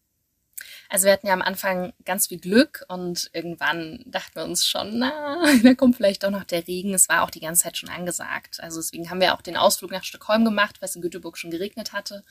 Also 0.91 1.05
wir 1.05 1.13
hatten 1.13 1.25
ja 1.27 1.33
am 1.33 1.41
Anfang 1.41 1.93
ganz 2.03 2.27
viel 2.27 2.37
Glück 2.39 2.83
und 2.89 3.29
irgendwann 3.33 4.03
dachten 4.05 4.35
wir 4.35 4.43
uns 4.43 4.67
schon, 4.67 4.99
na, 4.99 5.41
da 5.63 5.73
kommt 5.73 5.95
vielleicht 5.95 6.23
doch 6.23 6.31
noch 6.31 6.43
der 6.43 6.67
Regen. 6.67 6.93
Es 6.93 7.07
war 7.07 7.23
auch 7.23 7.29
die 7.29 7.39
ganze 7.39 7.63
Zeit 7.63 7.77
schon 7.77 7.87
angesagt. 7.89 8.59
Also 8.61 8.81
deswegen 8.81 9.09
haben 9.09 9.21
wir 9.21 9.33
auch 9.33 9.41
den 9.41 9.55
Ausflug 9.55 9.91
nach 9.91 10.03
Stockholm 10.03 10.43
gemacht, 10.43 10.81
weil 10.81 10.89
es 10.89 10.95
in 10.97 11.01
Göteborg 11.01 11.37
schon 11.37 11.49
geregnet 11.51 11.93
hatte 11.93 12.23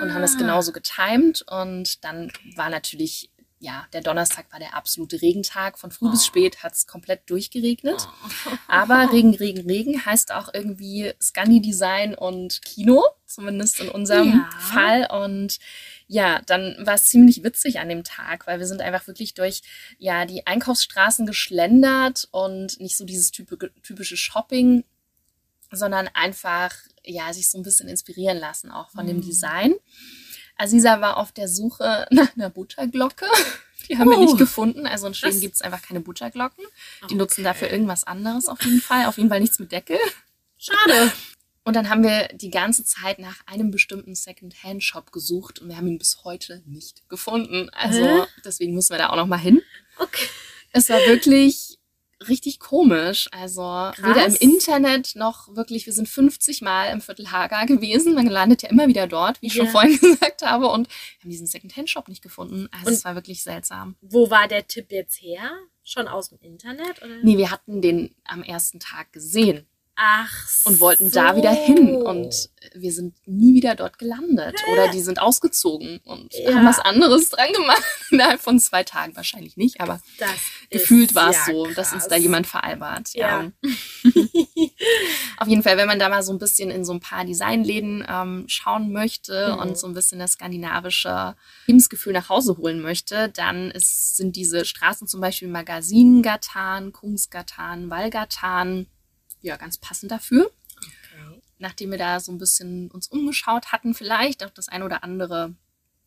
und 0.00 0.12
haben 0.14 0.22
das 0.22 0.34
Ah. 0.36 0.38
genauso 0.38 0.72
getimt. 0.72 1.44
Und 1.50 2.02
dann 2.02 2.32
war 2.56 2.70
natürlich, 2.70 3.28
ja, 3.58 3.86
der 3.92 4.00
Donnerstag 4.00 4.46
war 4.50 4.58
der 4.58 4.74
absolute 4.74 5.20
Regentag. 5.20 5.78
Von 5.78 5.90
früh 5.90 6.10
bis 6.10 6.22
Oh. 6.22 6.26
spät 6.28 6.62
hat 6.62 6.72
es 6.72 6.86
komplett 6.86 7.28
durchgeregnet. 7.28 8.08
Oh. 8.46 8.50
Aber 8.68 9.12
Regen, 9.12 9.34
Regen, 9.34 9.66
Regen 9.68 10.04
heißt 10.06 10.32
auch 10.32 10.48
irgendwie 10.54 11.12
Scandi-Design 11.20 12.14
und 12.14 12.62
Kino, 12.62 13.04
zumindest 13.26 13.80
in 13.80 13.90
unserem 13.90 14.32
Ja. 14.32 14.50
Fall. 14.58 15.08
Und 15.10 15.58
ja, 16.14 16.42
dann 16.44 16.76
war 16.80 16.94
es 16.94 17.06
ziemlich 17.06 17.42
witzig 17.42 17.78
an 17.80 17.88
dem 17.88 18.04
Tag, 18.04 18.46
weil 18.46 18.58
wir 18.58 18.66
sind 18.66 18.82
einfach 18.82 19.06
wirklich 19.06 19.32
durch 19.32 19.62
ja, 19.98 20.26
die 20.26 20.46
Einkaufsstraßen 20.46 21.24
geschlendert 21.24 22.28
und 22.32 22.78
nicht 22.80 22.98
so 22.98 23.06
dieses 23.06 23.32
typi- 23.32 23.70
typische 23.82 24.18
Shopping, 24.18 24.84
sondern 25.70 26.08
einfach 26.12 26.74
ja, 27.02 27.32
sich 27.32 27.48
so 27.50 27.56
ein 27.58 27.62
bisschen 27.62 27.88
inspirieren 27.88 28.36
lassen, 28.38 28.70
auch 28.70 28.90
von 28.90 29.06
dem 29.06 29.16
Mhm. 29.16 29.22
Design. 29.22 29.74
Aziza 30.58 31.00
war 31.00 31.16
auf 31.16 31.32
der 31.32 31.48
Suche 31.48 32.06
nach 32.10 32.36
einer 32.36 32.50
Butterglocke. 32.50 33.26
Die 33.88 33.96
haben 33.98 34.10
wir 34.10 34.18
Oh. 34.18 34.24
nicht 34.24 34.36
gefunden. 34.38 34.86
Also 34.86 35.06
in 35.06 35.14
Schweden 35.14 35.40
gibt 35.40 35.54
es 35.54 35.62
einfach 35.62 35.80
keine 35.82 36.00
Butterglocken. 36.00 36.62
Die 37.00 37.04
Okay. 37.06 37.14
nutzen 37.14 37.42
dafür 37.42 37.70
irgendwas 37.70 38.04
anderes 38.04 38.46
auf 38.48 38.62
jeden 38.62 38.80
Fall. 38.82 39.06
Auf 39.06 39.16
jeden 39.16 39.28
Fall 39.30 39.40
nichts 39.40 39.58
mit 39.58 39.72
Deckel. 39.72 39.98
Schade. 40.58 41.10
Und 41.64 41.76
dann 41.76 41.88
haben 41.88 42.02
wir 42.02 42.28
die 42.34 42.50
ganze 42.50 42.84
Zeit 42.84 43.18
nach 43.20 43.46
einem 43.46 43.70
bestimmten 43.70 44.14
Second-Hand-Shop 44.16 45.12
gesucht 45.12 45.60
und 45.60 45.68
wir 45.68 45.76
haben 45.76 45.86
ihn 45.86 45.98
bis 45.98 46.24
heute 46.24 46.62
nicht 46.66 47.08
gefunden. 47.08 47.70
Also 47.70 48.00
Hä? 48.04 48.26
deswegen 48.44 48.74
müssen 48.74 48.90
wir 48.90 48.98
da 48.98 49.10
auch 49.10 49.16
noch 49.16 49.26
mal 49.28 49.36
hin. 49.38 49.62
Okay. 49.98 50.26
Es 50.72 50.88
war 50.88 50.98
wirklich 51.06 51.78
richtig 52.28 52.58
komisch. 52.58 53.28
Also 53.32 53.62
weder 53.62 54.26
im 54.26 54.34
Internet 54.36 55.14
noch 55.14 55.54
wirklich, 55.54 55.86
wir 55.86 55.92
sind 55.92 56.08
50 56.08 56.62
Mal 56.62 56.86
im 56.92 57.00
Viertel 57.00 57.30
Haga 57.30 57.64
gewesen. 57.64 58.14
Man 58.14 58.26
landet 58.26 58.62
ja 58.62 58.68
immer 58.70 58.88
wieder 58.88 59.06
dort, 59.06 59.40
wie 59.42 59.46
ich 59.46 59.54
schon 59.54 59.66
Ja. 59.66 59.70
vorhin 59.72 59.96
gesagt 60.00 60.42
habe. 60.42 60.66
Und 60.68 60.88
wir 60.88 61.22
haben 61.24 61.30
diesen 61.30 61.46
Second-Hand-Shop 61.46 62.08
nicht 62.08 62.22
gefunden. 62.22 62.68
Also 62.72 62.88
Und- 62.88 62.92
es 62.94 63.04
war 63.04 63.14
wirklich 63.14 63.42
seltsam. 63.44 63.96
Wo 64.00 64.30
war 64.30 64.48
der 64.48 64.66
Tipp 64.66 64.90
jetzt 64.90 65.20
her? 65.22 65.50
Schon 65.84 66.06
aus 66.08 66.28
dem 66.30 66.38
Internet? 66.40 67.02
Oder? 67.02 67.18
Nee, 67.22 67.38
wir 67.38 67.50
hatten 67.50 67.82
den 67.82 68.14
am 68.24 68.42
ersten 68.42 68.78
Tag 68.80 69.12
gesehen 69.12 69.66
Ach 69.94 70.32
und 70.64 70.80
wollten 70.80 71.10
so. 71.10 71.20
da 71.20 71.36
wieder 71.36 71.52
hin. 71.52 71.96
Und 72.02 72.48
wir 72.74 72.92
sind 72.92 73.14
nie 73.26 73.54
wieder 73.54 73.74
dort 73.74 73.98
gelandet. 73.98 74.54
Oder 74.72 74.88
die 74.88 75.02
sind 75.02 75.20
ausgezogen 75.20 75.98
und 76.04 76.32
Ja. 76.34 76.54
haben 76.54 76.66
was 76.66 76.78
anderes 76.78 77.28
dran 77.30 77.52
gemacht. 77.52 77.82
Innerhalb 78.10 78.40
von 78.40 78.58
zwei 78.58 78.84
Tagen 78.84 79.14
wahrscheinlich 79.16 79.56
nicht, 79.56 79.80
aber 79.80 80.00
Das 80.18 80.30
gefühlt 80.70 81.14
war 81.14 81.30
es 81.30 81.36
ja 81.46 81.52
so, 81.52 81.66
dass 81.74 81.92
uns 81.92 82.04
da 82.04 82.14
krass. 82.14 82.22
jemand 82.22 82.46
veralbert. 82.46 83.10
Ja. 83.14 83.50
Auf 85.38 85.48
jeden 85.48 85.62
Fall, 85.62 85.76
wenn 85.76 85.86
man 85.88 85.98
da 85.98 86.08
mal 86.08 86.22
so 86.22 86.32
ein 86.32 86.38
bisschen 86.38 86.70
in 86.70 86.84
so 86.84 86.92
ein 86.92 87.00
paar 87.00 87.24
Designläden 87.24 88.04
ähm, 88.08 88.44
schauen 88.48 88.92
möchte 88.92 89.52
Mhm. 89.54 89.58
und 89.60 89.78
so 89.78 89.86
ein 89.86 89.94
bisschen 89.94 90.18
das 90.18 90.32
skandinavische 90.32 91.34
Lebensgefühl 91.66 92.12
nach 92.12 92.28
Hause 92.28 92.56
holen 92.56 92.80
möchte, 92.80 93.28
dann 93.30 93.70
ist, 93.70 94.16
sind 94.16 94.36
diese 94.36 94.64
Straßen 94.64 95.06
zum 95.06 95.20
Beispiel 95.20 95.48
Magazingatan, 95.48 96.92
Kungsgatan, 96.92 97.90
ja, 99.42 99.56
ganz 99.56 99.78
passend 99.78 100.10
dafür. 100.12 100.50
Okay. 100.78 101.40
Nachdem 101.58 101.90
wir 101.90 101.98
da 101.98 102.18
so 102.20 102.32
ein 102.32 102.38
bisschen 102.38 102.90
uns 102.90 103.08
umgeschaut 103.08 103.72
hatten, 103.72 103.94
vielleicht 103.94 104.44
auch 104.44 104.50
das 104.50 104.68
ein 104.68 104.82
oder 104.82 105.04
andere 105.04 105.54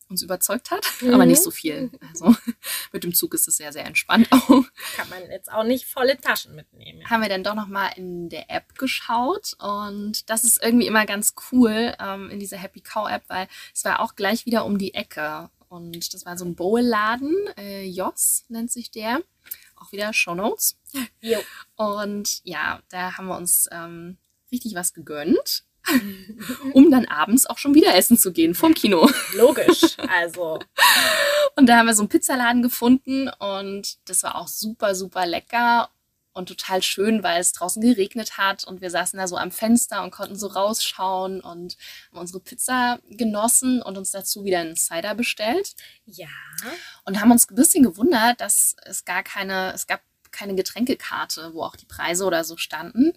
uns 0.08 0.22
überzeugt 0.22 0.70
hat, 0.70 0.86
Mhm. 1.02 1.14
aber 1.16 1.26
nicht 1.26 1.42
so 1.42 1.50
viel. 1.50 1.90
Also 2.10 2.36
mit 2.92 3.04
dem 3.04 3.14
Zug 3.14 3.34
ist 3.34 3.48
es 3.48 3.58
sehr, 3.58 3.74
sehr 3.74 3.86
entspannt 3.86 4.28
auch. 4.32 4.48
Kann 4.96 5.10
man 5.10 5.30
jetzt 5.32 5.52
auch 5.52 5.64
nicht 5.64 5.86
volle 5.86 6.20
Taschen 6.20 6.56
mitnehmen. 6.56 7.04
haben 7.10 7.22
wir 7.22 7.30
dann 7.30 7.44
doch 7.44 7.56
noch 7.56 7.68
mal 7.68 7.88
in 7.96 8.30
der 8.30 8.52
App 8.52 8.78
geschaut 8.78 9.56
und 9.60 10.30
das 10.30 10.44
ist 10.44 10.62
irgendwie 10.62 10.86
immer 10.88 11.06
ganz 11.08 11.34
cool 11.52 11.96
ähm, 12.00 12.30
in 12.30 12.40
dieser 12.40 12.58
Happy 12.58 12.82
Cow 12.82 13.10
App, 13.10 13.24
weil 13.30 13.48
es 13.74 13.84
war 13.84 14.00
auch 14.00 14.16
gleich 14.16 14.46
wieder 14.46 14.66
um 14.66 14.78
die 14.78 14.94
Ecke 14.94 15.50
und 15.70 16.14
das 16.14 16.24
war 16.26 16.38
so 16.38 16.46
ein 16.46 16.56
Bowl-Laden, 16.56 17.34
äh, 17.58 17.86
Jos 17.86 18.46
nennt 18.50 18.72
sich 18.72 18.92
der, 18.92 19.22
auch 19.76 19.92
wieder 19.92 20.14
Show 20.14 20.36
Notes 20.36 20.78
Jo. 21.22 21.40
und 21.76 22.42
ja, 22.44 22.82
da 22.90 23.18
haben 23.18 23.28
wir 23.28 23.38
uns 23.38 23.68
ähm, 23.72 24.18
richtig 24.52 24.76
was 24.76 24.94
gegönnt, 24.94 25.64
um 26.74 26.90
dann 26.90 27.06
abends 27.06 27.46
auch 27.46 27.58
schon 27.58 27.76
wieder 27.76 27.96
essen 27.96 28.18
zu 28.18 28.32
gehen 28.32 28.56
vom 28.56 28.74
Kino. 28.74 29.10
Logisch. 29.34 29.98
Also, 30.08 30.60
Und 31.56 31.68
da 31.68 31.78
haben 31.78 31.88
wir 31.88 31.94
so 31.94 32.02
einen 32.04 32.10
Pizzaladen 32.10 32.62
gefunden 32.62 33.30
und 33.40 33.98
das 34.06 34.24
war 34.24 34.36
auch 34.36 34.48
super, 34.48 34.96
super 34.96 35.26
lecker 35.26 35.90
und 36.36 36.50
total 36.50 36.84
schön, 36.84 37.24
weil 37.24 37.40
es 37.40 37.54
draußen 37.54 37.82
geregnet 37.82 38.38
hat 38.38 38.66
und 38.66 38.82
wir 38.82 38.92
saßen 38.92 39.18
da 39.18 39.28
so 39.28 39.38
am 39.38 39.52
Fenster 39.52 40.04
und 40.04 40.12
konnten 40.12 40.36
so 40.36 40.48
rausschauen 40.48 41.40
und 41.40 41.78
haben 42.12 42.20
unsere 42.20 42.42
Pizza 42.42 43.00
genossen 43.10 43.82
und 43.82 43.98
uns 43.98 44.12
dazu 44.12 44.44
wieder 44.44 44.60
einen 44.60 44.76
Cider 44.76 45.16
bestellt 45.16 45.76
ja. 46.06 46.28
und 47.06 47.22
haben 47.22 47.32
uns 47.32 47.50
ein 47.50 47.56
bisschen 47.56 47.84
gewundert, 47.84 48.42
dass 48.42 48.76
es 48.84 49.06
gar 49.06 49.24
keine, 49.24 49.74
es 49.74 49.88
gab 49.88 50.02
keine 50.32 50.56
Getränkekarte, 50.56 51.54
wo 51.54 51.64
auch 51.64 51.78
die 51.78 51.86
Preise 51.86 52.26
oder 52.26 52.44
so 52.44 52.58
standen. 52.58 53.14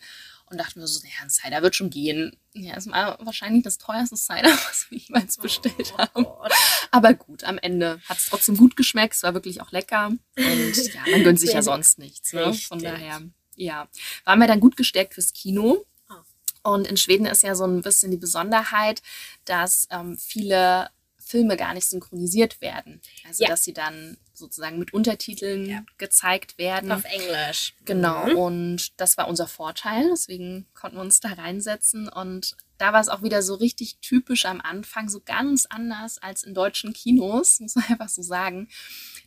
Und 0.51 0.59
dachten 0.59 0.81
wir 0.81 0.87
so, 0.87 1.01
ja, 1.05 1.23
ein 1.23 1.31
Cider 1.31 1.63
wird 1.63 1.77
schon 1.77 1.91
gehen. 1.91 2.37
Ja, 2.55 2.75
es 2.77 2.87
war 2.91 3.19
wahrscheinlich 3.25 3.65
das 3.65 3.79
teuerste 3.79 4.17
Cider, 4.17 4.51
was 4.69 4.87
wir 4.91 4.99
jemals 4.99 5.37
bestellt 5.37 5.93
Oh 5.95 5.99
haben. 5.99 6.25
Gott. 6.25 6.53
Aber 6.91 7.15
gut, 7.15 7.45
am 7.45 7.59
Ende 7.59 8.01
hat 8.09 8.17
es 8.19 8.27
trotzdem 8.27 8.57
gut 8.57 8.75
geschmeckt. 8.77 9.15
Es 9.15 9.23
war 9.23 9.35
wirklich 9.35 9.61
auch 9.61 9.73
lecker. 9.73 10.07
Und 10.07 10.19
ja, 10.95 11.01
man 11.11 11.23
gönnt 11.23 11.39
sich 11.41 11.53
ja 11.53 11.63
sonst 11.63 11.99
nichts. 11.99 12.33
Ne? 12.33 12.55
Von 12.55 12.79
daher, 12.83 13.21
ja. 13.57 13.89
Waren 14.25 14.39
wir 14.41 14.47
dann 14.47 14.61
gut 14.61 14.77
gestärkt 14.77 15.15
fürs 15.15 15.33
Kino. 15.33 15.85
Oh. 16.09 16.71
Und 16.73 16.87
in 16.87 16.97
Schweden 16.97 17.27
ist 17.27 17.43
ja 17.43 17.55
so 17.55 17.65
ein 17.65 17.83
bisschen 17.83 18.11
die 18.11 18.17
Besonderheit, 18.17 19.03
dass 19.45 19.87
ähm, 19.91 20.17
viele 20.17 20.91
Filme 21.19 21.59
gar 21.59 21.75
nicht 21.75 21.87
synchronisiert 21.89 22.61
werden. 22.63 23.03
Also, 23.27 23.45
Ja. 23.45 23.51
dass 23.51 23.65
sie 23.65 23.75
dann 23.75 24.17
sozusagen 24.39 24.79
mit 24.79 24.93
Untertiteln 24.93 25.67
Ja. 25.67 25.85
gezeigt 25.99 26.59
werden. 26.59 26.93
Auf 26.93 27.05
Englisch. 27.05 27.75
Genau, 27.85 28.27
Mhm. 28.27 28.37
und 28.37 29.01
das 29.01 29.17
war 29.19 29.29
unser 29.29 29.47
Vorteil, 29.49 30.09
deswegen 30.11 30.67
konnten 30.75 30.97
wir 30.97 31.03
uns 31.03 31.21
da 31.21 31.31
reinsetzen. 31.31 32.09
Und 32.09 32.57
da 32.79 32.93
war 32.93 33.01
es 33.01 33.09
auch 33.09 33.23
wieder 33.23 33.43
so 33.43 33.55
richtig 33.57 33.99
typisch 34.01 34.45
am 34.45 34.61
Anfang, 34.61 35.09
so 35.09 35.21
ganz 35.21 35.67
anders 35.69 36.19
als 36.19 36.45
in 36.45 36.55
deutschen 36.55 36.93
Kinos, 36.93 37.59
muss 37.61 37.75
man 37.75 37.85
einfach 37.89 38.09
so 38.09 38.23
sagen, 38.23 38.69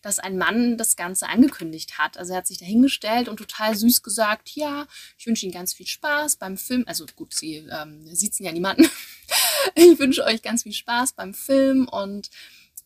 dass 0.02 0.20
ein 0.20 0.38
Mann 0.38 0.78
das 0.78 0.96
Ganze 0.96 1.28
angekündigt 1.28 1.98
hat. 1.98 2.18
Also 2.18 2.32
er 2.32 2.38
hat 2.40 2.48
sich 2.48 2.58
da 2.60 2.66
hingestellt 2.66 3.28
und 3.28 3.38
total 3.38 3.76
süß 3.76 4.02
gesagt, 4.04 4.50
ja, 4.56 4.88
ich 5.18 5.28
wünsche 5.28 5.46
Ihnen 5.46 5.54
ganz 5.54 5.74
viel 5.74 5.86
Spaß 5.86 6.38
beim 6.38 6.58
Film. 6.58 6.86
Also 6.88 7.06
gut, 7.16 7.34
Sie 7.34 7.58
ähm, 7.70 8.08
siezen 8.16 8.46
ja 8.46 8.52
niemanden. 8.52 8.90
ich 9.76 10.00
wünsche 10.00 10.24
euch 10.24 10.42
ganz 10.42 10.64
viel 10.64 10.74
Spaß 10.74 11.14
beim 11.14 11.34
Film 11.34 11.88
und 11.88 12.30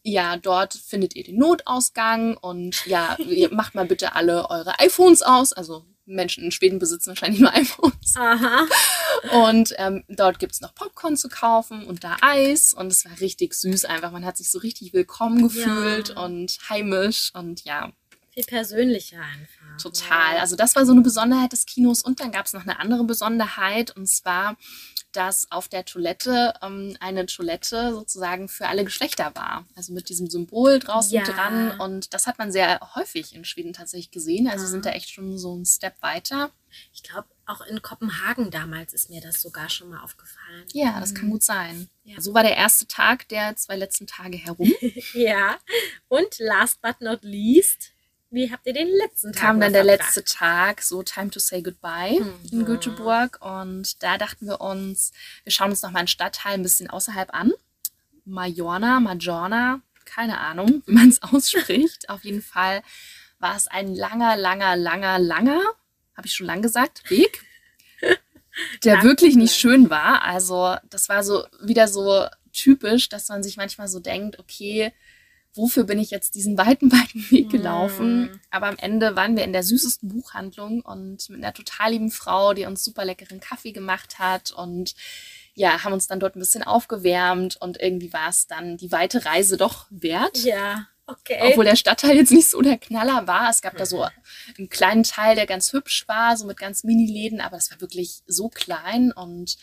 ja, 0.08 0.38
dort 0.38 0.74
findet 0.76 1.16
ihr 1.16 1.24
den 1.24 1.38
Notausgang 1.38 2.38
und 2.38 2.86
ja, 2.86 3.18
ihr 3.20 3.51
macht 3.51 3.74
mal 3.74 3.86
bitte 3.88 4.14
alle 4.14 4.49
eure 4.51 4.80
iPhones 4.80 5.24
aus. 5.24 5.51
Also 5.51 5.84
Menschen 6.06 6.43
in 6.43 6.51
Schweden 6.51 6.78
besitzen 6.78 7.08
wahrscheinlich 7.10 7.41
nur 7.41 7.51
iPhones. 7.56 8.16
Aha. 8.16 8.68
Und 9.47 9.74
ähm, 9.78 10.03
dort 10.08 10.38
gibt's 10.38 10.62
noch 10.62 10.76
Popcorn 10.76 11.18
zu 11.18 11.28
kaufen 11.28 11.84
und 11.88 12.03
da 12.03 12.18
Eis. 12.22 12.74
Und 12.74 12.91
es 12.91 13.03
war 13.06 13.20
richtig 13.20 13.56
süß 13.56 13.86
einfach. 13.86 14.12
Man 14.12 14.26
hat 14.26 14.38
sich 14.38 14.51
so 14.51 14.60
richtig 14.60 14.93
willkommen 14.93 15.41
gefühlt 15.41 16.10
Ja. 16.10 16.24
und 16.24 16.60
heimisch 16.70 17.32
und 17.34 17.64
ja, 17.66 17.91
Viel 18.32 18.43
persönlicher 18.43 19.18
einfach. 19.22 19.82
Total. 19.82 20.36
Ja. 20.36 20.41
Also 20.41 20.56
das 20.56 20.76
war 20.76 20.86
so 20.86 20.91
eine 20.91 21.01
Besonderheit 21.01 21.53
des 21.53 21.66
Kinos. 21.66 22.03
Und 22.03 22.20
dann 22.20 22.32
gab 22.32 22.45
es 22.45 22.53
noch 22.53 22.62
eine 22.64 22.80
andere 22.80 23.06
Besonderheit. 23.06 23.95
Und 23.95 24.08
zwar, 24.08 24.58
dass 25.16 25.51
auf 25.51 25.68
der 25.68 25.86
Toilette 25.86 26.53
ähm, 26.61 26.95
eine 26.99 27.26
Toilette 27.26 27.93
sozusagen 27.93 28.47
für 28.49 28.68
alle 28.68 28.84
Geschlechter 28.84 29.32
war. 29.36 29.66
Also 29.76 29.93
mit 29.93 30.09
diesem 30.09 30.30
Symbol 30.30 30.80
draußen 30.80 31.13
Ja. 31.13 31.24
dran. 31.24 31.80
Und 31.80 32.13
das 32.13 32.28
hat 32.28 32.38
man 32.38 32.51
sehr 32.51 32.80
häufig 32.95 33.34
in 33.36 33.45
Schweden 33.45 33.74
tatsächlich 33.74 34.11
gesehen. 34.11 34.47
Also 34.47 34.63
Aha. 34.66 34.72
sind 34.72 34.86
da 34.86 34.91
echt 34.91 35.09
schon 35.09 35.38
so 35.38 35.55
ein 35.55 35.66
Step 35.66 36.01
weiter. 36.01 36.51
Ich 36.93 37.03
glaube, 37.03 37.28
auch 37.45 37.61
in 37.61 37.82
Kopenhagen 37.82 38.51
damals 38.51 38.93
ist 38.93 39.09
mir 39.09 39.22
das 39.22 39.41
sogar 39.41 39.70
schon 39.70 39.89
mal 39.89 40.01
aufgefallen. 40.01 40.66
Ja, 40.74 40.99
das 40.99 41.13
kann 41.16 41.30
gut 41.30 41.43
sein. 41.43 41.89
Ja. 42.03 42.20
So 42.20 42.34
war 42.34 42.43
der 42.43 42.57
erste 42.57 42.88
Tag 42.88 43.28
der 43.30 43.55
zwei 43.55 43.76
letzten 43.78 44.07
Tage 44.07 44.38
herum. 44.38 44.72
Ja. 45.13 45.57
Und 46.07 46.38
last 46.39 46.82
but 46.82 46.99
not 47.01 47.20
least, 47.24 47.91
wie 48.36 48.52
habt 48.52 48.68
ihr 48.68 48.74
den 48.74 48.90
letzten 48.90 49.32
Tag 49.34 49.42
kam 49.42 49.60
dann 49.60 49.74
der 49.74 49.84
verbracht? 49.84 50.16
letzte 50.16 50.24
Tag, 50.26 50.82
so 50.84 51.02
Time 51.02 51.30
to 51.32 51.40
Say 51.40 51.62
Goodbye 51.64 52.18
in 52.52 52.60
Mhm. 52.60 52.66
Göteborg. 52.66 53.40
Und 53.42 54.04
da 54.04 54.18
dachten 54.18 54.46
wir 54.46 54.62
uns, 54.62 55.12
wir 55.44 55.52
schauen 55.52 55.72
uns 55.72 55.82
nochmal 55.82 56.02
einen 56.02 56.08
Stadtteil 56.08 56.54
ein 56.54 56.62
bisschen 56.64 56.90
außerhalb 56.90 57.34
an. 57.34 57.52
Majorna, 58.26 59.00
Majorna, 59.00 59.82
keine 60.06 60.40
Ahnung, 60.40 60.84
wie 60.86 60.94
man 60.94 61.10
es 61.10 61.22
ausspricht. 61.24 62.10
Auf 62.10 62.24
jeden 62.24 62.42
Fall 62.42 62.82
war 63.40 63.56
es 63.56 63.68
ein 63.68 63.96
langer, 63.96 64.36
langer, 64.38 64.76
langer, 64.76 65.20
langer, 65.20 65.62
habe 66.16 66.28
ich 66.28 66.34
schon 66.34 66.48
lang 66.48 66.62
gesagt, 66.62 67.10
Weg, 67.10 67.42
der 68.84 69.04
wirklich 69.04 69.36
nicht 69.36 69.56
schön 69.56 69.90
war. 69.90 70.24
Also 70.24 70.76
das 70.90 71.10
war 71.10 71.24
so 71.24 71.46
wieder 71.62 71.88
so 71.88 72.26
typisch, 72.54 73.10
dass 73.10 73.28
man 73.30 73.44
sich 73.44 73.58
manchmal 73.58 73.88
so 73.88 74.00
denkt, 74.00 74.40
okay, 74.40 74.94
wofür 75.56 75.84
bin 75.84 75.99
ich 75.99 76.12
jetzt 76.12 76.36
diesen 76.36 76.58
weiten, 76.58 76.91
weiten 76.91 77.30
Weg 77.32 77.49
gelaufen? 77.49 78.24
Mm. 78.24 78.39
Aber 78.51 78.68
am 78.68 78.78
Ende 78.78 79.16
waren 79.16 79.36
wir 79.36 79.43
in 79.43 79.53
der 79.53 79.64
süßesten 79.64 80.10
Buchhandlung 80.10 80.82
und 80.82 81.30
mit 81.30 81.43
einer 81.43 81.53
total 81.53 81.91
lieben 81.91 82.12
Frau, 82.12 82.53
die 82.53 82.66
uns 82.66 82.84
super 82.84 83.06
leckeren 83.06 83.39
Kaffee 83.39 83.72
gemacht 83.72 84.20
hat 84.20 84.51
und 84.51 84.95
ja, 85.56 85.84
haben 85.84 85.93
uns 85.93 86.08
dann 86.08 86.20
dort 86.20 86.36
ein 86.36 86.39
bisschen 86.39 86.64
aufgewärmt 86.64 87.56
und 87.62 87.82
irgendwie 87.82 88.12
war 88.12 88.30
es 88.30 88.45
dann 88.45 88.76
die 88.76 88.91
weite 88.91 89.26
Reise 89.26 89.56
doch 89.56 89.88
wert. 89.89 90.38
Ja, 90.43 90.88
okay. 91.08 91.39
Obwohl 91.41 91.64
der 91.64 91.78
Stadtteil 91.78 92.18
jetzt 92.18 92.32
nicht 92.32 92.49
so 92.49 92.62
der 92.62 92.78
Knaller 92.78 93.26
war. 93.26 93.49
Es 93.49 93.62
gab 93.62 93.78
da 93.78 93.86
so 93.86 94.06
einen 94.58 94.70
kleinen 94.70 95.03
Teil, 95.03 95.36
der 95.36 95.45
ganz 95.45 95.72
hübsch 95.72 96.08
war, 96.10 96.36
so 96.36 96.45
mit 96.45 96.58
ganz 96.58 96.84
Mini-Läden, 96.84 97.39
aber 97.39 97.56
es 97.56 97.72
war 97.72 97.80
wirklich 97.80 98.22
so 98.28 98.49
klein 98.49 99.14
und 99.14 99.56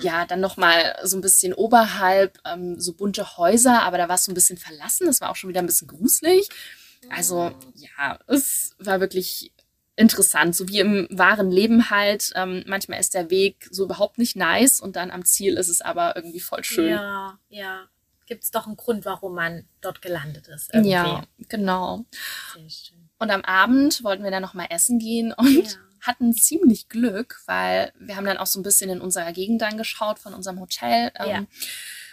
ja, 0.00 0.26
dann 0.26 0.40
nochmal 0.40 0.96
so 1.04 1.16
ein 1.16 1.20
bisschen 1.20 1.52
oberhalb 1.54 2.38
ähm, 2.44 2.80
so 2.80 2.92
bunte 2.94 3.36
Häuser, 3.36 3.82
aber 3.82 3.98
da 3.98 4.08
war 4.08 4.16
es 4.16 4.24
so 4.24 4.32
ein 4.32 4.34
bisschen 4.34 4.58
verlassen. 4.58 5.06
Das 5.06 5.20
war 5.20 5.30
auch 5.30 5.36
schon 5.36 5.50
wieder 5.50 5.60
ein 5.60 5.66
bisschen 5.66 5.88
gruselig. 5.88 6.48
Also 7.10 7.52
ja, 7.74 8.18
es 8.26 8.74
war 8.78 9.00
wirklich 9.00 9.52
interessant, 9.96 10.56
so 10.56 10.68
wie 10.68 10.80
im 10.80 11.06
wahren 11.10 11.50
Leben 11.50 11.90
halt. 11.90 12.32
Ähm, 12.34 12.64
manchmal 12.66 12.98
ist 13.00 13.14
der 13.14 13.30
Weg 13.30 13.68
so 13.70 13.84
überhaupt 13.84 14.18
nicht 14.18 14.36
nice 14.36 14.80
und 14.80 14.96
dann 14.96 15.10
am 15.10 15.24
Ziel 15.24 15.56
ist 15.56 15.68
es 15.68 15.80
aber 15.80 16.16
irgendwie 16.16 16.40
voll 16.40 16.64
schön. 16.64 16.90
Ja, 16.90 17.38
ja. 17.48 17.88
Gibt 18.26 18.44
es 18.44 18.50
doch 18.50 18.66
einen 18.66 18.76
Grund, 18.76 19.04
warum 19.04 19.34
man 19.34 19.68
dort 19.82 20.00
gelandet 20.00 20.48
ist. 20.48 20.72
Irgendwie. 20.72 20.92
ja 20.92 21.24
genau. 21.48 22.06
Sehr 22.54 22.70
schön. 22.70 23.10
Und 23.18 23.30
am 23.30 23.42
Abend 23.42 24.02
wollten 24.02 24.24
wir 24.24 24.30
dann 24.30 24.42
noch 24.42 24.54
mal 24.54 24.66
essen 24.70 24.98
gehen 24.98 25.32
und 25.36 25.72
Ja. 25.72 25.78
Hatten 26.04 26.32
ziemlich 26.32 26.88
Glück, 26.88 27.40
weil 27.46 27.92
wir 27.98 28.16
haben 28.16 28.26
dann 28.26 28.36
auch 28.38 28.46
so 28.46 28.60
ein 28.60 28.62
bisschen 28.62 28.90
in 28.90 29.00
unserer 29.00 29.32
Gegend 29.32 29.60
dann 29.62 29.78
geschaut 29.78 30.18
von 30.18 30.34
unserem 30.34 30.60
Hotel 30.60 31.10
ähm, 31.18 31.28
Ja. 31.28 31.46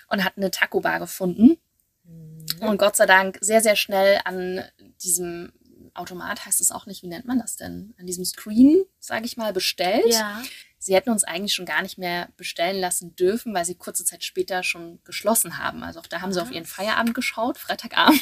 und 0.07 0.23
hatten 0.23 0.41
eine 0.41 0.51
Taco-Bar 0.51 0.99
gefunden. 0.99 1.57
Mhm. 2.03 2.45
Und 2.67 2.77
Gott 2.77 2.95
sei 2.95 3.05
Dank 3.05 3.37
sehr, 3.41 3.61
sehr 3.61 3.75
schnell 3.75 4.21
an 4.23 4.63
diesem 5.03 5.51
Automat 5.93 6.45
heißt 6.45 6.61
es 6.61 6.71
auch 6.71 6.85
nicht, 6.85 7.03
wie 7.03 7.07
nennt 7.07 7.25
man 7.25 7.39
das 7.39 7.57
denn? 7.57 7.93
An 7.99 8.05
diesem 8.05 8.23
Screen, 8.23 8.83
sage 8.99 9.25
ich 9.25 9.35
mal, 9.35 9.51
bestellt. 9.51 10.05
Ja. 10.07 10.41
Sie 10.77 10.95
hätten 10.95 11.09
uns 11.09 11.23
eigentlich 11.23 11.53
schon 11.53 11.65
gar 11.65 11.81
nicht 11.81 11.97
mehr 11.97 12.29
bestellen 12.37 12.79
lassen 12.79 13.15
dürfen, 13.15 13.53
weil 13.53 13.65
sie 13.65 13.75
kurze 13.75 14.05
Zeit 14.05 14.23
später 14.23 14.63
schon 14.63 14.99
geschlossen 15.03 15.57
haben. 15.57 15.83
Also 15.83 15.99
auch 15.99 16.07
da 16.07 16.21
haben 16.21 16.31
sie 16.33 16.41
auf 16.41 16.51
ihren 16.51 16.65
Feierabend 16.65 17.13
geschaut, 17.13 17.57
Freitagabend. 17.57 18.21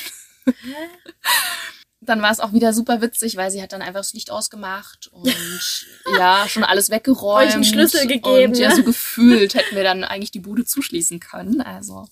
Dann 2.01 2.21
war 2.21 2.31
es 2.31 2.39
auch 2.39 2.53
wieder 2.53 2.71
super 2.73 3.01
witzig, 3.01 3.35
weil 3.35 3.51
sie 3.51 3.61
hat 3.61 3.73
dann 3.73 3.81
einfach 3.81 3.99
das 3.99 4.13
Licht 4.13 4.31
ausgemacht 4.31 5.07
und 5.07 5.27
ja, 6.17 6.47
schon 6.47 6.63
alles 6.63 6.89
weggeräumt. 6.89 7.47
Euch 7.49 7.53
einen 7.55 7.63
Schlüssel 7.65 8.07
gegeben, 8.07 8.53
Und 8.53 8.57
ja, 8.57 8.73
so 8.75 8.83
gefühlt 8.83 9.53
hätten 9.53 9.75
wir 9.75 9.83
dann 9.83 10.03
eigentlich 10.05 10.31
die 10.31 10.39
Bude 10.39 10.63
zuschließen 10.63 11.19
können. 11.19 11.59
Also 11.61 12.07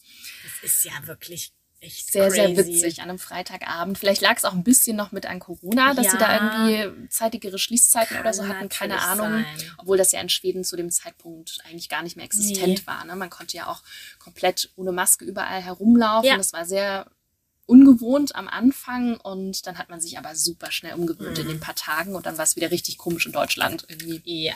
Das 0.62 0.72
ist 0.72 0.84
ja 0.86 0.92
wirklich 1.06 1.54
echt 1.80 2.12
sehr, 2.12 2.32
sehr 2.32 2.54
crazy. 2.54 2.58
witzig 2.74 3.02
an 3.02 3.10
einem 3.10 3.20
Freitagabend. 3.20 3.98
Vielleicht 4.00 4.22
lag 4.22 4.36
es 4.36 4.44
auch 4.46 4.54
ein 4.54 4.64
bisschen 4.64 4.98
noch 4.98 5.12
mit 5.12 5.26
an 5.28 5.40
Corona, 5.40 5.94
dass 5.94 6.12
sie 6.12 6.18
da 6.18 6.36
Ja. 6.36 6.68
irgendwie 6.68 7.08
zeitigere 7.10 7.60
Schließzeiten 7.60 8.20
oder 8.20 8.34
so 8.34 8.48
hatten, 8.48 8.68
keine 8.68 9.00
Ahnung. 9.00 9.32
sein. 9.44 9.46
Obwohl 9.78 9.96
das 9.98 10.12
ja 10.12 10.20
in 10.20 10.28
Schweden 10.28 10.64
zu 10.64 10.76
dem 10.76 10.90
Zeitpunkt 10.90 11.60
eigentlich 11.66 11.88
gar 11.88 12.02
nicht 12.02 12.16
mehr 12.18 12.26
existent 12.26 12.80
Nee. 12.80 12.88
war. 12.88 13.06
Ne? 13.06 13.16
Man 13.16 13.30
konnte 13.30 13.56
ja 13.56 13.68
auch 13.68 13.84
komplett 14.20 14.72
ohne 14.76 14.92
Maske 14.92 15.24
überall 15.24 15.62
herumlaufen. 15.62 16.28
Ja. 16.28 16.36
Das 16.36 16.52
war 16.52 16.66
sehr 16.66 17.06
ungewohnt 17.68 18.36
am 18.36 18.48
Anfang 18.48 19.18
und 19.18 19.68
dann 19.68 19.78
hat 19.78 19.90
man 19.90 20.02
sich 20.02 20.18
aber 20.18 20.36
super 20.36 20.72
schnell 20.72 20.96
umgewöhnt 20.96 21.38
Mhm. 21.38 21.44
in 21.44 21.48
den 21.50 21.60
paar 21.60 21.76
Tagen 21.76 22.16
und 22.16 22.26
dann 22.26 22.38
war 22.38 22.44
es 22.46 22.56
wieder 22.56 22.72
richtig 22.72 22.98
komisch 22.98 23.26
in 23.28 23.32
Deutschland 23.34 23.86
irgendwie. 23.90 24.22
Ja. 24.46 24.56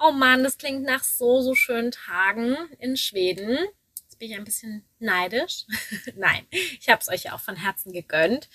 Oh 0.00 0.12
Mann, 0.12 0.42
das 0.42 0.58
klingt 0.58 0.82
nach 0.84 1.04
so, 1.04 1.40
so 1.42 1.54
schönen 1.54 1.90
Tagen 1.92 2.56
in 2.78 2.96
Schweden. 2.96 3.58
Jetzt 4.02 4.18
bin 4.18 4.30
ich 4.30 4.36
ein 4.36 4.44
bisschen 4.44 4.84
neidisch. 4.98 5.66
Nein, 6.16 6.46
ich 6.50 6.88
habe 6.88 7.00
es 7.00 7.08
euch 7.08 7.24
ja 7.24 7.34
auch 7.34 7.40
von 7.40 7.56
Herzen 7.56 7.92
gegönnt. 7.92 8.48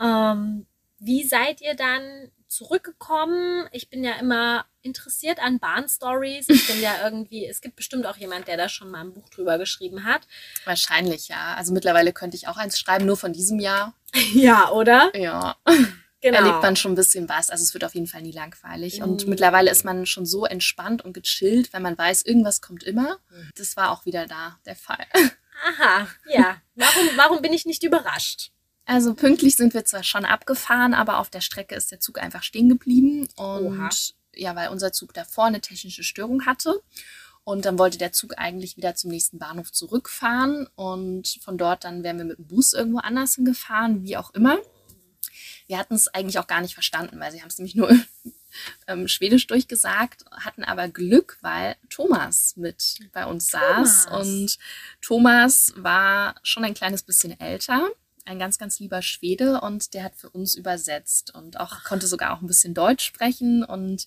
Ähm, 0.00 0.66
wie 0.98 1.24
seid 1.24 1.60
ihr 1.60 1.74
dann 1.74 2.30
zurückgekommen? 2.48 3.66
Ich 3.72 3.88
bin 3.90 4.04
ja 4.04 4.12
immer 4.20 4.64
interessiert 4.82 5.38
an 5.40 5.58
Bahnstories. 5.58 6.48
Ich 6.48 6.66
bin 6.66 6.80
ja 6.80 6.92
irgendwie, 7.04 7.46
es 7.46 7.60
gibt 7.60 7.76
bestimmt 7.76 8.06
auch 8.06 8.16
jemand, 8.16 8.48
der 8.48 8.56
da 8.56 8.68
schon 8.68 8.90
mal 8.90 9.00
ein 9.00 9.12
Buch 9.12 9.28
drüber 9.28 9.58
geschrieben 9.58 10.04
hat. 10.04 10.22
Wahrscheinlich, 10.64 11.28
ja. 11.28 11.54
Also 11.56 11.72
mittlerweile 11.72 12.12
könnte 12.12 12.36
ich 12.36 12.48
auch 12.48 12.56
eins 12.56 12.78
schreiben, 12.78 13.06
nur 13.06 13.16
von 13.16 13.32
diesem 13.32 13.58
Jahr. 13.58 13.94
Ja, 14.34 14.70
oder? 14.70 15.12
Ja. 15.16 15.56
Genau. 16.22 16.38
erlebt 16.38 16.62
man 16.62 16.74
schon 16.76 16.92
ein 16.92 16.96
bisschen 16.96 17.28
was. 17.28 17.50
Also 17.50 17.62
es 17.62 17.74
wird 17.74 17.84
auf 17.84 17.94
jeden 17.94 18.06
Fall 18.06 18.22
nie 18.22 18.32
langweilig. 18.32 19.02
Und 19.02 19.26
Mm. 19.26 19.30
mittlerweile 19.30 19.70
ist 19.70 19.84
man 19.84 20.06
schon 20.06 20.24
so 20.26 20.44
entspannt 20.46 21.04
und 21.04 21.12
gechillt, 21.12 21.72
wenn 21.74 21.82
man 21.82 21.96
weiß, 21.96 22.22
irgendwas 22.22 22.62
kommt 22.62 22.82
immer. 22.82 23.18
Das 23.56 23.76
war 23.76 23.90
auch 23.92 24.06
wieder 24.06 24.26
da 24.26 24.58
der 24.64 24.74
Fall. 24.74 25.06
Aha, 25.64 26.08
ja. 26.28 26.56
Warum, 26.74 27.08
warum 27.16 27.42
bin 27.42 27.52
ich 27.52 27.64
nicht 27.66 27.84
überrascht? 27.84 28.50
Also 28.86 29.14
pünktlich 29.14 29.56
sind 29.56 29.74
wir 29.74 29.84
zwar 29.84 30.04
schon 30.04 30.24
abgefahren, 30.24 30.94
aber 30.94 31.18
auf 31.18 31.28
der 31.28 31.40
Strecke 31.40 31.74
ist 31.74 31.90
der 31.90 31.98
Zug 31.98 32.20
einfach 32.20 32.44
stehen 32.44 32.68
geblieben. 32.68 33.28
Und 33.36 33.78
Oha. 33.78 33.90
ja, 34.34 34.54
weil 34.54 34.68
unser 34.68 34.92
Zug 34.92 35.12
davor 35.12 35.46
eine 35.46 35.60
technische 35.60 36.04
Störung 36.04 36.46
hatte. 36.46 36.80
Und 37.42 37.64
dann 37.64 37.78
wollte 37.78 37.98
der 37.98 38.12
Zug 38.12 38.38
eigentlich 38.38 38.76
wieder 38.76 38.94
zum 38.94 39.10
nächsten 39.10 39.38
Bahnhof 39.38 39.72
zurückfahren. 39.72 40.68
Und 40.76 41.38
von 41.42 41.58
dort 41.58 41.82
dann 41.82 42.04
wären 42.04 42.18
wir 42.18 42.24
mit 42.24 42.38
dem 42.38 42.46
Bus 42.46 42.72
irgendwo 42.72 42.98
anders 42.98 43.34
hingefahren, 43.34 44.04
wie 44.04 44.16
auch 44.16 44.32
immer. 44.34 44.56
Wir 45.66 45.78
hatten 45.78 45.94
es 45.94 46.06
eigentlich 46.08 46.38
auch 46.38 46.46
gar 46.46 46.60
nicht 46.60 46.74
verstanden, 46.74 47.18
weil 47.18 47.32
sie 47.32 47.40
haben 47.40 47.48
es 47.48 47.58
nämlich 47.58 47.74
nur 47.74 47.90
ähm, 48.86 49.08
Schwedisch 49.08 49.48
durchgesagt, 49.48 50.24
hatten 50.30 50.62
aber 50.62 50.88
Glück, 50.88 51.38
weil 51.40 51.74
Thomas 51.90 52.56
mit 52.56 52.98
bei 53.12 53.26
uns 53.26 53.48
saß. 53.48 54.06
Thomas. 54.06 54.26
Und 54.26 54.58
Thomas 55.00 55.72
war 55.76 56.36
schon 56.44 56.64
ein 56.64 56.74
kleines 56.74 57.02
bisschen 57.02 57.38
älter, 57.40 57.88
ein 58.26 58.38
ganz, 58.38 58.58
ganz 58.58 58.78
lieber 58.80 59.02
Schwede 59.02 59.60
und 59.60 59.94
der 59.94 60.04
hat 60.04 60.16
für 60.16 60.28
uns 60.28 60.54
übersetzt 60.54 61.34
und 61.34 61.58
auch 61.58 61.84
konnte 61.84 62.06
sogar 62.06 62.36
auch 62.36 62.42
ein 62.42 62.46
bisschen 62.46 62.74
Deutsch 62.74 63.04
sprechen 63.04 63.64
und 63.64 64.06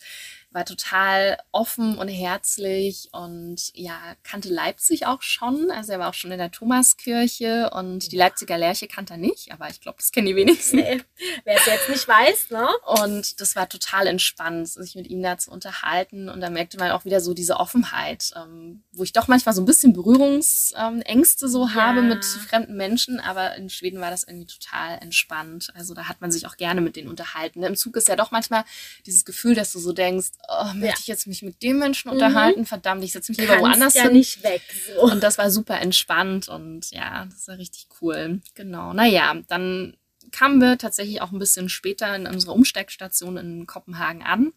war 0.51 0.65
total 0.65 1.37
offen 1.51 1.97
und 1.97 2.07
herzlich 2.07 3.09
und 3.11 3.71
ja, 3.75 3.99
kannte 4.23 4.49
Leipzig 4.49 5.05
auch 5.05 5.21
schon. 5.21 5.69
Also 5.71 5.91
er 5.91 5.99
war 5.99 6.09
auch 6.09 6.13
schon 6.15 6.31
in 6.31 6.39
der 6.39 6.51
Thomaskirche 6.51 7.69
und 7.71 8.11
die 8.11 8.17
Leipziger 8.17 8.57
Lerche 8.57 8.87
kannte 8.87 9.13
er 9.13 9.17
nicht, 9.17 9.51
aber 9.51 9.69
ich 9.69 9.79
glaube, 9.79 9.97
das 9.99 10.11
kennen 10.11 10.27
die 10.27 10.35
wenigsten. 10.35 10.77
Nee, 10.77 11.01
Wer 11.43 11.55
es 11.55 11.65
jetzt 11.65 11.89
nicht 11.89 12.07
weiß, 12.07 12.49
ne? 12.49 12.67
Und 12.85 13.39
das 13.41 13.55
war 13.55 13.69
total 13.69 14.07
entspannt, 14.07 14.67
sich 14.69 14.95
mit 14.95 15.07
ihm 15.07 15.21
da 15.21 15.37
zu 15.37 15.51
unterhalten. 15.51 16.29
Und 16.29 16.41
da 16.41 16.49
merkte 16.49 16.77
man 16.77 16.91
auch 16.91 17.05
wieder 17.05 17.21
so 17.21 17.33
diese 17.33 17.57
Offenheit, 17.57 18.31
ähm, 18.35 18.83
wo 18.91 19.03
ich 19.03 19.13
doch 19.13 19.27
manchmal 19.27 19.53
so 19.53 19.61
ein 19.61 19.65
bisschen 19.65 19.93
Berührungsängste 19.93 21.47
so 21.47 21.67
Ja. 21.67 21.73
habe 21.75 22.01
mit 22.01 22.25
fremden 22.25 22.75
Menschen. 22.75 23.19
Aber 23.19 23.55
in 23.55 23.69
Schweden 23.69 23.99
war 24.01 24.09
das 24.09 24.23
irgendwie 24.23 24.47
total 24.47 24.97
entspannt. 25.01 25.71
Also 25.75 25.93
da 25.93 26.07
hat 26.07 26.21
man 26.21 26.31
sich 26.31 26.47
auch 26.47 26.57
gerne 26.57 26.81
mit 26.81 26.95
denen 26.95 27.09
unterhalten. 27.09 27.63
Im 27.63 27.75
Zug 27.75 27.95
ist 27.97 28.07
ja 28.07 28.15
doch 28.15 28.31
manchmal 28.31 28.63
dieses 29.05 29.25
Gefühl, 29.25 29.55
dass 29.55 29.71
du 29.71 29.79
so 29.79 29.93
denkst, 29.93 30.29
oh, 30.47 30.65
möchte 30.75 30.85
Ja. 30.87 30.93
ich 30.99 31.07
jetzt 31.07 31.27
mich 31.27 31.41
mit 31.41 31.61
dem 31.63 31.79
Menschen 31.79 32.09
Mhm. 32.09 32.13
unterhalten? 32.15 32.65
Verdammt, 32.65 33.03
ich 33.03 33.11
setze 33.11 33.31
mich 33.31 33.39
lieber 33.39 33.53
Kannst 33.53 33.67
woanders 33.67 33.93
ja 33.95 34.03
hin. 34.03 34.13
nicht 34.13 34.43
weg. 34.43 34.61
So. 34.95 35.01
Und 35.01 35.21
das 35.23 35.37
war 35.37 35.51
super 35.51 35.79
entspannt 35.79 36.47
und 36.47 36.89
ja, 36.91 37.25
das 37.25 37.47
war 37.47 37.57
richtig 37.57 37.87
cool. 38.01 38.41
Genau. 38.55 38.93
Naja, 38.93 39.35
dann 39.47 39.95
kamen 40.31 40.59
wir 40.61 40.77
tatsächlich 40.77 41.21
auch 41.21 41.31
ein 41.31 41.39
bisschen 41.39 41.69
später 41.69 42.15
in 42.15 42.27
unserer 42.27 42.53
Umsteigstation 42.53 43.37
in 43.37 43.65
Kopenhagen 43.67 44.21
an, 44.21 44.53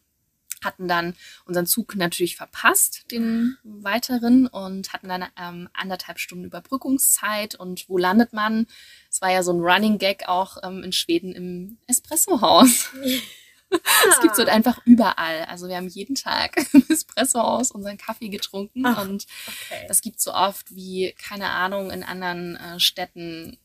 hatten 0.63 0.87
dann 0.87 1.15
unseren 1.45 1.65
Zug 1.65 1.95
natürlich 1.95 2.35
verpasst, 2.37 3.05
den 3.11 3.57
weiteren, 3.63 4.47
und 4.47 4.93
hatten 4.93 5.09
dann 5.09 5.25
ähm, 5.37 5.67
anderthalb 5.73 6.19
Stunden 6.19 6.45
Überbrückungszeit. 6.45 7.55
Und 7.55 7.89
wo 7.89 7.97
landet 7.97 8.31
man? 8.33 8.67
Es 9.09 9.19
war 9.21 9.31
ja 9.31 9.43
so 9.43 9.51
ein 9.51 9.59
Running 9.59 9.97
Gag 9.97 10.27
auch 10.29 10.57
ähm, 10.63 10.83
in 10.83 10.93
Schweden 10.93 11.33
im 11.33 11.77
Espressohaus. 11.87 12.89
Es 14.09 14.19
gibt 14.21 14.37
halt 14.37 14.49
einfach 14.49 14.79
überall. 14.85 15.45
Also 15.45 15.67
wir 15.67 15.75
haben 15.77 15.87
jeden 15.87 16.15
Tag 16.15 16.57
im 16.73 16.83
Espressohaus 16.89 17.71
unseren 17.71 17.97
Kaffee 17.97 18.29
getrunken 18.29 18.85
Ach. 18.85 19.01
und 19.01 19.25
Okay. 19.47 19.85
das 19.87 20.01
gibt 20.01 20.19
so 20.21 20.33
oft 20.33 20.73
wie, 20.75 21.13
keine 21.17 21.49
Ahnung, 21.49 21.89
in 21.91 22.03
anderen 22.03 22.55
äh, 22.57 22.79
Städten, 22.79 23.57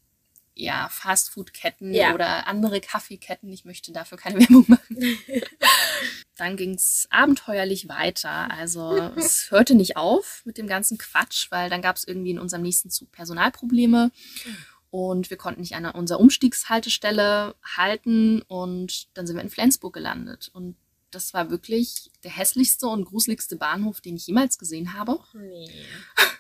ja, 0.55 0.89
Fastfood-Ketten 0.91 1.93
Ja. 1.95 2.15
oder 2.15 2.47
andere 2.47 2.81
Kaffeeketten. 2.81 3.53
Ich 3.53 3.65
möchte 3.65 3.93
dafür 3.93 4.19
keine 4.19 4.39
Werbung 4.41 4.65
machen. 4.69 5.19
Dann 6.37 6.57
ging 6.57 6.75
es 6.75 7.07
abenteuerlich 7.11 7.89
weiter. 7.89 8.51
Also 8.51 8.97
es 9.17 9.51
hörte 9.51 9.75
nicht 9.75 9.97
auf 9.97 10.43
mit 10.45 10.57
dem 10.59 10.67
ganzen 10.69 10.97
Quatsch, 10.99 11.49
weil 11.51 11.69
dann 11.71 11.83
gab 11.83 11.97
es 11.97 12.07
irgendwie 12.07 12.31
in 12.31 12.39
unserem 12.39 12.63
nächsten 12.63 12.91
Zug 12.91 13.11
Personalprobleme. 13.13 14.11
Und 14.91 15.31
wir 15.31 15.37
konnten 15.37 15.61
nicht 15.61 15.75
an 15.75 15.85
unserer 15.87 16.21
Umstiegshaltestelle 16.21 17.55
halten 17.63 18.43
und 18.43 19.09
dann 19.17 19.27
sind 19.27 19.37
wir 19.37 19.43
in 19.43 19.51
Flensburg 19.51 19.93
gelandet. 19.93 20.51
Und 20.53 20.77
das 21.11 21.35
war 21.35 21.51
wirklich 21.51 22.11
der 22.25 22.31
hässlichste 22.31 22.87
und 22.87 23.05
gruseligste 23.05 23.57
Bahnhof, 23.57 24.01
den 24.01 24.17
ich 24.17 24.27
jemals 24.27 24.59
gesehen 24.59 24.95
habe. 24.95 25.19
Nee. 25.35 25.71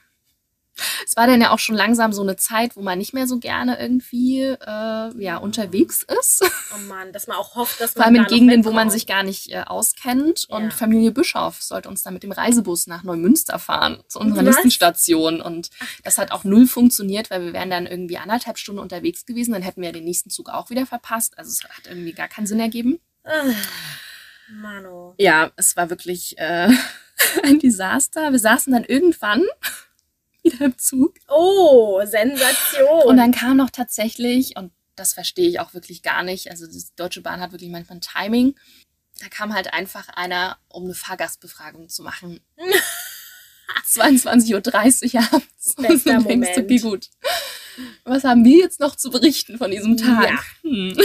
Es 1.07 1.17
war 1.17 1.27
dann 1.27 1.41
ja 1.41 1.51
auch 1.51 1.59
schon 1.59 1.75
langsam 1.75 2.13
so 2.13 2.23
eine 2.23 2.37
Zeit, 2.37 2.77
wo 2.77 2.83
man 2.83 2.99
nicht 2.99 3.15
mehr 3.15 3.27
so 3.27 3.39
gerne 3.39 3.81
irgendwie 3.81 4.43
äh, 4.43 5.23
ja, 5.23 5.37
unterwegs 5.39 6.05
ist. 6.21 6.45
Oh 6.75 6.79
Mann, 6.89 7.13
dass 7.13 7.27
man 7.27 7.37
auch 7.37 7.55
hofft, 7.55 7.81
dass 7.81 7.93
Vor 7.93 8.05
man 8.05 8.15
allem 8.15 8.25
in 8.25 8.29
Gegenden, 8.29 8.65
wo 8.65 8.71
man 8.71 8.91
sich 8.91 9.07
gar 9.07 9.23
nicht 9.23 9.51
äh, 9.51 9.63
auskennt. 9.67 10.47
Ja. 10.49 10.57
Und 10.57 10.73
Familie 10.73 11.13
Bischof 11.13 11.61
sollte 11.63 11.89
uns 11.89 12.03
dann 12.03 12.15
mit 12.15 12.23
dem 12.23 12.33
Reisebus 12.33 12.87
nach 12.87 13.03
Neumünster 13.03 13.59
fahren, 13.59 14.03
zu 14.09 14.19
unserer 14.19 14.45
Was? 14.45 14.57
nächsten 14.57 14.71
Station. 14.71 15.41
Und 15.41 15.71
das 16.05 16.19
hat 16.19 16.33
auch 16.33 16.45
null 16.45 16.67
funktioniert, 16.67 17.31
weil 17.31 17.45
wir 17.45 17.53
wären 17.53 17.71
dann 17.71 17.87
irgendwie 17.87 18.19
anderthalb 18.19 18.59
Stunden 18.59 18.81
unterwegs 18.81 19.25
gewesen. 19.27 19.53
Dann 19.53 19.63
hätten 19.63 19.83
wir 19.83 19.93
den 19.93 20.05
nächsten 20.05 20.31
Zug 20.31 20.49
auch 20.49 20.71
wieder 20.71 20.87
verpasst. 20.87 21.39
Also 21.39 21.51
es 21.51 21.65
hat 21.65 21.87
irgendwie 21.87 22.13
gar 22.13 22.29
keinen 22.29 22.47
Sinn 22.47 22.61
ergeben. 22.61 23.01
Ah, 23.25 23.45
Mano. 24.51 25.15
Ja, 25.19 25.51
es 25.57 25.77
war 25.77 25.91
wirklich 25.91 26.39
äh, 26.39 26.71
ein 27.43 27.59
Desaster. 27.59 28.33
Wir 28.33 28.39
saßen 28.39 28.73
dann 28.73 28.85
irgendwann 28.85 29.45
wieder 30.53 30.67
im 30.67 30.79
Zug. 30.79 31.15
Oh, 31.29 32.01
Sensation. 32.05 33.03
Und 33.07 33.17
dann 33.17 33.33
kam 33.33 33.57
noch 33.57 33.71
tatsächlich, 33.71 34.57
und 34.57 34.73
das 34.97 35.15
verstehe 35.15 35.49
ich 35.49 35.61
auch 35.61 35.75
wirklich 35.75 36.03
gar 36.03 36.23
nicht, 36.23 36.51
also 36.51 36.67
die 36.67 36.83
Deutsche 36.97 37.21
Bahn 37.21 37.41
hat 37.41 37.53
wirklich 37.53 37.71
manchmal 37.71 37.99
ein 37.99 38.01
Timing, 38.01 38.55
da 39.21 39.29
kam 39.29 39.55
halt 39.55 39.73
einfach 39.73 40.09
einer, 40.09 40.59
um 40.69 40.85
eine 40.85 40.95
Fahrgastbefragung 40.95 41.89
zu 41.89 42.03
machen. 42.03 42.41
22.30 43.87 45.15
Uhr 45.15 45.21
abends. 45.23 45.75
Bester 45.77 46.17
Und 46.19 46.29
denkst, 46.29 46.51
Moment. 46.57 46.59
okay, 46.59 46.79
gut. 46.79 47.11
Was 48.05 48.25
haben 48.25 48.45
wir 48.45 48.59
jetzt 48.59 48.81
noch 48.81 48.97
zu 48.97 49.11
berichten 49.11 49.59
von 49.59 49.71
diesem 49.71 49.97
Tag? 49.97 50.31
Ja. 50.31 50.39
Hm. 50.63 50.97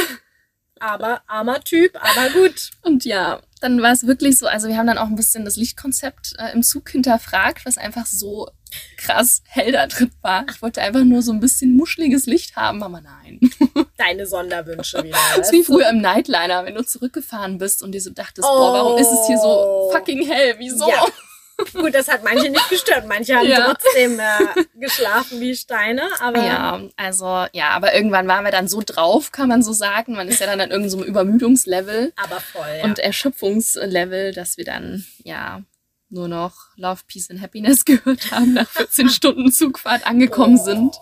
aber 0.79 1.21
armer 1.27 1.61
Typ, 1.61 1.95
aber 1.95 2.29
gut. 2.31 2.71
Und 2.81 3.05
ja, 3.05 3.41
dann 3.63 3.81
war 3.81 3.93
es 3.93 4.05
wirklich 4.05 4.37
so, 4.37 4.47
also 4.47 4.67
wir 4.67 4.77
haben 4.77 4.87
dann 4.87 4.97
auch 4.97 5.07
ein 5.07 5.15
bisschen 5.15 5.45
das 5.45 5.55
Lichtkonzept 5.55 6.35
äh, 6.37 6.51
im 6.53 6.63
Zug 6.63 6.89
hinterfragt, 6.89 7.65
was 7.65 7.77
einfach 7.77 8.05
so 8.05 8.49
krass 8.97 9.41
hell 9.47 9.71
da 9.71 9.87
drin 9.87 10.11
war. 10.21 10.45
Ich 10.51 10.61
wollte 10.61 10.81
einfach 10.81 11.03
nur 11.03 11.21
so 11.21 11.31
ein 11.31 11.39
bisschen 11.39 11.75
muscheliges 11.77 12.25
Licht 12.25 12.57
haben, 12.57 12.83
aber 12.83 12.99
nein. 12.99 13.39
Deine 13.97 14.27
Sonderwünsche 14.27 15.01
wieder. 15.03 15.17
Das 15.37 15.47
ist 15.51 15.53
wie 15.53 15.63
früher 15.63 15.89
im 15.89 16.01
Nightliner, 16.01 16.65
wenn 16.65 16.75
du 16.75 16.83
zurückgefahren 16.83 17.57
bist 17.57 17.83
und 17.83 17.93
dir 17.93 18.01
so 18.01 18.09
dachtest, 18.09 18.47
oh. 18.49 18.57
boah, 18.57 18.73
warum 18.73 18.97
ist 18.99 19.11
es 19.11 19.27
hier 19.27 19.37
so 19.37 19.89
fucking 19.93 20.27
hell? 20.27 20.55
Wieso? 20.57 20.89
Ja. 20.89 21.05
Gut, 21.71 21.93
das 21.93 22.07
hat 22.07 22.23
manche 22.23 22.49
nicht 22.49 22.69
gestört. 22.69 23.07
Manche 23.07 23.35
haben 23.35 23.47
ja. 23.47 23.73
trotzdem 23.73 24.19
äh, 24.19 24.63
geschlafen 24.75 25.39
wie 25.39 25.55
Steine. 25.55 26.03
Aber 26.19 26.43
ja, 26.43 26.81
also 26.95 27.45
ja, 27.53 27.69
aber 27.69 27.93
irgendwann 27.93 28.27
waren 28.27 28.43
wir 28.43 28.51
dann 28.51 28.67
so 28.67 28.81
drauf, 28.85 29.31
kann 29.31 29.49
man 29.49 29.63
so 29.63 29.73
sagen. 29.73 30.13
Man 30.13 30.27
ist 30.27 30.39
ja 30.39 30.47
dann 30.47 30.61
an 30.61 30.71
irgendeinem 30.71 30.89
so 30.89 31.05
Übermüdungslevel. 31.05 32.13
Aber 32.15 32.39
voll. 32.39 32.77
Ja. 32.79 32.83
Und 32.83 32.99
Erschöpfungslevel, 32.99 34.33
dass 34.33 34.57
wir 34.57 34.65
dann 34.65 35.05
ja 35.23 35.61
nur 36.09 36.27
noch 36.27 36.53
Love, 36.75 37.01
Peace 37.07 37.29
and 37.29 37.41
Happiness 37.41 37.85
gehört 37.85 38.31
haben, 38.31 38.53
nach 38.53 38.69
14 38.69 39.09
Stunden 39.09 39.51
Zugfahrt 39.51 40.05
angekommen 40.05 40.57
Boah. 40.57 40.63
sind. 40.63 40.95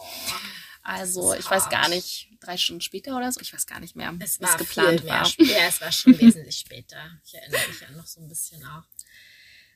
Also 0.84 1.34
ich 1.36 1.50
weiß 1.50 1.70
gar 1.70 1.90
nicht, 1.90 2.30
drei 2.40 2.58
Stunden 2.58 2.82
später 2.82 3.16
oder 3.16 3.32
so, 3.32 3.40
ich 3.40 3.54
weiß 3.54 3.68
gar 3.68 3.80
nicht 3.80 3.96
mehr, 3.96 4.14
es 4.20 4.42
was 4.42 4.58
geplant 4.58 5.06
war. 5.06 5.28
Ja, 5.38 5.68
es 5.68 5.80
war 5.80 5.92
schon 5.92 6.18
wesentlich 6.20 6.58
später. 6.58 6.98
Ich 7.24 7.36
erinnere 7.36 7.68
mich 7.68 7.82
ja 7.82 7.92
noch 7.92 8.08
so 8.08 8.20
ein 8.20 8.28
bisschen 8.28 8.66
auch. 8.66 8.84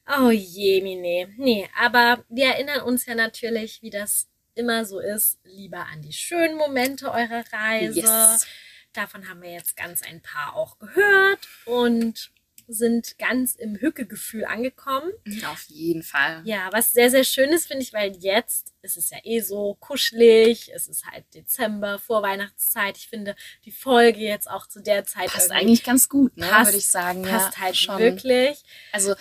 Oh 0.07 0.29
je, 0.29 0.81
Mine. 0.81 1.33
Nee, 1.37 1.67
aber 1.79 2.23
wir 2.29 2.47
erinnern 2.47 2.81
uns 2.81 3.05
ja 3.05 3.15
natürlich, 3.15 3.81
wie 3.81 3.89
das 3.89 4.27
immer 4.53 4.85
so 4.85 4.99
ist, 4.99 5.39
lieber 5.43 5.85
an 5.91 6.01
die 6.01 6.13
schönen 6.13 6.57
Momente 6.57 7.11
eurer 7.11 7.43
Reise. 7.51 7.99
Yes. 7.99 8.47
Davon 8.93 9.27
haben 9.27 9.41
wir 9.41 9.51
jetzt 9.51 9.75
ganz 9.75 10.01
ein 10.03 10.21
paar 10.21 10.55
auch 10.55 10.79
gehört 10.79 11.47
und 11.65 12.31
sind 12.67 13.17
ganz 13.19 13.55
im 13.55 13.75
Hückegefühl 13.75 14.45
angekommen. 14.45 15.11
Auf 15.51 15.63
jeden 15.67 16.03
Fall. 16.03 16.41
Ja, 16.45 16.69
was 16.71 16.93
sehr, 16.93 17.11
sehr 17.11 17.23
schön 17.23 17.51
ist, 17.51 17.67
finde 17.67 17.83
ich, 17.83 17.93
weil 17.93 18.15
jetzt 18.17 18.73
ist 18.81 18.97
es 18.97 19.09
ja 19.09 19.17
eh 19.23 19.39
so 19.41 19.75
kuschelig. 19.79 20.71
Es 20.73 20.87
ist 20.87 21.05
halt 21.05 21.25
Dezember, 21.33 21.99
Vorweihnachtszeit. 21.99 22.97
Ich 22.97 23.07
finde 23.07 23.35
die 23.65 23.71
Folge 23.71 24.19
jetzt 24.19 24.49
auch 24.49 24.67
zu 24.67 24.81
der 24.81 25.05
Zeit. 25.05 25.27
Passt 25.27 25.51
eigentlich 25.51 25.83
ganz 25.83 26.09
gut, 26.09 26.37
ne? 26.37 26.47
würde 26.47 26.77
ich 26.77 26.87
sagen. 26.87 27.23
Passt 27.23 27.57
ja, 27.57 27.63
halt 27.63 27.77
schon. 27.77 27.99
wirklich. 27.99 28.63
Also 28.91 29.15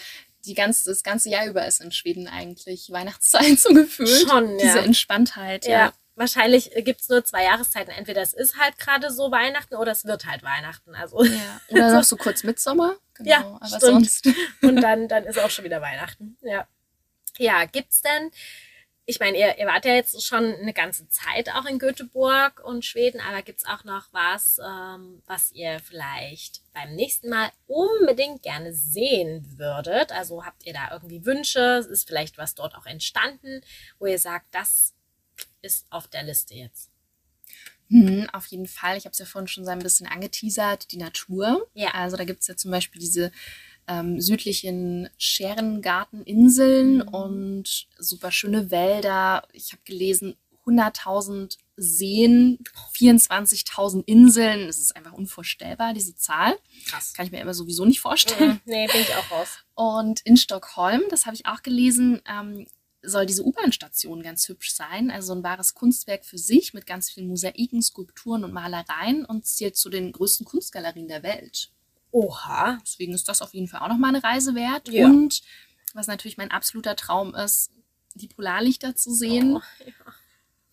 die 0.46 0.54
ganze, 0.54 0.90
das 0.90 1.02
ganze 1.02 1.28
Jahr 1.30 1.46
über 1.46 1.66
ist 1.66 1.80
in 1.80 1.92
Schweden 1.92 2.28
eigentlich 2.28 2.90
Weihnachtszeit 2.90 3.58
so 3.58 3.72
gefühlt. 3.72 4.28
Schon, 4.28 4.58
ja. 4.58 4.64
Diese 4.64 4.80
Entspanntheit, 4.80 5.66
ja. 5.66 5.70
ja. 5.72 5.92
Wahrscheinlich 6.16 6.70
gibt 6.84 7.00
es 7.00 7.08
nur 7.08 7.24
zwei 7.24 7.42
Jahreszeiten. 7.42 7.90
Entweder 7.90 8.22
es 8.22 8.34
ist 8.34 8.56
halt 8.56 8.78
gerade 8.78 9.10
so 9.10 9.32
Weihnachten 9.32 9.74
oder 9.74 9.90
es 9.90 10.04
wird 10.04 10.26
halt 10.26 10.44
Weihnachten. 10.44 10.94
Also 10.94 11.24
ja. 11.24 11.60
Oder 11.68 11.92
noch 11.92 12.04
so 12.04 12.16
kurz 12.16 12.42
Mitsommer. 12.42 12.96
Genau, 13.16 13.30
ja, 13.30 13.38
aber 13.60 13.66
stimmt. 13.66 13.82
sonst. 13.82 14.28
Und 14.60 14.82
dann, 14.82 15.06
dann 15.06 15.22
ist 15.22 15.38
auch 15.38 15.48
schon 15.48 15.64
wieder 15.64 15.80
Weihnachten. 15.80 16.36
Ja. 16.42 16.66
Ja, 17.38 17.64
gibt's 17.64 18.02
denn 18.02 18.32
ich 19.06 19.20
meine, 19.20 19.38
ihr, 19.38 19.58
ihr 19.58 19.66
wart 19.66 19.84
ja 19.84 19.94
jetzt 19.94 20.24
schon 20.24 20.54
eine 20.54 20.72
ganze 20.72 21.08
Zeit 21.08 21.50
auch 21.54 21.66
in 21.66 21.78
Göteborg 21.78 22.64
und 22.64 22.84
Schweden, 22.84 23.20
aber 23.20 23.42
gibt's 23.42 23.66
auch 23.66 23.84
noch 23.84 24.08
was, 24.12 24.58
ähm, 24.64 25.22
was 25.26 25.52
ihr 25.52 25.78
vielleicht 25.80 26.62
beim 26.72 26.94
nächsten 26.94 27.28
Mal 27.28 27.50
unbedingt 27.66 28.42
gerne 28.42 28.72
sehen 28.72 29.58
würdet? 29.58 30.10
Also 30.12 30.44
habt 30.44 30.64
ihr 30.64 30.72
da 30.72 30.90
irgendwie 30.90 31.26
Wünsche? 31.26 31.86
Ist 31.90 32.06
vielleicht 32.06 32.38
was 32.38 32.54
dort 32.54 32.74
auch 32.74 32.86
entstanden, 32.86 33.60
wo 33.98 34.06
ihr 34.06 34.18
sagt, 34.18 34.46
das 34.52 34.94
ist 35.60 35.86
auf 35.90 36.08
der 36.08 36.22
Liste 36.22 36.54
jetzt? 36.54 36.90
Hm, 37.88 38.28
auf 38.32 38.46
jeden 38.46 38.66
Fall. 38.66 38.96
Ich 38.96 39.04
habe 39.04 39.12
es 39.12 39.18
ja 39.18 39.26
vorhin 39.26 39.48
schon 39.48 39.66
so 39.66 39.70
ein 39.70 39.80
bisschen 39.80 40.06
angeteasert, 40.06 40.90
die 40.92 40.96
Natur. 40.96 41.68
Ja. 41.74 41.90
Also 41.90 42.16
da 42.16 42.24
gibt's 42.24 42.46
ja 42.46 42.56
zum 42.56 42.70
Beispiel 42.70 43.00
diese 43.00 43.30
ähm, 43.88 44.20
südlichen 44.20 45.08
Scherengarteninseln 45.18 46.96
mhm. 46.96 47.08
und 47.08 47.86
super 47.98 48.30
schöne 48.30 48.70
Wälder. 48.70 49.46
Ich 49.52 49.72
habe 49.72 49.82
gelesen, 49.84 50.36
100.000 50.66 51.58
Seen, 51.76 52.58
24.000 52.96 54.04
Inseln. 54.06 54.66
Das 54.66 54.78
ist 54.78 54.96
einfach 54.96 55.12
unvorstellbar, 55.12 55.92
diese 55.92 56.16
Zahl. 56.16 56.56
Krass. 56.86 57.12
Kann 57.14 57.26
ich 57.26 57.32
mir 57.32 57.40
immer 57.40 57.54
sowieso 57.54 57.84
nicht 57.84 58.00
vorstellen. 58.00 58.52
Mhm. 58.52 58.60
Nee, 58.64 58.86
bin 58.86 59.00
ich 59.00 59.14
auch 59.14 59.30
raus. 59.30 59.58
Und 59.74 60.20
in 60.20 60.36
Stockholm, 60.36 61.02
das 61.10 61.26
habe 61.26 61.34
ich 61.34 61.46
auch 61.46 61.62
gelesen, 61.62 62.22
ähm, 62.26 62.66
soll 63.02 63.26
diese 63.26 63.44
U-Bahn-Station 63.44 64.22
ganz 64.22 64.48
hübsch 64.48 64.72
sein. 64.72 65.10
Also 65.10 65.34
ein 65.34 65.42
wahres 65.42 65.74
Kunstwerk 65.74 66.24
für 66.24 66.38
sich 66.38 66.72
mit 66.74 66.86
ganz 66.86 67.10
vielen 67.10 67.28
Mosaiken, 67.28 67.82
Skulpturen 67.82 68.44
und 68.44 68.52
Malereien 68.52 69.24
und 69.24 69.46
zählt 69.46 69.76
zu 69.76 69.90
den 69.90 70.12
größten 70.12 70.46
Kunstgalerien 70.46 71.08
der 71.08 71.22
Welt. 71.22 71.73
Oha. 72.14 72.78
Deswegen 72.82 73.12
ist 73.12 73.28
das 73.28 73.42
auf 73.42 73.52
jeden 73.54 73.66
Fall 73.66 73.80
auch 73.80 73.88
nochmal 73.88 74.14
eine 74.14 74.22
Reise 74.22 74.54
wert. 74.54 74.88
Ja. 74.88 75.06
Und 75.06 75.42
was 75.94 76.06
natürlich 76.06 76.36
mein 76.36 76.52
absoluter 76.52 76.94
Traum 76.94 77.34
ist, 77.34 77.70
die 78.14 78.28
Polarlichter 78.28 78.94
zu 78.94 79.12
sehen. 79.12 79.56
Oh, 79.56 79.84
ja. 79.84 79.92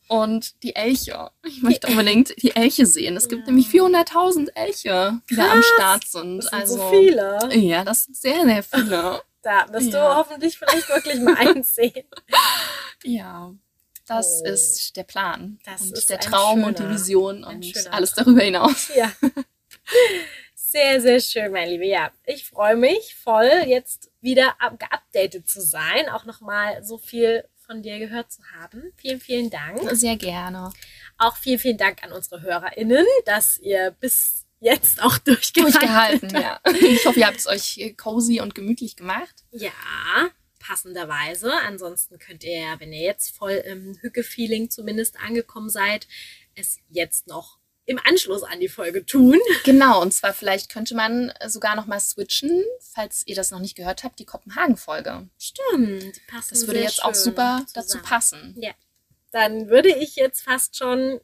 Und 0.07 0.61
die 0.61 0.75
Elche. 0.75 1.31
Ich 1.43 1.63
möchte 1.63 1.87
die 1.87 1.93
unbedingt 1.93 2.39
die 2.43 2.55
Elche 2.55 2.85
sehen. 2.85 3.15
Es 3.15 3.27
gibt 3.27 3.47
ja. 3.47 3.47
nämlich 3.47 3.67
400.000 3.67 4.49
Elche, 4.53 5.19
die 5.29 5.35
Krass. 5.35 5.45
da 5.47 5.51
am 5.53 5.63
Start 5.63 6.07
sind. 6.07 6.37
Das 6.37 6.45
sind 6.45 6.59
also, 6.59 6.77
so 6.77 6.89
viele. 6.89 7.55
Ja, 7.55 7.83
das 7.83 8.03
sind 8.03 8.17
sehr, 8.17 8.43
sehr 8.45 8.63
viele. 8.63 9.21
Da 9.43 9.65
wirst 9.71 9.91
ja. 9.91 10.07
du 10.07 10.15
hoffentlich 10.17 10.55
vielleicht 10.55 10.87
wirklich 10.87 11.19
mal 11.19 11.35
eins 11.35 11.73
sehen. 11.75 12.05
Ja, 13.03 13.51
das 14.05 14.43
oh. 14.43 14.49
ist 14.49 14.95
der 14.95 15.03
Plan. 15.03 15.57
Das 15.65 15.81
und 15.81 15.97
ist 15.97 16.11
der 16.11 16.19
Traum 16.19 16.59
schöner, 16.59 16.67
und 16.67 16.77
die 16.77 16.89
Vision 16.89 17.43
und 17.43 17.87
alles 17.89 18.13
darüber 18.13 18.41
hinaus. 18.41 18.91
Ja. 18.95 19.11
Sehr, 20.55 21.01
sehr 21.01 21.19
schön, 21.19 21.51
mein 21.51 21.69
Liebe. 21.69 21.85
Ja, 21.85 22.11
ich 22.25 22.45
freue 22.45 22.77
mich 22.77 23.15
voll, 23.15 23.51
jetzt 23.65 24.09
wieder 24.21 24.55
geupdatet 24.79 25.49
zu 25.49 25.59
sein, 25.61 26.07
auch 26.09 26.25
nochmal 26.25 26.83
so 26.83 26.97
viel 26.97 27.43
von 27.65 27.81
dir 27.81 27.99
gehört 27.99 28.31
zu 28.31 28.41
haben. 28.55 28.93
Vielen, 28.95 29.19
vielen 29.19 29.49
Dank. 29.49 29.79
Sehr 29.91 30.15
gerne. 30.15 30.71
Auch 31.17 31.35
vielen, 31.35 31.59
vielen 31.59 31.77
Dank 31.77 32.03
an 32.03 32.11
unsere 32.11 32.41
HörerInnen, 32.41 33.05
dass 33.25 33.57
ihr 33.57 33.91
bis 33.99 34.45
jetzt 34.59 35.01
auch 35.01 35.17
durchgehalten, 35.17 36.29
durchgehalten 36.29 36.29
ja. 36.41 36.61
Ich 36.73 37.05
hoffe, 37.05 37.19
ihr 37.19 37.27
habt 37.27 37.37
es 37.37 37.47
euch 37.47 37.95
cozy 37.97 38.39
und 38.39 38.55
gemütlich 38.55 38.95
gemacht. 38.95 39.43
Ja, 39.51 39.71
passenderweise. 40.59 41.51
Ansonsten 41.65 42.19
könnt 42.19 42.43
ihr, 42.43 42.75
wenn 42.79 42.93
ihr 42.93 43.01
jetzt 43.01 43.35
voll 43.35 43.53
im 43.53 43.97
Hücke-Feeling 44.01 44.69
zumindest 44.69 45.19
angekommen 45.19 45.69
seid, 45.69 46.07
es 46.55 46.79
jetzt 46.89 47.27
noch 47.27 47.60
im 47.85 47.99
Anschluss 48.05 48.43
an 48.43 48.59
die 48.59 48.69
Folge 48.69 49.05
tun. 49.05 49.39
Genau, 49.63 50.01
und 50.01 50.13
zwar 50.13 50.33
vielleicht 50.33 50.71
könnte 50.71 50.95
man 50.95 51.33
sogar 51.47 51.75
noch 51.75 51.87
mal 51.87 51.99
switchen, 51.99 52.63
falls 52.79 53.23
ihr 53.25 53.35
das 53.35 53.51
noch 53.51 53.59
nicht 53.59 53.75
gehört 53.75 54.03
habt, 54.03 54.19
die 54.19 54.25
Kopenhagen-Folge. 54.25 55.27
Stimmt, 55.37 56.15
die 56.15 56.21
passen 56.27 56.49
Das 56.53 56.67
würde 56.67 56.81
jetzt 56.81 57.03
auch 57.03 57.15
super 57.15 57.63
zusammen. 57.65 57.71
dazu 57.73 57.97
passen. 57.99 58.55
Ja. 58.57 58.71
Dann 59.31 59.69
würde 59.69 59.89
ich 59.89 60.15
jetzt 60.15 60.41
fast 60.41 60.77
schon 60.77 61.19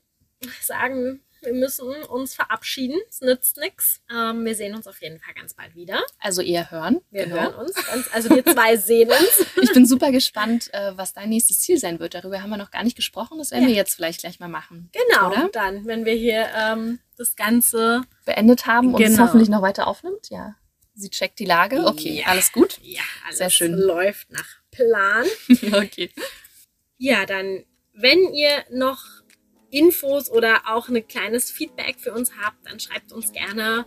sagen, 0.61 1.21
wir 1.47 1.53
müssen 1.53 1.87
uns 2.03 2.35
verabschieden. 2.35 2.99
Es 3.09 3.21
nützt 3.21 3.57
nichts. 3.57 4.01
Ähm, 4.13 4.43
wir 4.43 4.53
sehen 4.53 4.75
uns 4.75 4.85
auf 4.85 5.01
jeden 5.01 5.17
Fall 5.19 5.33
ganz 5.33 5.53
bald 5.53 5.75
wieder. 5.75 6.03
Also 6.19 6.41
eher 6.41 6.69
hören. 6.69 6.99
Wir 7.09 7.23
genau. 7.23 7.37
hören 7.37 7.55
uns. 7.55 7.73
Ganz, 7.73 8.09
also 8.13 8.29
wir 8.29 8.45
zwei 8.45 8.75
sehen 8.75 9.09
uns. 9.09 9.47
Ich 9.61 9.73
bin 9.73 9.85
super 9.85 10.11
gespannt, 10.11 10.73
äh, 10.73 10.95
was 10.95 11.13
dein 11.13 11.29
nächstes 11.29 11.61
Ziel 11.61 11.77
sein 11.77 11.99
wird. 11.99 12.13
Darüber 12.13 12.41
haben 12.41 12.49
wir 12.49 12.57
noch 12.57 12.71
gar 12.71 12.83
nicht 12.83 12.95
gesprochen. 12.95 13.37
Das 13.37 13.51
werden 13.51 13.63
ja. 13.63 13.69
wir 13.69 13.75
jetzt 13.75 13.95
vielleicht 13.95 14.19
gleich 14.21 14.39
mal 14.39 14.49
machen. 14.49 14.89
Genau. 14.91 15.31
Oder? 15.31 15.49
Dann, 15.51 15.85
wenn 15.85 16.05
wir 16.05 16.13
hier 16.13 16.47
ähm, 16.55 16.99
das 17.17 17.35
Ganze 17.35 18.01
beendet 18.25 18.65
haben 18.65 18.93
und 18.93 19.01
genau. 19.01 19.13
es 19.13 19.19
hoffentlich 19.19 19.49
noch 19.49 19.61
weiter 19.61 19.87
aufnimmt. 19.87 20.29
Ja. 20.29 20.55
Sie 20.95 21.09
checkt 21.09 21.39
die 21.39 21.45
Lage. 21.45 21.85
Okay, 21.85 22.19
ja. 22.19 22.27
alles 22.27 22.51
gut. 22.51 22.79
Ja, 22.81 23.03
alles 23.25 23.37
Sehr 23.37 23.49
schön. 23.49 23.73
läuft 23.73 24.31
nach 24.31 24.47
Plan. 24.71 25.25
okay. 25.73 26.11
Ja, 26.97 27.25
dann, 27.25 27.63
wenn 27.93 28.33
ihr 28.33 28.65
noch 28.71 29.03
Infos 29.69 30.29
oder 30.29 30.61
auch 30.67 30.87
ein 30.89 31.07
kleines 31.07 31.51
Feedback 31.51 31.97
für 31.99 32.13
uns 32.13 32.31
habt, 32.41 32.65
dann 32.65 32.79
schreibt 32.79 33.11
uns 33.11 33.31
gerne 33.31 33.85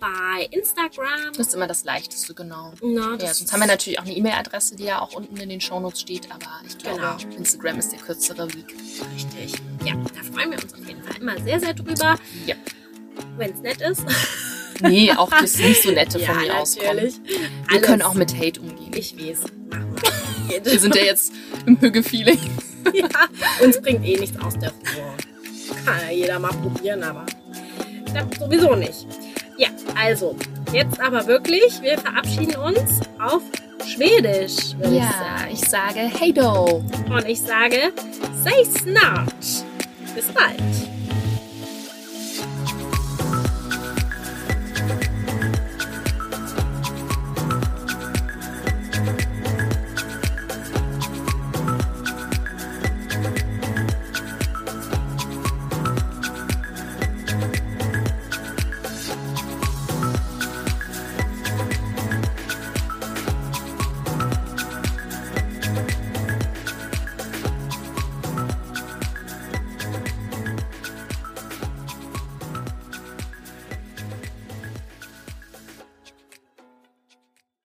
bei 0.00 0.48
Instagram. 0.50 1.32
Das 1.36 1.48
ist 1.48 1.54
immer 1.54 1.66
das 1.66 1.84
Leichteste, 1.84 2.34
genau. 2.34 2.72
Na, 2.82 3.16
ja, 3.16 3.32
sonst 3.32 3.52
haben 3.52 3.60
wir 3.60 3.66
natürlich 3.66 3.98
auch 3.98 4.04
eine 4.04 4.14
E-Mail-Adresse, 4.14 4.76
die 4.76 4.84
ja 4.84 5.00
auch 5.00 5.14
unten 5.14 5.36
in 5.36 5.48
den 5.48 5.60
Shownotes 5.60 6.00
steht, 6.00 6.30
aber 6.32 6.46
ich 6.66 6.78
glaube, 6.78 7.00
genau. 7.00 7.36
Instagram 7.36 7.78
ist 7.78 7.92
der 7.92 8.00
kürzere 8.00 8.52
Weg. 8.54 8.74
Richtig. 9.14 9.60
Ja, 9.84 9.94
da 9.94 10.22
freuen 10.32 10.50
wir 10.50 10.62
uns 10.62 10.74
auf 10.74 10.86
jeden 10.86 11.02
Fall 11.02 11.16
immer 11.20 11.40
sehr, 11.40 11.60
sehr 11.60 11.74
drüber. 11.74 12.18
Ja. 12.46 12.56
Wenn 13.36 13.52
es 13.52 13.60
nett 13.60 13.80
ist. 13.82 14.04
Nee, 14.80 15.12
auch 15.12 15.30
das 15.30 15.58
nicht 15.58 15.82
so 15.82 15.90
nette 15.90 16.18
von 16.18 16.34
ja, 16.34 16.40
mir 16.40 16.58
auskommen. 16.58 16.96
Wir 16.96 17.12
Alles. 17.68 17.82
können 17.82 18.02
auch 18.02 18.14
mit 18.14 18.34
Hate 18.34 18.60
umgehen. 18.60 18.92
Ich 18.94 19.16
weiß. 19.16 19.42
Machen 19.70 19.96
wir. 20.48 20.64
wir 20.64 20.80
sind 20.80 20.94
ja 20.94 21.02
jetzt 21.02 21.32
im 21.66 21.78
Hüge-Feeling. 21.78 22.38
ja, 22.94 23.08
uns 23.64 23.80
bringt 23.80 24.04
eh 24.04 24.18
nichts 24.18 24.38
aus 24.40 24.58
der 24.58 24.70
Ruhe. 24.70 25.14
Kann 25.84 26.00
ja 26.06 26.10
jeder 26.12 26.38
mal 26.38 26.52
probieren, 26.52 27.02
aber 27.02 27.26
sowieso 28.38 28.74
nicht. 28.74 29.06
Ja, 29.56 29.68
also, 29.94 30.36
jetzt 30.72 31.00
aber 31.00 31.26
wirklich, 31.26 31.80
wir 31.82 31.98
verabschieden 31.98 32.56
uns 32.56 33.00
auf 33.18 33.42
Schwedisch. 33.86 34.74
Ja, 34.90 35.46
ich, 35.50 35.60
ich 35.62 35.68
sage 35.68 36.00
Hey 36.00 36.32
do. 36.32 36.82
Und 37.10 37.26
ich 37.26 37.40
sage 37.40 37.92
Say 38.42 38.64
snart. 38.64 39.34
Bis 40.14 40.26
bald. 40.32 40.99